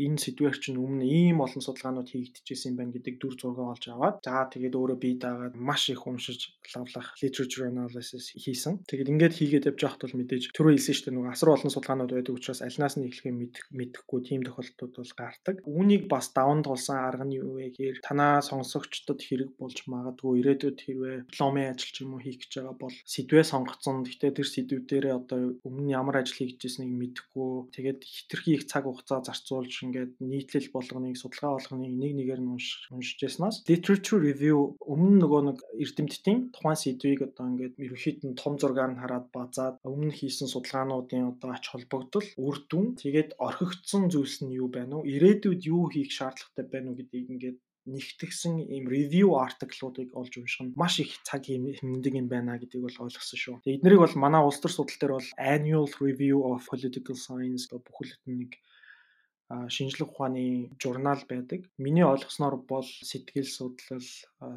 энэ 0.00 0.18
сэдвээр 0.24 0.56
чинь 0.58 0.80
өмнө 0.80 1.04
ийм 1.04 1.44
олон 1.44 1.62
судалгаанууд 1.62 2.08
хийгдчихсэн 2.10 2.72
юм 2.72 2.76
байна 2.78 2.94
гэдэг 2.96 3.14
дүр 3.20 3.34
зураг 3.38 3.76
олж 3.76 3.84
аваад 3.92 4.16
за 4.24 4.48
тэгээд 4.50 4.74
өөрөө 4.74 4.98
бие 4.98 5.16
даагаад 5.20 5.54
маш 5.54 5.92
их 5.92 6.06
уншиж 6.08 6.56
лавлах 6.74 7.14
literature 7.22 7.68
analysis 7.68 8.34
хийсэн. 8.34 8.82
Тэгээд 8.88 9.12
ингээд 9.12 9.34
хийгээд 9.38 9.68
явж 9.70 9.80
байхад 9.82 10.02
бол 10.04 10.18
мэдээж 10.18 10.44
түрүү 10.56 10.72
хэлсэн 10.74 10.94
шүү 10.94 11.04
дээ 11.06 11.16
нөгөө 11.16 11.32
асар 11.34 11.48
олон 11.54 11.72
судалгаанууд 11.74 12.12
байдаг 12.14 12.34
учраас 12.34 12.60
алинаас 12.66 12.94
нь 12.98 13.06
эхлэхээ 13.08 13.34
мэдэхгүй 13.74 14.20
тийм 14.24 14.42
тохиолдлууд 14.46 14.94
бол 14.96 15.12
гардаг. 15.18 15.56
Үүнийг 15.66 16.06
бас 16.08 16.30
даван 16.32 16.62
тулсан 16.62 16.98
арга 17.02 17.26
нь 17.26 17.36
юу 17.38 17.58
вэ 17.58 17.74
гэхээр 17.74 17.98
танаа 18.06 18.40
сонсогчдод 18.40 19.20
хэрэг 19.20 19.50
болж 19.60 19.78
магадгүй 19.90 20.32
ирээдүйд 20.40 20.78
хэрвээ 20.80 21.16
дипломын 21.28 21.70
ажил 21.74 21.92
ч 21.92 21.96
юм 22.06 22.14
уу 22.16 22.22
хийх 22.24 22.38
гэж 22.40 22.52
байгаа 22.62 22.76
бол 22.78 22.96
сэдвээ 23.04 23.44
сонгоцсон. 23.44 24.06
Гэхдээ 24.06 24.32
тэр 24.34 24.48
сэдвүүдээрээ 24.48 25.14
одоо 25.14 25.38
өмнө 25.66 25.90
ямар 25.92 26.22
ажил 26.22 26.38
хийж 26.38 26.62
ирснийг 26.64 26.92
мэдэхгүй. 26.94 27.74
Тэгээд 27.74 28.00
хитрхи 28.00 28.50
их 28.56 28.64
цаг 28.70 28.86
хугацаа 28.86 29.20
зарцуулж 29.26 29.74
ингээд 29.84 30.12
нийтлэл 30.22 30.68
болгоныг 30.74 31.16
судалгаа 31.18 31.58
болгоныг 31.58 31.92
нэг 31.92 32.12
нэгээр 32.18 32.40
нь 32.42 32.52
уншиж 32.94 33.18
яснаас 33.26 33.64
literature 33.68 34.20
review 34.20 34.76
өмнө 34.80 35.24
нөгөө 35.24 35.42
нэг 35.48 35.58
эрдэмтдийн 35.82 36.38
тухайн 36.54 36.78
сэдвийг 36.78 37.20
одоо 37.26 37.44
ингээд 37.50 37.74
ерөөхдөө 37.84 38.28
нь 38.30 38.38
том 38.40 38.54
зургаар 38.60 38.92
нь 38.92 39.00
хараад 39.02 39.26
базаад 39.34 39.74
өмнө 39.82 40.12
хийсэн 40.14 40.48
судалгаануудын 40.50 41.30
одоо 41.32 41.50
ач 41.56 41.64
холбогдол 41.72 42.26
үр 42.46 42.56
дүн 42.70 42.86
тэгээд 43.02 43.30
орхигдсон 43.64 44.04
зүйлс 44.12 44.36
нь 44.44 44.56
юу 44.60 44.68
байна 44.76 44.92
уу 44.96 45.08
ирээдүйд 45.14 45.60
юу 45.74 45.84
хийх 45.92 46.10
шаардлагатай 46.18 46.66
байна 46.72 46.88
уу 46.90 46.98
гэдгийг 46.98 47.28
ингээд 47.34 47.58
нэгтгэсэн 47.84 48.54
ийм 48.74 48.84
review 48.96 49.28
article-уудыг 49.46 50.08
олж 50.20 50.32
унших 50.40 50.62
нь 50.64 50.74
маш 50.80 50.94
их 51.04 51.12
цаг 51.28 51.42
хэмндэг 51.44 52.14
юм 52.20 52.28
байна 52.32 52.56
гэдгийг 52.56 52.84
бол 52.84 53.02
ойлгосон 53.04 53.38
шүү. 53.40 53.56
Эднэрийг 53.76 54.00
бол 54.04 54.16
манай 54.24 54.40
улс 54.40 54.60
төр 54.60 54.72
судал 54.72 54.96
дээр 55.00 55.12
бол 55.16 55.28
annual 55.36 55.88
review 56.06 56.36
of 56.48 56.64
political 56.70 57.16
science 57.24 57.64
гэх 57.68 57.84
бүхэл 57.84 58.12
нэг 58.24 58.50
шинжлэх 59.48 60.10
ухааны 60.10 60.72
журнал 60.80 61.20
байдаг. 61.28 61.68
Миний 61.78 62.04
ойлгосноор 62.04 62.56
бол 62.56 62.84
сэтгэл 62.84 63.44
судлал, 63.44 64.06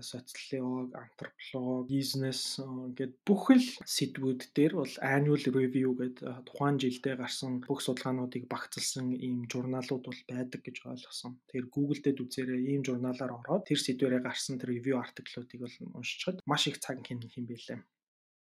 социолог, 0.02 0.96
антрополог, 0.96 1.88
бизнес 1.92 2.60
гэд 2.98 3.14
бүхэл 3.28 3.66
сэдвүүд 3.84 4.42
дээр 4.56 4.74
бол 4.80 4.94
annual 5.04 5.44
review 5.52 5.92
гэдэг 6.00 6.48
тухайн 6.48 6.80
жилдээ 6.80 7.16
гарсан 7.20 7.60
бүх 7.68 7.84
судалгаануудыг 7.84 8.48
багцлсан 8.48 9.12
ийм 9.12 9.48
журналууд 9.52 10.04
бол 10.08 10.22
байдаг 10.32 10.62
гэж 10.64 10.78
ойлгосон. 10.88 11.40
Тэгэхээр 11.52 11.68
Google 11.68 12.02
дээр 12.04 12.24
үзээрэй 12.24 12.62
ийм 12.72 12.82
журналаар 12.88 13.32
ороод 13.40 13.68
тэр 13.68 13.80
сэдвэрээ 13.84 14.22
гарсан 14.24 14.56
тэр 14.60 14.72
review 14.76 14.96
артиклуудыг 15.04 15.60
бол 15.62 15.76
уншчихад 16.00 16.42
маш 16.48 16.68
их 16.68 16.80
цаг 16.80 17.04
хэмнэх 17.04 17.36
юм 17.36 17.46
билээ. 17.52 17.80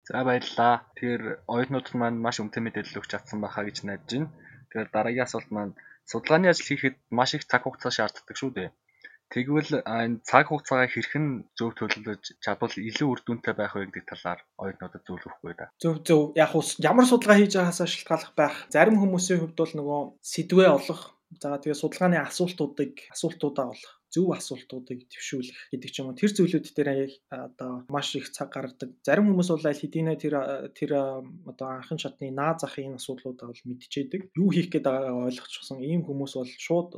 За 0.03 0.24
баярлалаа. 0.26 0.82
Тэгэхээр 0.99 1.47
оюутнууд 1.47 1.86
маань 1.95 2.18
маш 2.18 2.43
үнэтэй 2.43 2.62
мэдээлэл 2.66 2.99
өгч 2.99 3.11
чадсан 3.14 3.38
байхаа 3.38 3.64
гэж 3.70 3.86
найдаж 3.86 4.11
байна. 4.11 4.34
Тэгэхээр 4.66 4.88
дараагийн 4.90 5.26
асуулт 5.26 5.51
маань 5.55 5.74
Судалгааны 6.11 6.48
ажил 6.50 6.68
хийхэд 6.68 6.96
маш 7.11 7.30
их 7.36 7.44
цаг 7.50 7.62
хугацаа 7.64 7.92
шаарддаг 7.94 8.36
шүү 8.36 8.50
дээ. 8.57 8.70
Тэгвэл 9.32 9.80
энэ 9.80 10.20
цаг 10.28 10.53
хугацаагаа 10.53 10.92
хэрхэн 10.92 11.26
зөв 11.57 11.72
төлөвлөж 11.72 12.36
чадвал 12.44 12.74
илүү 12.76 13.09
үр 13.09 13.20
дүнтэй 13.24 13.55
байх 13.57 13.72
вэ 13.72 13.88
гэдэг 13.88 14.05
талаар 14.12 14.40
оюутнуудад 14.61 15.03
зөвлөхгүй 15.09 15.53
да. 15.57 15.72
Зөв 15.80 16.05
зөв. 16.05 16.36
Яг 16.36 16.53
ус 16.53 16.76
ямар 16.84 17.09
судалгаа 17.09 17.40
хийж 17.40 17.57
байгаасаа 17.57 17.88
шалтгааллах 17.88 18.32
байх. 18.36 18.57
Зарим 18.68 19.00
хүмүүсийн 19.00 19.40
хувьд 19.40 19.57
бол 19.57 19.72
нөгөө 19.80 20.00
сэдвээ 20.20 20.68
олох, 20.76 21.16
за 21.40 21.57
тэгээ 21.57 21.80
судалгааны 21.80 22.18
асуултуудыг 22.20 22.92
асуултуудаа 23.09 23.72
олох 23.72 23.92
зөв 24.12 24.28
асуултуудыг 24.36 25.08
төвшүүлэх 25.08 25.72
гэдэг 25.72 25.90
ч 25.90 25.96
юм 26.00 26.12
уу 26.12 26.18
тэр 26.20 26.30
зүйлүүд 26.36 26.66
дээр 26.76 26.90
одоо 27.32 27.88
маш 27.88 28.12
их 28.14 28.28
цаг 28.30 28.52
гаргадаг. 28.52 28.92
Зарим 29.02 29.32
хүмүүс 29.32 29.48
бол 29.50 29.66
аль 29.66 29.80
хэдийнэ 29.80 30.20
тэр 30.20 30.34
тэр 30.76 30.92
одоо 31.48 31.66
анхын 31.72 31.98
шатны 31.98 32.28
наа 32.30 32.54
захын 32.60 32.92
энэ 32.92 33.00
асуудлуудаа 33.00 33.48
бол 33.48 33.66
мэдчихэдэг. 33.66 34.36
Юу 34.36 34.48
хийх 34.52 34.68
гээд 34.68 34.84
байгаагаа 34.84 35.26
ойлгочихсон. 35.32 35.80
Ийм 35.80 36.04
хүмүүс 36.04 36.32
бол 36.36 36.52
шууд 36.52 36.90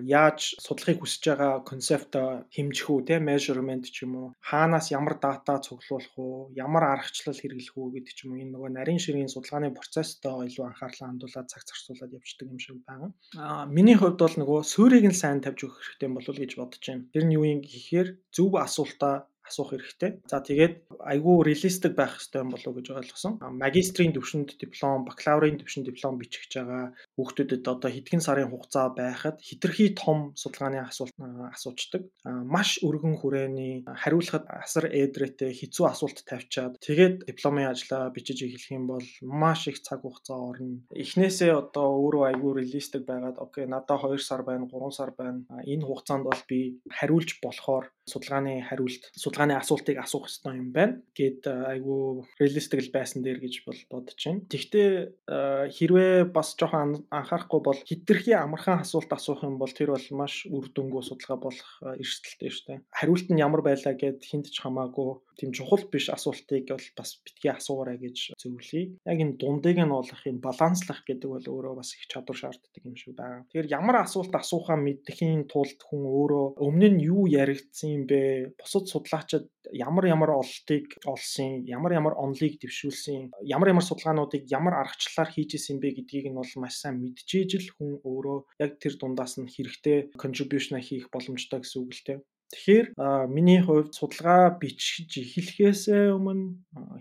яаж 0.00 0.56
судлахыг 0.64 1.04
хүсэж 1.04 1.22
байгаа 1.28 1.60
концепт 1.62 2.12
хэмжих 2.54 2.88
үү, 2.88 3.00
те 3.08 3.16
measurement 3.20 3.84
ч 3.92 4.08
юм 4.08 4.12
уу, 4.16 4.28
хаанаас 4.40 4.90
ямар 4.90 5.20
дата 5.20 5.60
цуглуулах 5.60 6.14
уу, 6.16 6.50
ямар 6.56 6.84
аргачлал 6.96 7.36
хэрэглэх 7.36 7.76
үү 7.76 7.88
гэдэг 8.00 8.12
ч 8.16 8.18
юм 8.24 8.34
уу 8.34 8.42
энэ 8.42 8.52
нөгөө 8.56 8.70
нарийн 8.72 9.02
ширгийн 9.02 9.32
судалгааны 9.32 9.76
процесстой 9.76 10.48
илүү 10.48 10.64
анхаарлаа 10.66 11.08
хандуулаад 11.10 11.48
цаг 11.50 11.62
зарцуулаад 11.68 12.16
явждаг 12.16 12.46
юм 12.48 12.58
шиг 12.58 12.80
байна. 12.86 13.12
Аа 13.36 13.64
миний 13.66 13.96
хувьд 13.96 14.18
бол 14.18 14.36
нөгөө 14.40 14.60
суурийг 14.72 15.04
нь 15.08 15.16
сайн 15.16 15.40
тавьж 15.44 15.66
өгөх 15.66 15.80
хэрэгтэй 15.80 16.10
болов 16.12 16.36
гэж 16.38 16.52
бодож 16.62 16.82
байна. 16.86 17.08
Тэр 17.12 17.24
нь 17.26 17.34
юу 17.36 17.44
юм 17.44 17.60
гэхээр 17.66 18.08
зөв 18.30 18.54
асуултаа 18.56 19.26
асуух 19.42 19.74
хэрэгтэй. 19.74 20.10
За 20.30 20.38
тэгээд 20.40 20.74
айгүй 21.02 21.36
реалистик 21.44 21.92
байх 21.98 22.14
хэрэгтэй 22.16 22.40
юм 22.40 22.50
болов 22.54 22.70
уу 22.70 22.78
гэж 22.78 22.86
ойлгосон. 22.94 23.32
Магистрийн 23.42 24.14
төвшөнд 24.14 24.54
диплом, 24.56 25.04
бакалаврын 25.04 25.58
төвшөнд 25.58 25.86
диплом 25.90 26.14
бичих 26.16 26.46
гэж 26.46 26.52
байгаа 26.62 26.84
хүүхдүүдэд 27.16 27.64
одоо 27.68 27.90
хэдхэн 27.92 28.22
сарын 28.24 28.50
хугацаа 28.50 28.88
байхад 28.96 29.36
хитрхи 29.40 29.92
том 29.92 30.32
судалгааны 30.32 30.80
асуулт 30.80 31.12
асуучдаг. 31.52 32.02
Маш 32.24 32.80
өргөн 32.86 33.20
хүрээний 33.20 33.84
хариулахад 33.84 34.48
асар 34.48 34.88
эдрээтэй 34.88 35.52
хэцүү 35.52 35.84
асуулт 35.92 36.24
тавьчаад 36.24 36.80
тэгээд 36.80 37.28
дипломын 37.28 37.68
ажлаа 37.68 38.08
бичиж 38.14 38.40
эхлэх 38.42 38.72
юм 38.72 38.86
бол 38.88 39.06
маш 39.20 39.68
их 39.68 39.84
цаг 39.84 40.00
хугацаа 40.02 40.40
орно. 40.40 40.80
Эхнээсээ 40.92 41.52
одоо 41.52 41.86
өөрөө 42.00 42.24
айгүй 42.32 42.52
реалистик 42.64 43.04
байгаад 43.04 43.36
окей 43.36 43.68
надаа 43.68 44.00
2 44.00 44.16
сар 44.18 44.42
байна, 44.42 44.64
3 44.66 44.90
сар 44.90 45.10
байна. 45.12 45.44
Энэ 45.68 45.84
хугацаанд 45.84 46.24
бол 46.24 46.42
би 46.48 46.80
хариулж 46.88 47.40
болохоор 47.44 47.92
судалгааны 48.08 48.64
хариулт 48.66 49.02
судалгааны 49.14 49.54
асуултыг 49.60 49.96
асуух 50.00 50.26
хэрэгтэй 50.26 50.58
юм 50.58 50.70
байна 50.74 50.94
гэд 51.14 51.46
айгүй 51.46 52.26
реалистик 52.40 52.82
байсан 52.90 53.22
дээр 53.22 53.38
гэж 53.44 53.54
бол 53.66 53.80
бодож 53.90 54.18
байна. 54.18 54.42
Тэгвэл 54.50 55.70
хэрвээ 55.76 56.32
бас 56.34 56.54
жоохон 56.58 57.01
анхаарахгүй 57.10 57.60
бол 57.64 57.80
хитрхи 57.88 58.32
амархан 58.36 58.84
асуулт 58.84 59.10
асуух 59.12 59.42
юм 59.42 59.56
бол 59.58 59.72
тэр 59.72 59.90
бол 59.94 60.06
маш 60.14 60.46
үр 60.46 60.68
дүнгүй 60.70 61.02
судалгаа 61.02 61.38
болох 61.42 61.70
эрсдэлтэй 61.82 62.50
шүү 62.52 62.66
дээ. 62.68 62.78
Хариулт 62.92 63.28
нь 63.32 63.42
ямар 63.42 63.62
байлаа 63.64 63.94
гэд 63.96 64.20
хинт 64.22 64.46
ч 64.52 64.62
хамаагүй 64.62 65.18
тийм 65.38 65.50
чухал 65.56 65.84
биш 65.92 66.08
асуултыг 66.12 66.68
бол 66.68 66.86
бас 66.96 67.10
битгий 67.24 67.52
асуурай 67.52 67.96
гэж 67.98 68.36
зөвлөе. 68.40 68.84
Яг 69.06 69.18
энэ 69.18 69.38
дундыг 69.40 69.78
нь 69.78 69.92
олох 69.92 70.22
юм 70.26 70.38
баланслах 70.44 71.02
гэдэг 71.06 71.28
бол 71.30 71.46
өөрөө 71.46 71.74
бас 71.80 71.94
их 71.96 72.06
чадвар 72.10 72.36
шаарддаг 72.38 72.82
юм 72.84 72.96
шиг 72.96 73.16
байна. 73.16 73.44
Тэгэхээр 73.48 73.72
ямар 73.72 73.96
асуулт 74.04 74.34
асуухаа 74.34 74.76
мэдхийн 74.76 75.48
тулд 75.48 75.80
хүн 75.82 76.02
өөрөө 76.04 76.46
өмнө 76.60 76.88
нь 76.92 77.04
юу 77.06 77.26
яригдсан 77.30 77.88
юм 77.96 78.04
бэ? 78.10 78.20
Бусад 78.60 78.86
судлаачид 78.90 79.46
ямар 79.70 80.04
ямар 80.06 80.30
ололтыг 80.30 80.98
олсон, 81.06 81.64
ямар 81.64 81.92
ямар 81.94 82.14
онлыг 82.18 82.58
дэвшүүлсэн, 82.60 83.30
ямар 83.46 83.68
ямар 83.72 83.84
судалгаануудыг 83.86 84.50
ямар 84.50 84.74
аргачлалаар 84.82 85.30
хийж 85.30 85.54
исэн 85.56 85.78
бэ 85.78 85.96
гэдгийг 85.96 86.26
нь 86.28 86.38
бол 86.38 86.52
маш 86.58 86.82
сайн 86.82 86.98
мэдчихэж 87.00 87.50
л 87.62 87.68
хүн 87.76 87.90
өөрөө 88.02 88.38
яг 88.64 88.72
тэр 88.82 88.94
дундаас 88.98 89.38
нь 89.38 89.48
хэрэгтэй 89.48 90.12
contribution 90.18 90.80
хийх 90.82 91.08
боломжтой 91.14 91.62
гэсэн 91.62 91.78
үг 91.82 91.92
л 91.94 92.02
дээ. 92.06 92.18
Тэгэхээр 92.52 92.86
миний 93.32 93.60
хувьд 93.64 93.96
судалгаа 93.96 94.52
бичиж 94.60 95.10
эхлэхээс 95.16 95.82
өмнө 96.16 96.44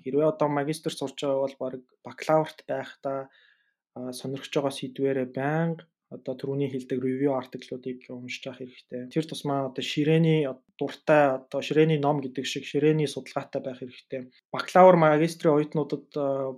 хэрвээ 0.04 0.32
одоо 0.32 0.48
магистр 0.48 0.94
сурч 0.96 1.18
байгаа 1.22 1.44
бол 1.44 1.56
баг 1.60 1.74
бакалаврт 2.08 2.60
байхдаа 2.72 3.20
сонирхож 4.20 4.52
байгаа 4.56 4.74
сэдвэрээ 4.80 5.28
байнга 5.36 5.84
одоо 6.12 6.36
түрүүний 6.36 6.68
хэлдэг 6.72 7.00
review 7.00 7.32
артиклуудыг 7.40 8.04
уншиж 8.12 8.44
авах 8.48 8.60
хэрэгтэй. 8.60 9.08
Тэр 9.16 9.26
тусмаа 9.28 9.72
одоо 9.72 9.84
ширээний 9.92 10.44
дуртай 10.76 11.40
одоо 11.40 11.60
ширээний 11.64 12.00
ном 12.04 12.20
гэдэг 12.20 12.44
шиг 12.44 12.68
ширээний 12.68 13.08
судалгаатай 13.08 13.62
байх 13.64 13.80
хэрэгтэй. 13.80 14.22
Бакалавр 14.52 15.00
магистрийн 15.00 15.56
оюутнуудад 15.56 16.08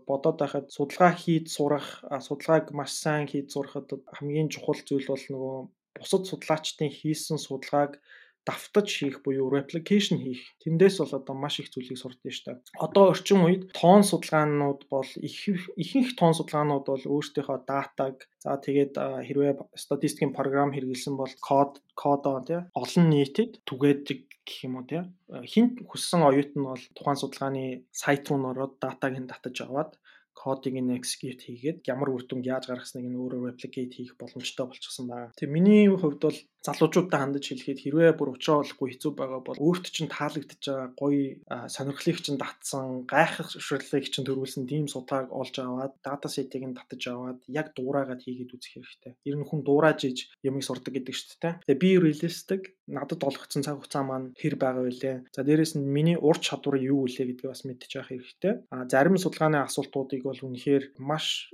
бодоод 0.09 0.37
байхад 0.41 0.73
судалгаа 0.73 1.13
хийж 1.13 1.53
сурах, 1.53 2.01
судалгааг 2.01 2.73
маш 2.73 2.97
сайн 2.97 3.29
хийж 3.29 3.53
сурахад 3.53 3.93
хамгийн 4.17 4.49
чухал 4.49 4.81
зүйл 4.81 5.05
бол 5.13 5.25
нөгөө 5.33 5.57
бусад 6.01 6.23
судлаачдын 6.25 6.89
хийсэн 6.89 7.37
судалгааг 7.37 8.01
давтаж 8.45 8.87
хийх 8.91 9.23
буюу 9.23 9.49
replication 9.51 10.19
хийх. 10.19 10.43
Тэндээс 10.63 10.99
бол 10.99 11.13
одоо 11.19 11.35
маш 11.35 11.59
их 11.59 11.71
зүйлийг 11.71 11.99
сурдсан 11.99 12.31
шүү 12.31 12.45
дээ. 12.45 12.57
Одоо 12.79 13.03
орчин 13.11 13.43
үед 13.47 13.71
тоон 13.71 14.03
судалгаанууд 14.03 14.87
бол 14.91 15.09
их 15.19 15.37
ихэнх 15.79 16.15
тоон 16.19 16.35
судалгаанууд 16.35 16.85
бол 16.87 17.03
өөрсдийнхөө 17.03 17.59
датаг 17.67 18.27
за 18.43 18.59
тэгээд 18.59 18.93
хэрвээ 18.99 19.53
статистикийн 19.79 20.35
програм 20.35 20.75
хэрэгэлсэн 20.75 21.15
бол 21.15 21.33
код 21.39 21.79
кодоо 21.95 22.43
тий 22.43 22.59
олон 22.75 23.05
нийтэд 23.09 23.63
түгээдэг 23.63 24.19
гэх 24.43 24.59
юм 24.67 24.75
уу 24.77 24.85
тий 24.89 25.01
хинт 25.47 25.79
хүссэн 25.87 26.21
оюут 26.27 26.51
нь 26.57 26.67
бол 26.67 26.83
тухайн 26.97 27.19
судалгааны 27.19 27.87
сайт 27.95 28.27
руу 28.27 28.37
н 28.41 28.51
ороод 28.51 28.75
датаг 28.83 29.15
нь 29.15 29.31
татаж 29.31 29.55
аваад 29.63 29.95
кодыг 30.33 30.75
нь 30.77 30.93
execute 30.97 31.41
хийгээд 31.45 31.87
ямар 31.93 32.09
үр 32.13 32.23
дүнг 32.25 32.45
яаж 32.45 32.67
гаргасныг 32.67 33.05
нь 33.07 33.19
өөрөө 33.21 33.41
replicate 33.53 33.93
хийх 33.95 34.13
боломжтой 34.19 34.65
болчихсон 34.67 35.05
байна. 35.07 35.33
Тэгээ 35.37 35.55
миний 35.55 35.85
хувьд 35.89 36.21
бол 36.25 36.39
залуучуудад 36.63 37.19
хандаж 37.19 37.45
хэлэхэд 37.47 37.79
хэрвээ 37.83 38.11
бүр 38.15 38.39
учраа 38.39 38.63
болохгүй 38.63 38.87
хэцүү 38.95 39.11
байгаа 39.19 39.41
бол 39.43 39.59
өөрт 39.59 39.85
чинь 39.91 40.07
таалагдж 40.07 40.63
байгаа 40.63 40.89
гоё 40.95 41.23
сонирхлыг 41.67 42.17
чинь 42.23 42.39
татсан, 42.39 43.03
гайхшруулыг 43.03 44.05
чинь 44.07 44.27
төрүүлсэн 44.27 44.63
тийм 44.71 44.87
судалгааг 44.87 45.27
олж 45.27 45.55
аваад 45.59 45.93
дата 45.99 46.27
сетийг 46.31 46.63
нь 46.63 46.77
татаж 46.79 47.03
аваад 47.11 47.39
яг 47.51 47.75
дуурайгаад 47.75 48.23
хийгээд 48.23 48.55
үзэх 48.55 48.73
хэрэгтэй. 48.79 49.13
Ер 49.27 49.35
нь 49.35 49.47
хүн 49.47 49.59
дуурайж 49.67 49.99
иж 50.07 50.17
ямыг 50.39 50.63
сурдаг 50.63 50.95
гэдэг 50.95 51.15
шүү 51.15 51.35
дээ. 51.43 51.53
Тэгээ 51.67 51.83
би 51.83 51.89
realistic 51.99 52.61
надад 52.87 53.23
олгогдсон 53.23 53.63
цаг 53.63 53.79
хугацаа 53.79 54.03
маань 54.03 54.35
хэр 54.35 54.55
байгаа 54.59 54.83
вэ? 54.87 55.27
За 55.35 55.43
дээрэс 55.43 55.75
нь 55.79 55.87
миний 55.87 56.17
ур 56.19 56.37
чадвар 56.39 56.75
юу 56.79 57.07
вэ 57.07 57.27
гэдгийг 57.27 57.51
бас 57.51 57.63
мэдчих 57.63 58.07
хэрэгтэй. 58.07 58.67
А 58.71 58.83
зарим 58.91 59.15
судалгааны 59.15 59.63
асуултуудыг 59.63 60.22
бол 60.25 60.39
үнэхээр 60.47 60.83
маш 61.09 61.53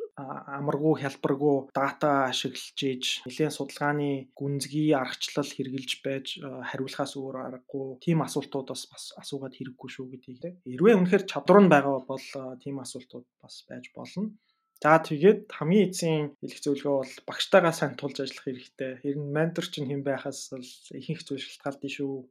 амаргүй 0.58 0.94
хялбаргүй 1.02 1.58
дата 1.76 2.10
ашиглаж 2.32 2.80
иж 2.84 3.04
нэлээд 3.26 3.56
судалгааны 3.56 4.10
гүнзгий 4.40 4.92
аргачлал 5.02 5.48
хэрэгжилж 5.48 5.92
байж 6.04 6.26
хариулахаас 6.44 7.14
өөр 7.16 7.36
аргагүй 7.48 7.88
тийм 8.04 8.20
асуултууд 8.28 8.68
бас 8.72 8.84
бас 8.92 9.04
асуугаад 9.22 9.56
хэрэггүй 9.56 9.90
шүү 9.96 10.06
гэдгийг 10.12 10.40
те. 10.44 10.50
Хэрвээ 10.68 10.96
үнэхээр 11.00 11.24
чадвар 11.32 11.60
нь 11.64 11.72
байгаа 11.72 12.04
бол 12.04 12.28
тийм 12.64 12.76
асуултууд 12.84 13.28
бас 13.42 13.56
байж 13.70 13.86
болно. 13.96 14.36
За 14.80 14.96
тэгээд 14.96 15.52
хамгийн 15.52 15.88
эцсийн 15.92 16.24
хэлэх 16.40 16.60
зөвлөгөө 16.64 16.96
бол 17.04 17.14
багштайгаа 17.28 17.76
сайн 17.76 18.00
тулж 18.00 18.24
ажиллах 18.24 18.48
хэрэгтэй. 18.48 18.92
Хэрн 19.04 19.24
ментор 19.36 19.68
чинь 19.68 19.92
хэн 19.92 20.08
байхаас 20.08 20.56
бол 20.56 20.70
ихэнх 20.96 21.22
зүйл 21.28 21.44
шалтгаалдаг 21.44 21.92
шүү. 21.92 22.24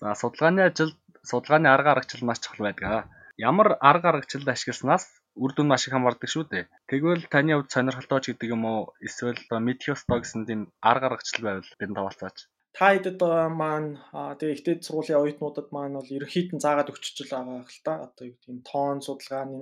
За 0.00 0.16
судалгааны 0.16 0.62
ажилд 0.72 0.96
судалгааны 1.20 1.68
арга 1.68 1.92
аргачлал 1.92 2.24
маш 2.24 2.40
чухал 2.40 2.64
байдаг. 2.64 3.12
Ямар 3.36 3.76
арга 3.80 4.08
аргачлал 4.08 4.48
ашигласнаас 4.48 5.04
үр 5.42 5.52
дүн 5.54 5.68
маш 5.70 5.86
их 5.86 5.94
хамаардаг 5.94 6.28
шүү 6.30 6.44
дээ. 6.48 6.64
Тэгвэл 6.90 7.24
таны 7.32 7.52
хувьд 7.56 7.72
сонирхолтой 7.72 8.20
ч 8.20 8.24
гэдэг 8.32 8.48
юм 8.56 8.64
уу 8.68 8.80
эсвэл 9.06 9.40
мэдэх 9.66 9.92
ёстой 9.94 10.18
гэсэн 10.20 10.42
тийм 10.48 10.60
арга 10.90 11.06
аргачлал 11.08 11.44
байвал 11.46 11.78
бидэнд 11.78 11.98
хаваалцаач. 11.98 12.38
Та 12.76 12.96
хэдэд 12.96 13.16
байгаа 13.20 13.50
маань 13.52 13.90
тэгээ 14.38 14.56
ихтэй 14.56 14.74
сургуулийн 14.80 15.20
оюутнуудад 15.20 15.68
маань 15.72 15.96
бол 15.96 16.14
ерөнхийд 16.16 16.50
нь 16.56 16.64
заагаад 16.64 16.88
өгчөж 16.92 17.16
байгаа 17.28 17.68
хэл 17.68 17.84
та. 17.84 17.92
Одоо 18.06 18.24
юу 18.28 18.36
гэдэг 18.36 18.52
нь 18.56 18.66
тоон 18.68 18.98
судалгааны 19.04 19.58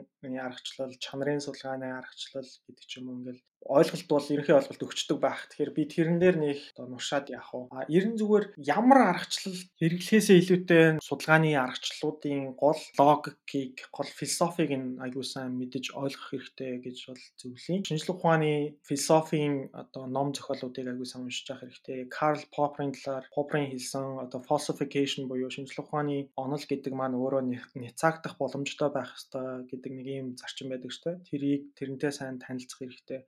аргачлал, 0.46 0.94
чанарын 1.04 1.42
судалгааны 1.42 1.86
аргачлал 1.90 2.50
гэдэг 2.66 2.84
ч 2.86 2.92
юм 2.98 3.06
уу 3.10 3.16
ингээл 3.18 3.42
ойлголт 3.68 4.08
бол 4.08 4.24
ерөнхий 4.24 4.56
ойлголт 4.56 4.82
өгчдөг 4.82 5.18
байх. 5.20 5.44
Тэгэхээр 5.52 5.72
би 5.76 5.82
тэрэн 5.84 6.18
дээр 6.18 6.36
нэг 6.40 6.58
одоо 6.72 6.96
нушаад 6.96 7.28
явах 7.28 7.52
уу. 7.54 7.64
А 7.68 7.84
ерэн 7.92 8.16
зүгээр 8.16 8.56
ямар 8.56 9.20
аргачлал 9.20 9.58
хэрэглэхээсээ 9.76 10.36
илүүтэй 10.40 10.84
судалгааны 11.04 11.52
аргачлалуудын 11.60 12.56
гол 12.56 12.80
логикийг, 12.96 13.84
гол 13.92 14.08
философиг 14.08 14.70
нь 14.72 14.96
аягүй 14.96 15.24
сайн 15.28 15.60
мэдэж 15.60 15.92
ойлгох 15.92 16.32
хэрэгтэй 16.32 16.72
гэж 16.80 16.96
бол 17.12 17.22
зөвлөе. 17.36 17.84
Шинжлэх 17.84 18.16
ухааны 18.16 18.80
философийн 18.88 19.68
одоо 19.76 20.08
ном 20.08 20.32
зохиолуудыг 20.32 20.88
аягүй 20.88 21.06
сайн 21.06 21.28
уншиж 21.28 21.52
явах 21.52 21.68
хэрэгтэй. 21.68 22.08
Карл 22.08 22.42
Попперийн 22.48 22.96
талаар 22.96 23.28
Попперийн 23.28 23.70
хэлсэн 23.70 24.24
одоо 24.24 24.40
falsification 24.40 25.28
буюу 25.28 25.52
шинжлэх 25.52 25.84
ухааны 25.84 26.32
онол 26.34 26.64
гэдэг 26.64 26.96
маань 26.96 27.18
өөрөө 27.18 27.44
няцаагдах 27.76 28.40
боломжтой 28.40 28.88
байх 28.88 29.12
ёстой 29.14 29.68
гэдэг 29.68 29.92
нэг 29.92 30.06
ийм 30.08 30.26
зарчим 30.40 30.72
байдаг 30.72 30.90
шүү 30.90 31.04
дээ. 31.04 31.22
Тэрийг 31.28 31.62
тэрнтэй 31.76 32.12
сайн 32.12 32.40
танилцах 32.40 32.80
хэрэгтэй 32.80 33.20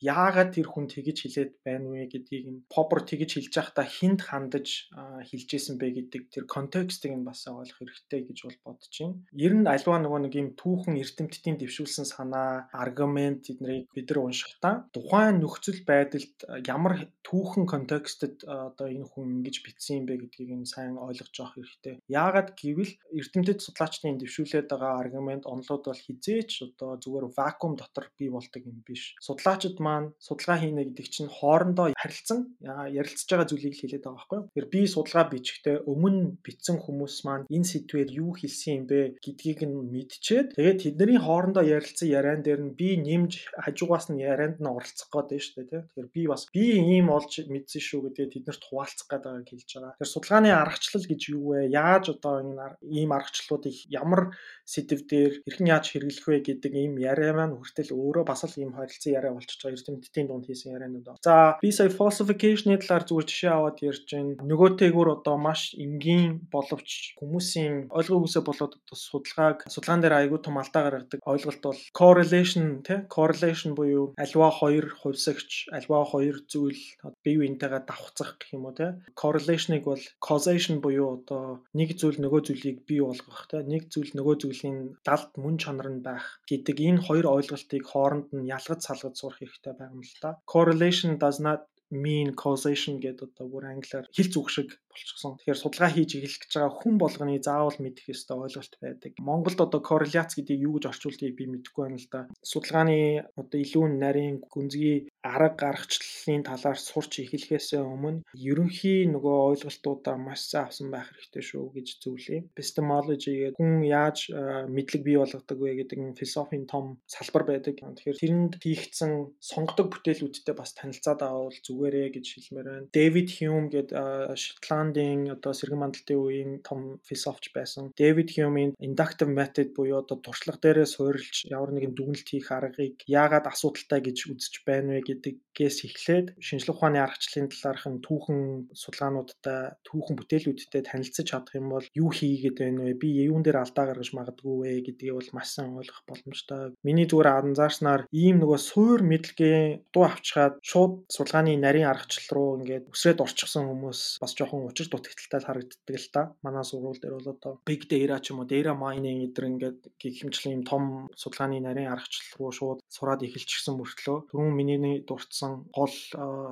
яагаад 0.00 0.52
тэр 0.52 0.68
хүн 0.68 0.86
тэгж 0.90 1.16
хэлээд 1.24 1.52
байна 1.64 1.88
вэ 1.88 2.06
гэдгийг 2.12 2.46
нь 2.52 2.60
попер 2.68 3.00
тэгж 3.06 3.30
хэлж 3.40 3.54
байхдаа 3.56 3.86
хинт 3.86 4.20
хандаж 4.28 4.92
хэлж 4.92 5.48
исэн 5.56 5.76
бэ 5.80 5.86
гэдэг 5.96 6.22
тэр 6.32 6.44
контекстыг 6.44 7.12
нь 7.16 7.24
бас 7.24 7.48
ойлгох 7.48 7.80
хэрэгтэй 7.80 8.20
гэж 8.28 8.38
бол 8.44 8.58
бодож 8.76 8.94
байна. 9.00 9.16
Ер 9.32 9.52
нь 9.56 9.64
альва 9.64 9.96
нөгөө 9.96 10.20
нэг 10.28 10.34
юм 10.36 10.48
түүхэн 10.60 11.00
эрдэмтдийн 11.00 11.56
дэвшүүлсэн 11.60 12.06
санаа, 12.06 12.68
аргумент 12.72 13.48
эднэрийг 13.48 13.88
бид 13.96 14.08
нар 14.12 14.20
уншихдаа 14.28 14.74
тухайн 14.92 15.40
нөхцөл 15.40 15.80
байдалд 15.88 16.36
ямар 16.68 17.08
түүхэн 17.24 17.64
контекстэд 17.66 18.44
одоо 18.44 18.86
энэ 18.86 19.08
хүн 19.08 19.40
ингэж 19.40 19.56
бичсэн 19.64 20.04
юм 20.04 20.06
бэ 20.06 20.14
гэдгийг 20.28 20.50
нь 20.60 20.68
сайн 20.68 21.00
ойлгож 21.00 21.36
авах 21.40 21.56
хэрэгтэй. 21.56 21.94
Яагаад 22.06 22.54
гэвэл 22.54 22.92
эрдэмтэд 23.18 23.64
судлаачдын 23.64 24.20
дэвшүүлээд 24.20 24.70
байгаа 24.70 25.00
аргумент 25.02 25.44
онолууд 25.48 25.84
бол 25.88 26.04
хизээч 26.06 26.50
одоо 26.68 27.00
зүгээр 27.02 27.26
вакуум 27.34 27.74
дотор 27.74 28.06
бий 28.18 28.30
болдог 28.30 28.62
юм 28.62 28.78
биш. 28.86 29.16
Судлаачид 29.18 29.82
маань 29.86 30.08
судалгаа 30.18 30.58
хийнэ 30.60 30.82
гэдэг 30.90 31.06
чинь 31.14 31.30
хоорондоо 31.30 31.86
харилцсан 31.94 32.58
ярилцж 32.60 33.26
байгаа 33.30 33.46
зүйлийг 33.46 33.74
л 33.78 33.82
хэлээд 33.82 34.04
байгаа 34.04 34.18
байхгүй 34.18 34.38
юу. 34.38 34.46
Тэгэхээр 34.50 34.72
би 34.74 34.80
судалгаа 34.90 35.26
бичихтэй 35.30 35.76
өмнө 35.86 36.20
бичсэн 36.42 36.76
хүмүүс 36.82 37.16
маань 37.26 37.48
энэ 37.54 37.70
сэдвээр 37.70 38.10
юу 38.22 38.30
хэлсэн 38.34 38.72
юм 38.78 38.84
бэ 38.90 39.00
гэдгийг 39.22 39.60
нь 39.68 39.76
мэдчихээд 39.94 40.48
тэгээд 40.58 40.82
тэдний 40.82 41.20
хоорондоо 41.22 41.64
ярилцсан 41.64 42.08
яриан 42.10 42.42
дээр 42.42 42.60
нь 42.66 42.76
би 42.78 42.88
нэмж 42.98 43.32
хажуугаас 43.62 44.10
нь 44.10 44.22
ярианд 44.22 44.58
нь 44.58 44.70
оролцох 44.70 45.08
гээд 45.12 45.42
шүү 45.42 45.54
дээ 45.56 45.70
тий. 45.70 45.82
Тэгэхээр 45.86 46.08
би 46.14 46.22
бас 46.26 46.42
би 46.52 46.64
ийм 46.80 47.08
олж 47.12 47.32
мэдсэн 47.46 47.82
шүү 47.82 48.00
гэдгээ 48.10 48.32
тэднэрт 48.34 48.62
хуваалцах 48.66 49.08
байгааг 49.10 49.46
хэлж 49.46 49.70
байгаа. 49.76 49.92
Тэгэхээр 49.96 50.14
судалгааны 50.14 50.50
аргачлал 50.52 51.06
гэж 51.06 51.22
юу 51.32 51.44
вэ? 51.52 51.58
Яаж 51.70 52.04
одоо 52.14 52.34
энэ 52.42 52.76
ийм 52.82 53.10
аргачлалуудыг 53.12 53.76
ямар 53.92 54.22
сэдв 54.66 55.00
дээр 55.06 55.32
хэрхэн 55.44 55.70
яаж 55.70 55.84
хэрэглэх 55.92 56.26
вэ 56.26 56.38
гэдэг 56.42 56.72
ийм 56.74 56.94
яриа 56.98 57.32
маань 57.36 57.56
хүртэл 57.56 57.94
өөрөө 57.94 58.24
бас 58.26 58.42
л 58.44 58.58
ийм 58.58 58.72
харилцан 58.74 59.14
яриа 59.14 59.32
болчихж 59.36 59.60
байгаа 59.62 59.75
эрдэмтдийн 59.76 60.26
дунд 60.26 60.48
хийсэн 60.48 60.72
яриануд. 60.72 61.20
За 61.20 61.60
би 61.60 61.70
сая 61.70 61.92
falsification-ы 61.92 62.80
талаар 62.80 63.04
зүгээр 63.04 63.28
жишээ 63.28 63.52
аваад 63.52 63.78
ярьж 63.84 64.08
байна. 64.08 64.40
Нөгөөтэйгүр 64.40 65.08
одоо 65.20 65.36
маш 65.36 65.76
энгийн 65.76 66.48
боловч 66.50 67.14
хүмүүсийн 67.20 67.92
ойлгоогүй 67.92 68.46
болоод 68.46 68.72
одоо 68.78 68.96
судалгааг 68.96 69.66
судалгаан 69.68 70.00
дээр 70.02 70.18
айгүй 70.20 70.40
том 70.42 70.58
алдаа 70.58 70.82
гаргадаг 70.86 71.20
ойлголт 71.26 71.62
бол 71.62 71.80
correlation 72.00 72.82
тий 72.86 72.98
correlation 73.16 73.74
буюу 73.78 74.14
альва 74.24 74.50
хоёр 74.50 74.86
хувьсагч 75.02 75.68
альва 75.78 76.04
хоёр 76.12 76.36
зүйл 76.52 76.80
бие 77.24 77.38
биентэйгээ 77.40 77.82
давхцах 77.86 78.38
гэх 78.38 78.54
юм 78.56 78.66
уу 78.66 78.74
тий 78.78 78.90
correlation-ыг 79.20 79.84
бол 79.90 80.04
causation 80.26 80.80
буюу 80.84 81.08
одоо 81.18 81.62
нэг 81.78 81.96
зүйл 82.00 82.18
нөгөө 82.24 82.40
зүйлийг 82.46 82.78
бий 82.88 83.00
болгох 83.02 83.40
тий 83.50 83.62
нэг 83.72 83.82
зүйл 83.92 84.12
нөгөө 84.18 84.34
зүйлийн 84.42 84.78
далд 85.06 85.30
мөн 85.42 85.56
чанар 85.62 85.88
нь 85.90 86.04
байх 86.06 86.40
гэдэг 86.50 86.76
энэ 86.88 87.04
хоёр 87.06 87.26
ойлголтыг 87.36 87.82
хооронд 87.92 88.28
нь 88.36 88.48
ялгаж 88.56 88.80
салгаж 88.84 89.14
сурах 89.18 89.38
хэрэгтэй 89.40 89.65
байгаа 89.66 89.92
юм 89.94 90.02
л 90.06 90.14
та. 90.22 90.30
Correlation 90.54 91.10
does 91.18 91.38
not 91.46 91.60
mean 91.90 92.34
causation 92.34 92.98
гэдэг 93.02 93.30
одоо 93.30 93.46
бүр 93.50 93.64
англиар 93.70 94.06
хэл 94.10 94.30
зүг 94.34 94.46
шиг 94.50 94.68
болчихсон. 94.96 95.36
Тэгэхээр 95.36 95.60
судалгаа 95.60 95.90
хийж 95.92 96.10
эхлэх 96.16 96.40
гэж 96.40 96.52
байгаа 96.56 96.72
хүн 96.80 96.94
болгоны 96.96 97.36
заавал 97.44 97.78
мэдэх 97.78 98.06
ёстой 98.16 98.48
ойлголт 98.48 98.74
байдаг. 98.80 99.12
Монголд 99.20 99.60
одоо 99.60 99.80
корреляц 99.84 100.32
гэдгийг 100.34 100.64
юу 100.64 100.80
гэж 100.80 100.84
орчуулдгийг 100.90 101.36
би 101.36 101.44
мэдэхгүй 101.52 101.82
байна 101.84 102.00
л 102.00 102.08
да. 102.08 102.20
Судалгааны 102.40 103.28
одоо 103.36 103.58
илүү 103.60 103.84
нарийн 104.00 104.36
гүнзгий 104.48 105.12
арга 105.20 105.52
гаргачлалын 105.60 106.42
талаар 106.48 106.78
сурч 106.78 107.20
эхлэхээс 107.20 107.76
өмнө 107.76 108.22
ерөнхий 108.32 109.04
нөгөө 109.10 109.36
ойлголтуудаа 109.50 110.16
маш 110.16 110.46
сайн 110.48 110.66
авсан 110.70 110.88
байх 110.94 111.10
хэрэгтэй 111.12 111.44
шүү 111.44 111.64
гэж 111.76 111.88
зөвлөе. 112.02 112.38
Epistemology 112.54 113.34
гэдэг 113.50 113.58
хүн 113.58 113.82
яаж 113.84 114.30
мэдлэг 114.70 115.02
бий 115.02 115.18
болгодог 115.18 115.58
вэ 115.58 115.82
гэдэг 115.82 115.98
философийн 116.18 116.64
том 116.70 117.02
салбар 117.10 117.44
байдаг. 117.44 117.74
Тэгэхээр 117.82 118.20
тэрэнд 118.22 118.52
хийгдсэн 118.62 119.12
сонгодог 119.42 119.90
бүтээлүүдтэй 119.90 120.54
бас 120.54 120.70
танилцаад 120.78 121.20
авал 121.26 121.58
зүгээрээ 121.66 122.08
гэж 122.14 122.26
хэлмээр 122.30 122.66
байна. 122.70 122.88
Дэвид 122.94 123.28
Хьюм 123.34 123.66
гэдэг 123.74 124.38
Шотланд 124.38 124.85
Кантын 124.86 125.34
одоо 125.34 125.52
сэргэн 125.52 125.80
мандалтын 125.82 126.18
үеийн 126.18 126.52
том 126.62 127.00
философч 127.02 127.50
байсан. 127.50 127.90
Дэвид 127.98 128.30
Хьюмийн 128.30 128.74
inductive 128.78 129.30
method 129.30 129.74
буюу 129.74 129.98
одоо 129.98 130.16
туршлага 130.22 130.62
дээрээ 130.62 130.86
суурилж 130.86 131.50
ямар 131.50 131.74
нэгэн 131.74 131.94
дүгнэлт 131.94 132.28
хийх 132.30 132.54
аргыг 132.54 133.02
яагаад 133.10 133.50
асуудалтай 133.50 134.00
гэж 134.06 134.18
үзэж 134.30 134.54
байна 134.62 134.94
вэ 134.94 135.02
гэдгээс 135.10 135.78
эхлээд 135.88 136.26
шинжлэх 136.38 136.78
ухааны 136.78 137.02
аргачлалын 137.02 137.50
талаарх 137.50 137.84
нь 137.90 138.04
түүхэн 138.06 138.40
судалгаануудтай, 138.76 139.74
түүхэн 139.82 140.16
бүтээлүүдтэй 140.20 140.82
танилцж 140.86 141.26
чадах 141.26 141.54
юм 141.58 141.74
бол 141.74 141.86
юу 141.98 142.10
хийгээд 142.14 142.56
байна 142.62 142.86
вэ? 142.86 142.94
Би 142.94 143.08
юун 143.26 143.42
дээр 143.42 143.64
алдаа 143.64 143.90
гаргаж 143.90 144.14
магадгүй 144.14 144.54
вэ 144.62 144.70
гэдгийг 144.86 145.18
бол 145.18 145.30
маш 145.34 145.48
сайн 145.56 145.74
ойлгох 145.74 146.06
боломжтой. 146.06 146.76
Миний 146.86 147.08
зүгээр 147.10 147.50
анзаарснаар 147.50 148.06
ийм 148.12 148.38
нөгөө 148.38 148.58
суур 148.60 149.00
мэдлэгээ 149.02 149.90
дуу 149.90 150.04
авчгаад 150.06 150.62
шууд 150.62 151.08
судалгааны 151.10 151.56
нарийн 151.56 151.90
аргачлал 151.90 152.30
руу 152.36 152.50
ингээд 152.60 152.92
өсрээд 152.92 153.24
орчихсон 153.24 153.66
хүмүүс 153.66 154.20
бас 154.20 154.32
жоохон 154.36 154.68
учир 154.76 154.92
дутагдaltaй 154.92 155.40
харагддаг 155.40 155.96
л 155.96 156.08
та. 156.12 156.22
Манай 156.44 156.64
сургууль 156.68 157.00
дээр 157.00 157.16
бол 157.16 157.32
одоо 157.32 157.52
big 157.64 157.88
data 157.88 158.20
ч 158.20 158.36
юм 158.36 158.44
уу 158.44 158.48
data 158.52 158.76
mining 158.76 159.24
гэдэр 159.24 159.48
ингээд 159.56 159.80
гихэмжлэн 159.96 160.54
юм 160.60 160.64
том 160.68 160.82
судалгааны 161.16 161.64
нарийн 161.64 161.88
аргачлал 161.88 162.36
руу 162.36 162.52
шууд 162.52 162.78
сураад 162.84 163.24
эхэлчихсэн 163.24 163.72
мөртлөө 163.80 164.28
түрүүн 164.28 164.52
миний 164.52 165.00
дурдсан 165.08 165.72
гол 165.72 165.96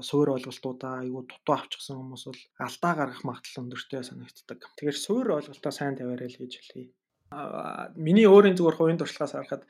суур 0.00 0.40
ойлголтуудаа 0.40 1.04
айгүй 1.04 1.28
дутуу 1.28 1.52
авчихсан 1.52 2.00
хүмүүс 2.00 2.24
бол 2.32 2.40
алдаа 2.64 2.92
гаргах 2.96 3.22
магадлал 3.28 3.60
өндөртэй 3.68 4.00
санагддаг. 4.00 4.58
Тэгэхээр 4.72 4.96
суур 4.96 5.26
ойлголтоо 5.36 5.72
сайн 5.76 6.00
тавиарай 6.00 6.32
л 6.32 6.40
гэж 6.40 6.52
хэлье. 6.56 6.88
Миний 8.00 8.24
өөрийн 8.24 8.56
зүгээр 8.56 8.78
хувийн 8.80 9.00
туршлагаас 9.00 9.36
харахад 9.36 9.68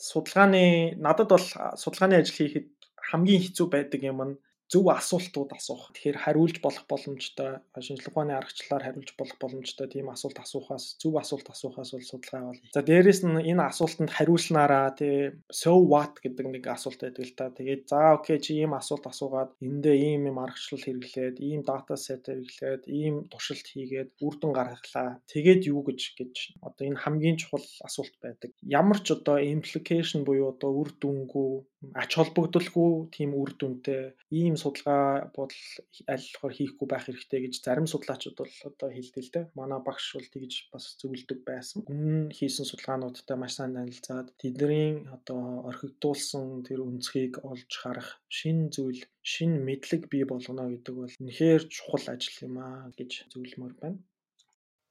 судалгааны 0.00 0.96
надад 0.96 1.28
бол 1.28 1.46
судалгааны 1.76 2.16
ажил 2.16 2.38
хийхэд 2.40 2.68
хамгийн 3.10 3.42
хэцүү 3.44 3.66
байдаг 3.68 4.00
юм 4.00 4.20
нь 4.24 4.34
зөв 4.70 4.86
асуултууд 4.86 5.50
асуух. 5.50 5.90
Тэгэхээр 5.90 6.18
хариулж 6.22 6.56
болох 6.62 6.86
боломжтой 6.86 7.58
шинжлэх 7.74 8.14
ухааны 8.14 8.38
аргачлалаар 8.38 8.86
хариулж 8.86 9.10
болох 9.18 9.36
боломжтой 9.42 9.90
тийм 9.90 10.06
асуулт 10.14 10.38
асуухаас 10.38 10.94
зөв 11.02 11.18
асуулт 11.18 11.50
асуухаас 11.50 11.90
бол 11.90 12.06
судалгаа 12.06 12.40
явуулъя. 12.54 12.70
За 12.70 12.80
дээрэс 12.86 13.20
нь 13.26 13.50
энэ 13.50 13.66
асуултанд 13.66 14.14
хариулснараа 14.14 14.94
тий 14.94 15.34
so 15.50 15.74
what 15.90 16.22
гэдэг 16.22 16.46
нэг 16.54 16.64
асуулт 16.70 17.02
байдаг 17.02 17.24
л 17.26 17.34
та. 17.34 17.50
Тэгээд 17.50 17.82
за 17.90 18.14
окей 18.14 18.38
чи 18.38 18.62
ийм 18.62 18.78
асуулт 18.78 19.04
асуугаад 19.10 19.50
эндээ 19.58 19.96
ийм 19.98 20.30
юм 20.30 20.38
аргачлал 20.38 20.86
хэрэглээд, 20.86 21.36
ийм 21.42 21.60
дата 21.66 21.98
сет 21.98 22.30
хэрэглээд, 22.30 22.82
ийм 22.86 23.26
туршилт 23.26 23.66
хийгээд 23.66 24.22
үр 24.22 24.34
дүн 24.38 24.52
гаргалаа. 24.54 25.18
Тэгээд 25.26 25.66
юу 25.66 25.82
гэж 25.82 26.00
гэж 26.14 26.34
одоо 26.62 26.84
энэ 26.86 27.02
хамгийн 27.02 27.36
чухал 27.42 27.66
асуулт 27.82 28.14
байдаг. 28.22 28.54
Ямар 28.62 29.02
ч 29.02 29.18
одоо 29.18 29.42
implication 29.42 30.22
буюу 30.22 30.54
одоо 30.54 30.70
үр 30.70 30.94
дүнгүй 30.94 31.50
ач 31.96 32.10
холбогдолгүй 32.18 33.08
тийм 33.16 33.30
үр 33.40 33.50
дүнтэй 33.56 34.12
ийм 34.40 34.54
судалгаа 34.60 35.32
бодол 35.36 35.64
аль 36.12 36.26
болохоор 36.28 36.54
хийхгүй 36.56 36.86
байх 36.88 37.04
хэрэгтэй 37.06 37.40
гэж 37.42 37.54
зарим 37.64 37.86
судлаачид 37.90 38.36
бол 38.36 38.54
одоо 38.68 38.88
хэлдэг 38.92 39.22
л 39.24 39.32
дээ. 39.34 39.44
Манай 39.58 39.80
багш 39.80 40.06
бол 40.16 40.28
тэгж 40.34 40.54
бас 40.72 40.84
зөвлөдөг 41.00 41.40
байсан. 41.48 41.78
Өмнө 41.90 42.34
хийсэн 42.38 42.68
судалгаануудтай 42.68 43.36
маш 43.40 43.52
сайн 43.56 43.74
танилцаад 43.76 44.28
тэдний 44.40 45.04
одоо 45.16 45.42
орхигдуулсан 45.70 46.64
тэр 46.66 46.80
өнцгийг 46.88 47.34
олж 47.50 47.70
харах 47.82 48.10
шин 48.28 48.58
зүйл, 48.74 49.02
шин 49.32 49.52
мэдлэг 49.66 50.02
бий 50.12 50.24
болгоно 50.28 50.68
гэдэг 50.70 50.94
бол 51.00 51.14
үнэхээр 51.20 51.62
чухал 51.74 52.06
ажил 52.12 52.36
юм 52.46 52.56
аа 52.60 52.92
гэж 52.98 53.10
зөвлөмөр 53.32 53.74
байна. 53.82 53.98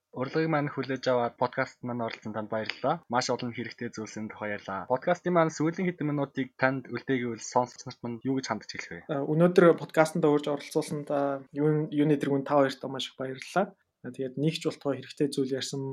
Урлагийг 0.10 0.50
маань 0.50 0.74
хүлээж 0.74 1.06
аваад 1.06 1.38
подкаст 1.38 1.78
маань 1.86 2.02
оролцсон 2.02 2.34
танд 2.34 2.50
баярлалаа. 2.50 3.06
Маш 3.14 3.30
олон 3.30 3.54
хэрэгтэй 3.54 3.94
зүйлсийн 3.94 4.26
тухай 4.34 4.58
ярьлаа. 4.58 4.90
Подкастын 4.90 5.34
маань 5.38 5.54
сүүлийн 5.54 5.86
хэдэн 5.86 6.10
минутыг 6.10 6.58
танд 6.58 6.90
үлдээгэвэл 6.90 7.46
сонсогчнарт 7.54 8.02
мань 8.02 8.18
юу 8.26 8.42
гэж 8.42 8.46
хандж 8.50 8.70
хэлэх 8.74 9.06
вэ? 9.06 9.22
Өнөөдөр 9.30 9.78
подкастт 9.78 10.18
урьж 10.18 10.50
оролцуулсанд 10.50 11.14
юу 11.54 11.86
юуны 11.94 12.18
тэргүүн 12.18 12.42
та 12.42 12.58
хоёрт 12.58 12.82
маш 12.90 13.14
их 13.14 13.22
баярлалаа. 13.22 13.70
Тэгээд 14.00 14.40
нэгч 14.40 14.64
болтгоо 14.64 14.96
хэрэгтэй 14.96 15.28
зүйл 15.28 15.60
ярьсан 15.60 15.84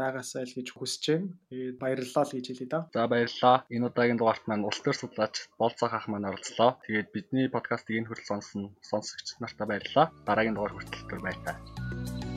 байгаасаа 0.00 0.48
л 0.48 0.56
гэж 0.56 0.68
хүсэж 0.74 1.04
байна. 1.12 1.28
Тэгээд 1.52 1.76
баярлалаа 1.78 2.24
л 2.24 2.34
гэж 2.34 2.46
хэлье 2.48 2.68
да. 2.72 2.80
За 2.90 3.04
баярлалаа. 3.06 3.56
Энэ 3.68 3.86
удаагийн 3.92 4.18
дугаарт 4.18 4.44
маань 4.48 4.64
улс 4.64 4.80
төр 4.80 4.96
судлаач 4.96 5.46
Болцоох 5.60 5.92
ах 5.92 6.08
маань 6.08 6.24
оролцлоо. 6.24 6.80
Тэгээд 6.88 7.12
бидний 7.12 7.46
подкастыг 7.52 8.00
энэ 8.00 8.08
хүртэл 8.08 8.30
сонссон 8.32 8.72
сонсогч 8.80 9.36
нартаа 9.44 9.68
баярлалаа. 9.68 10.06
Дараагийн 10.24 10.56
дугаар 10.56 10.72
хүртэл 10.72 11.20
баярлалаа. 11.20 12.33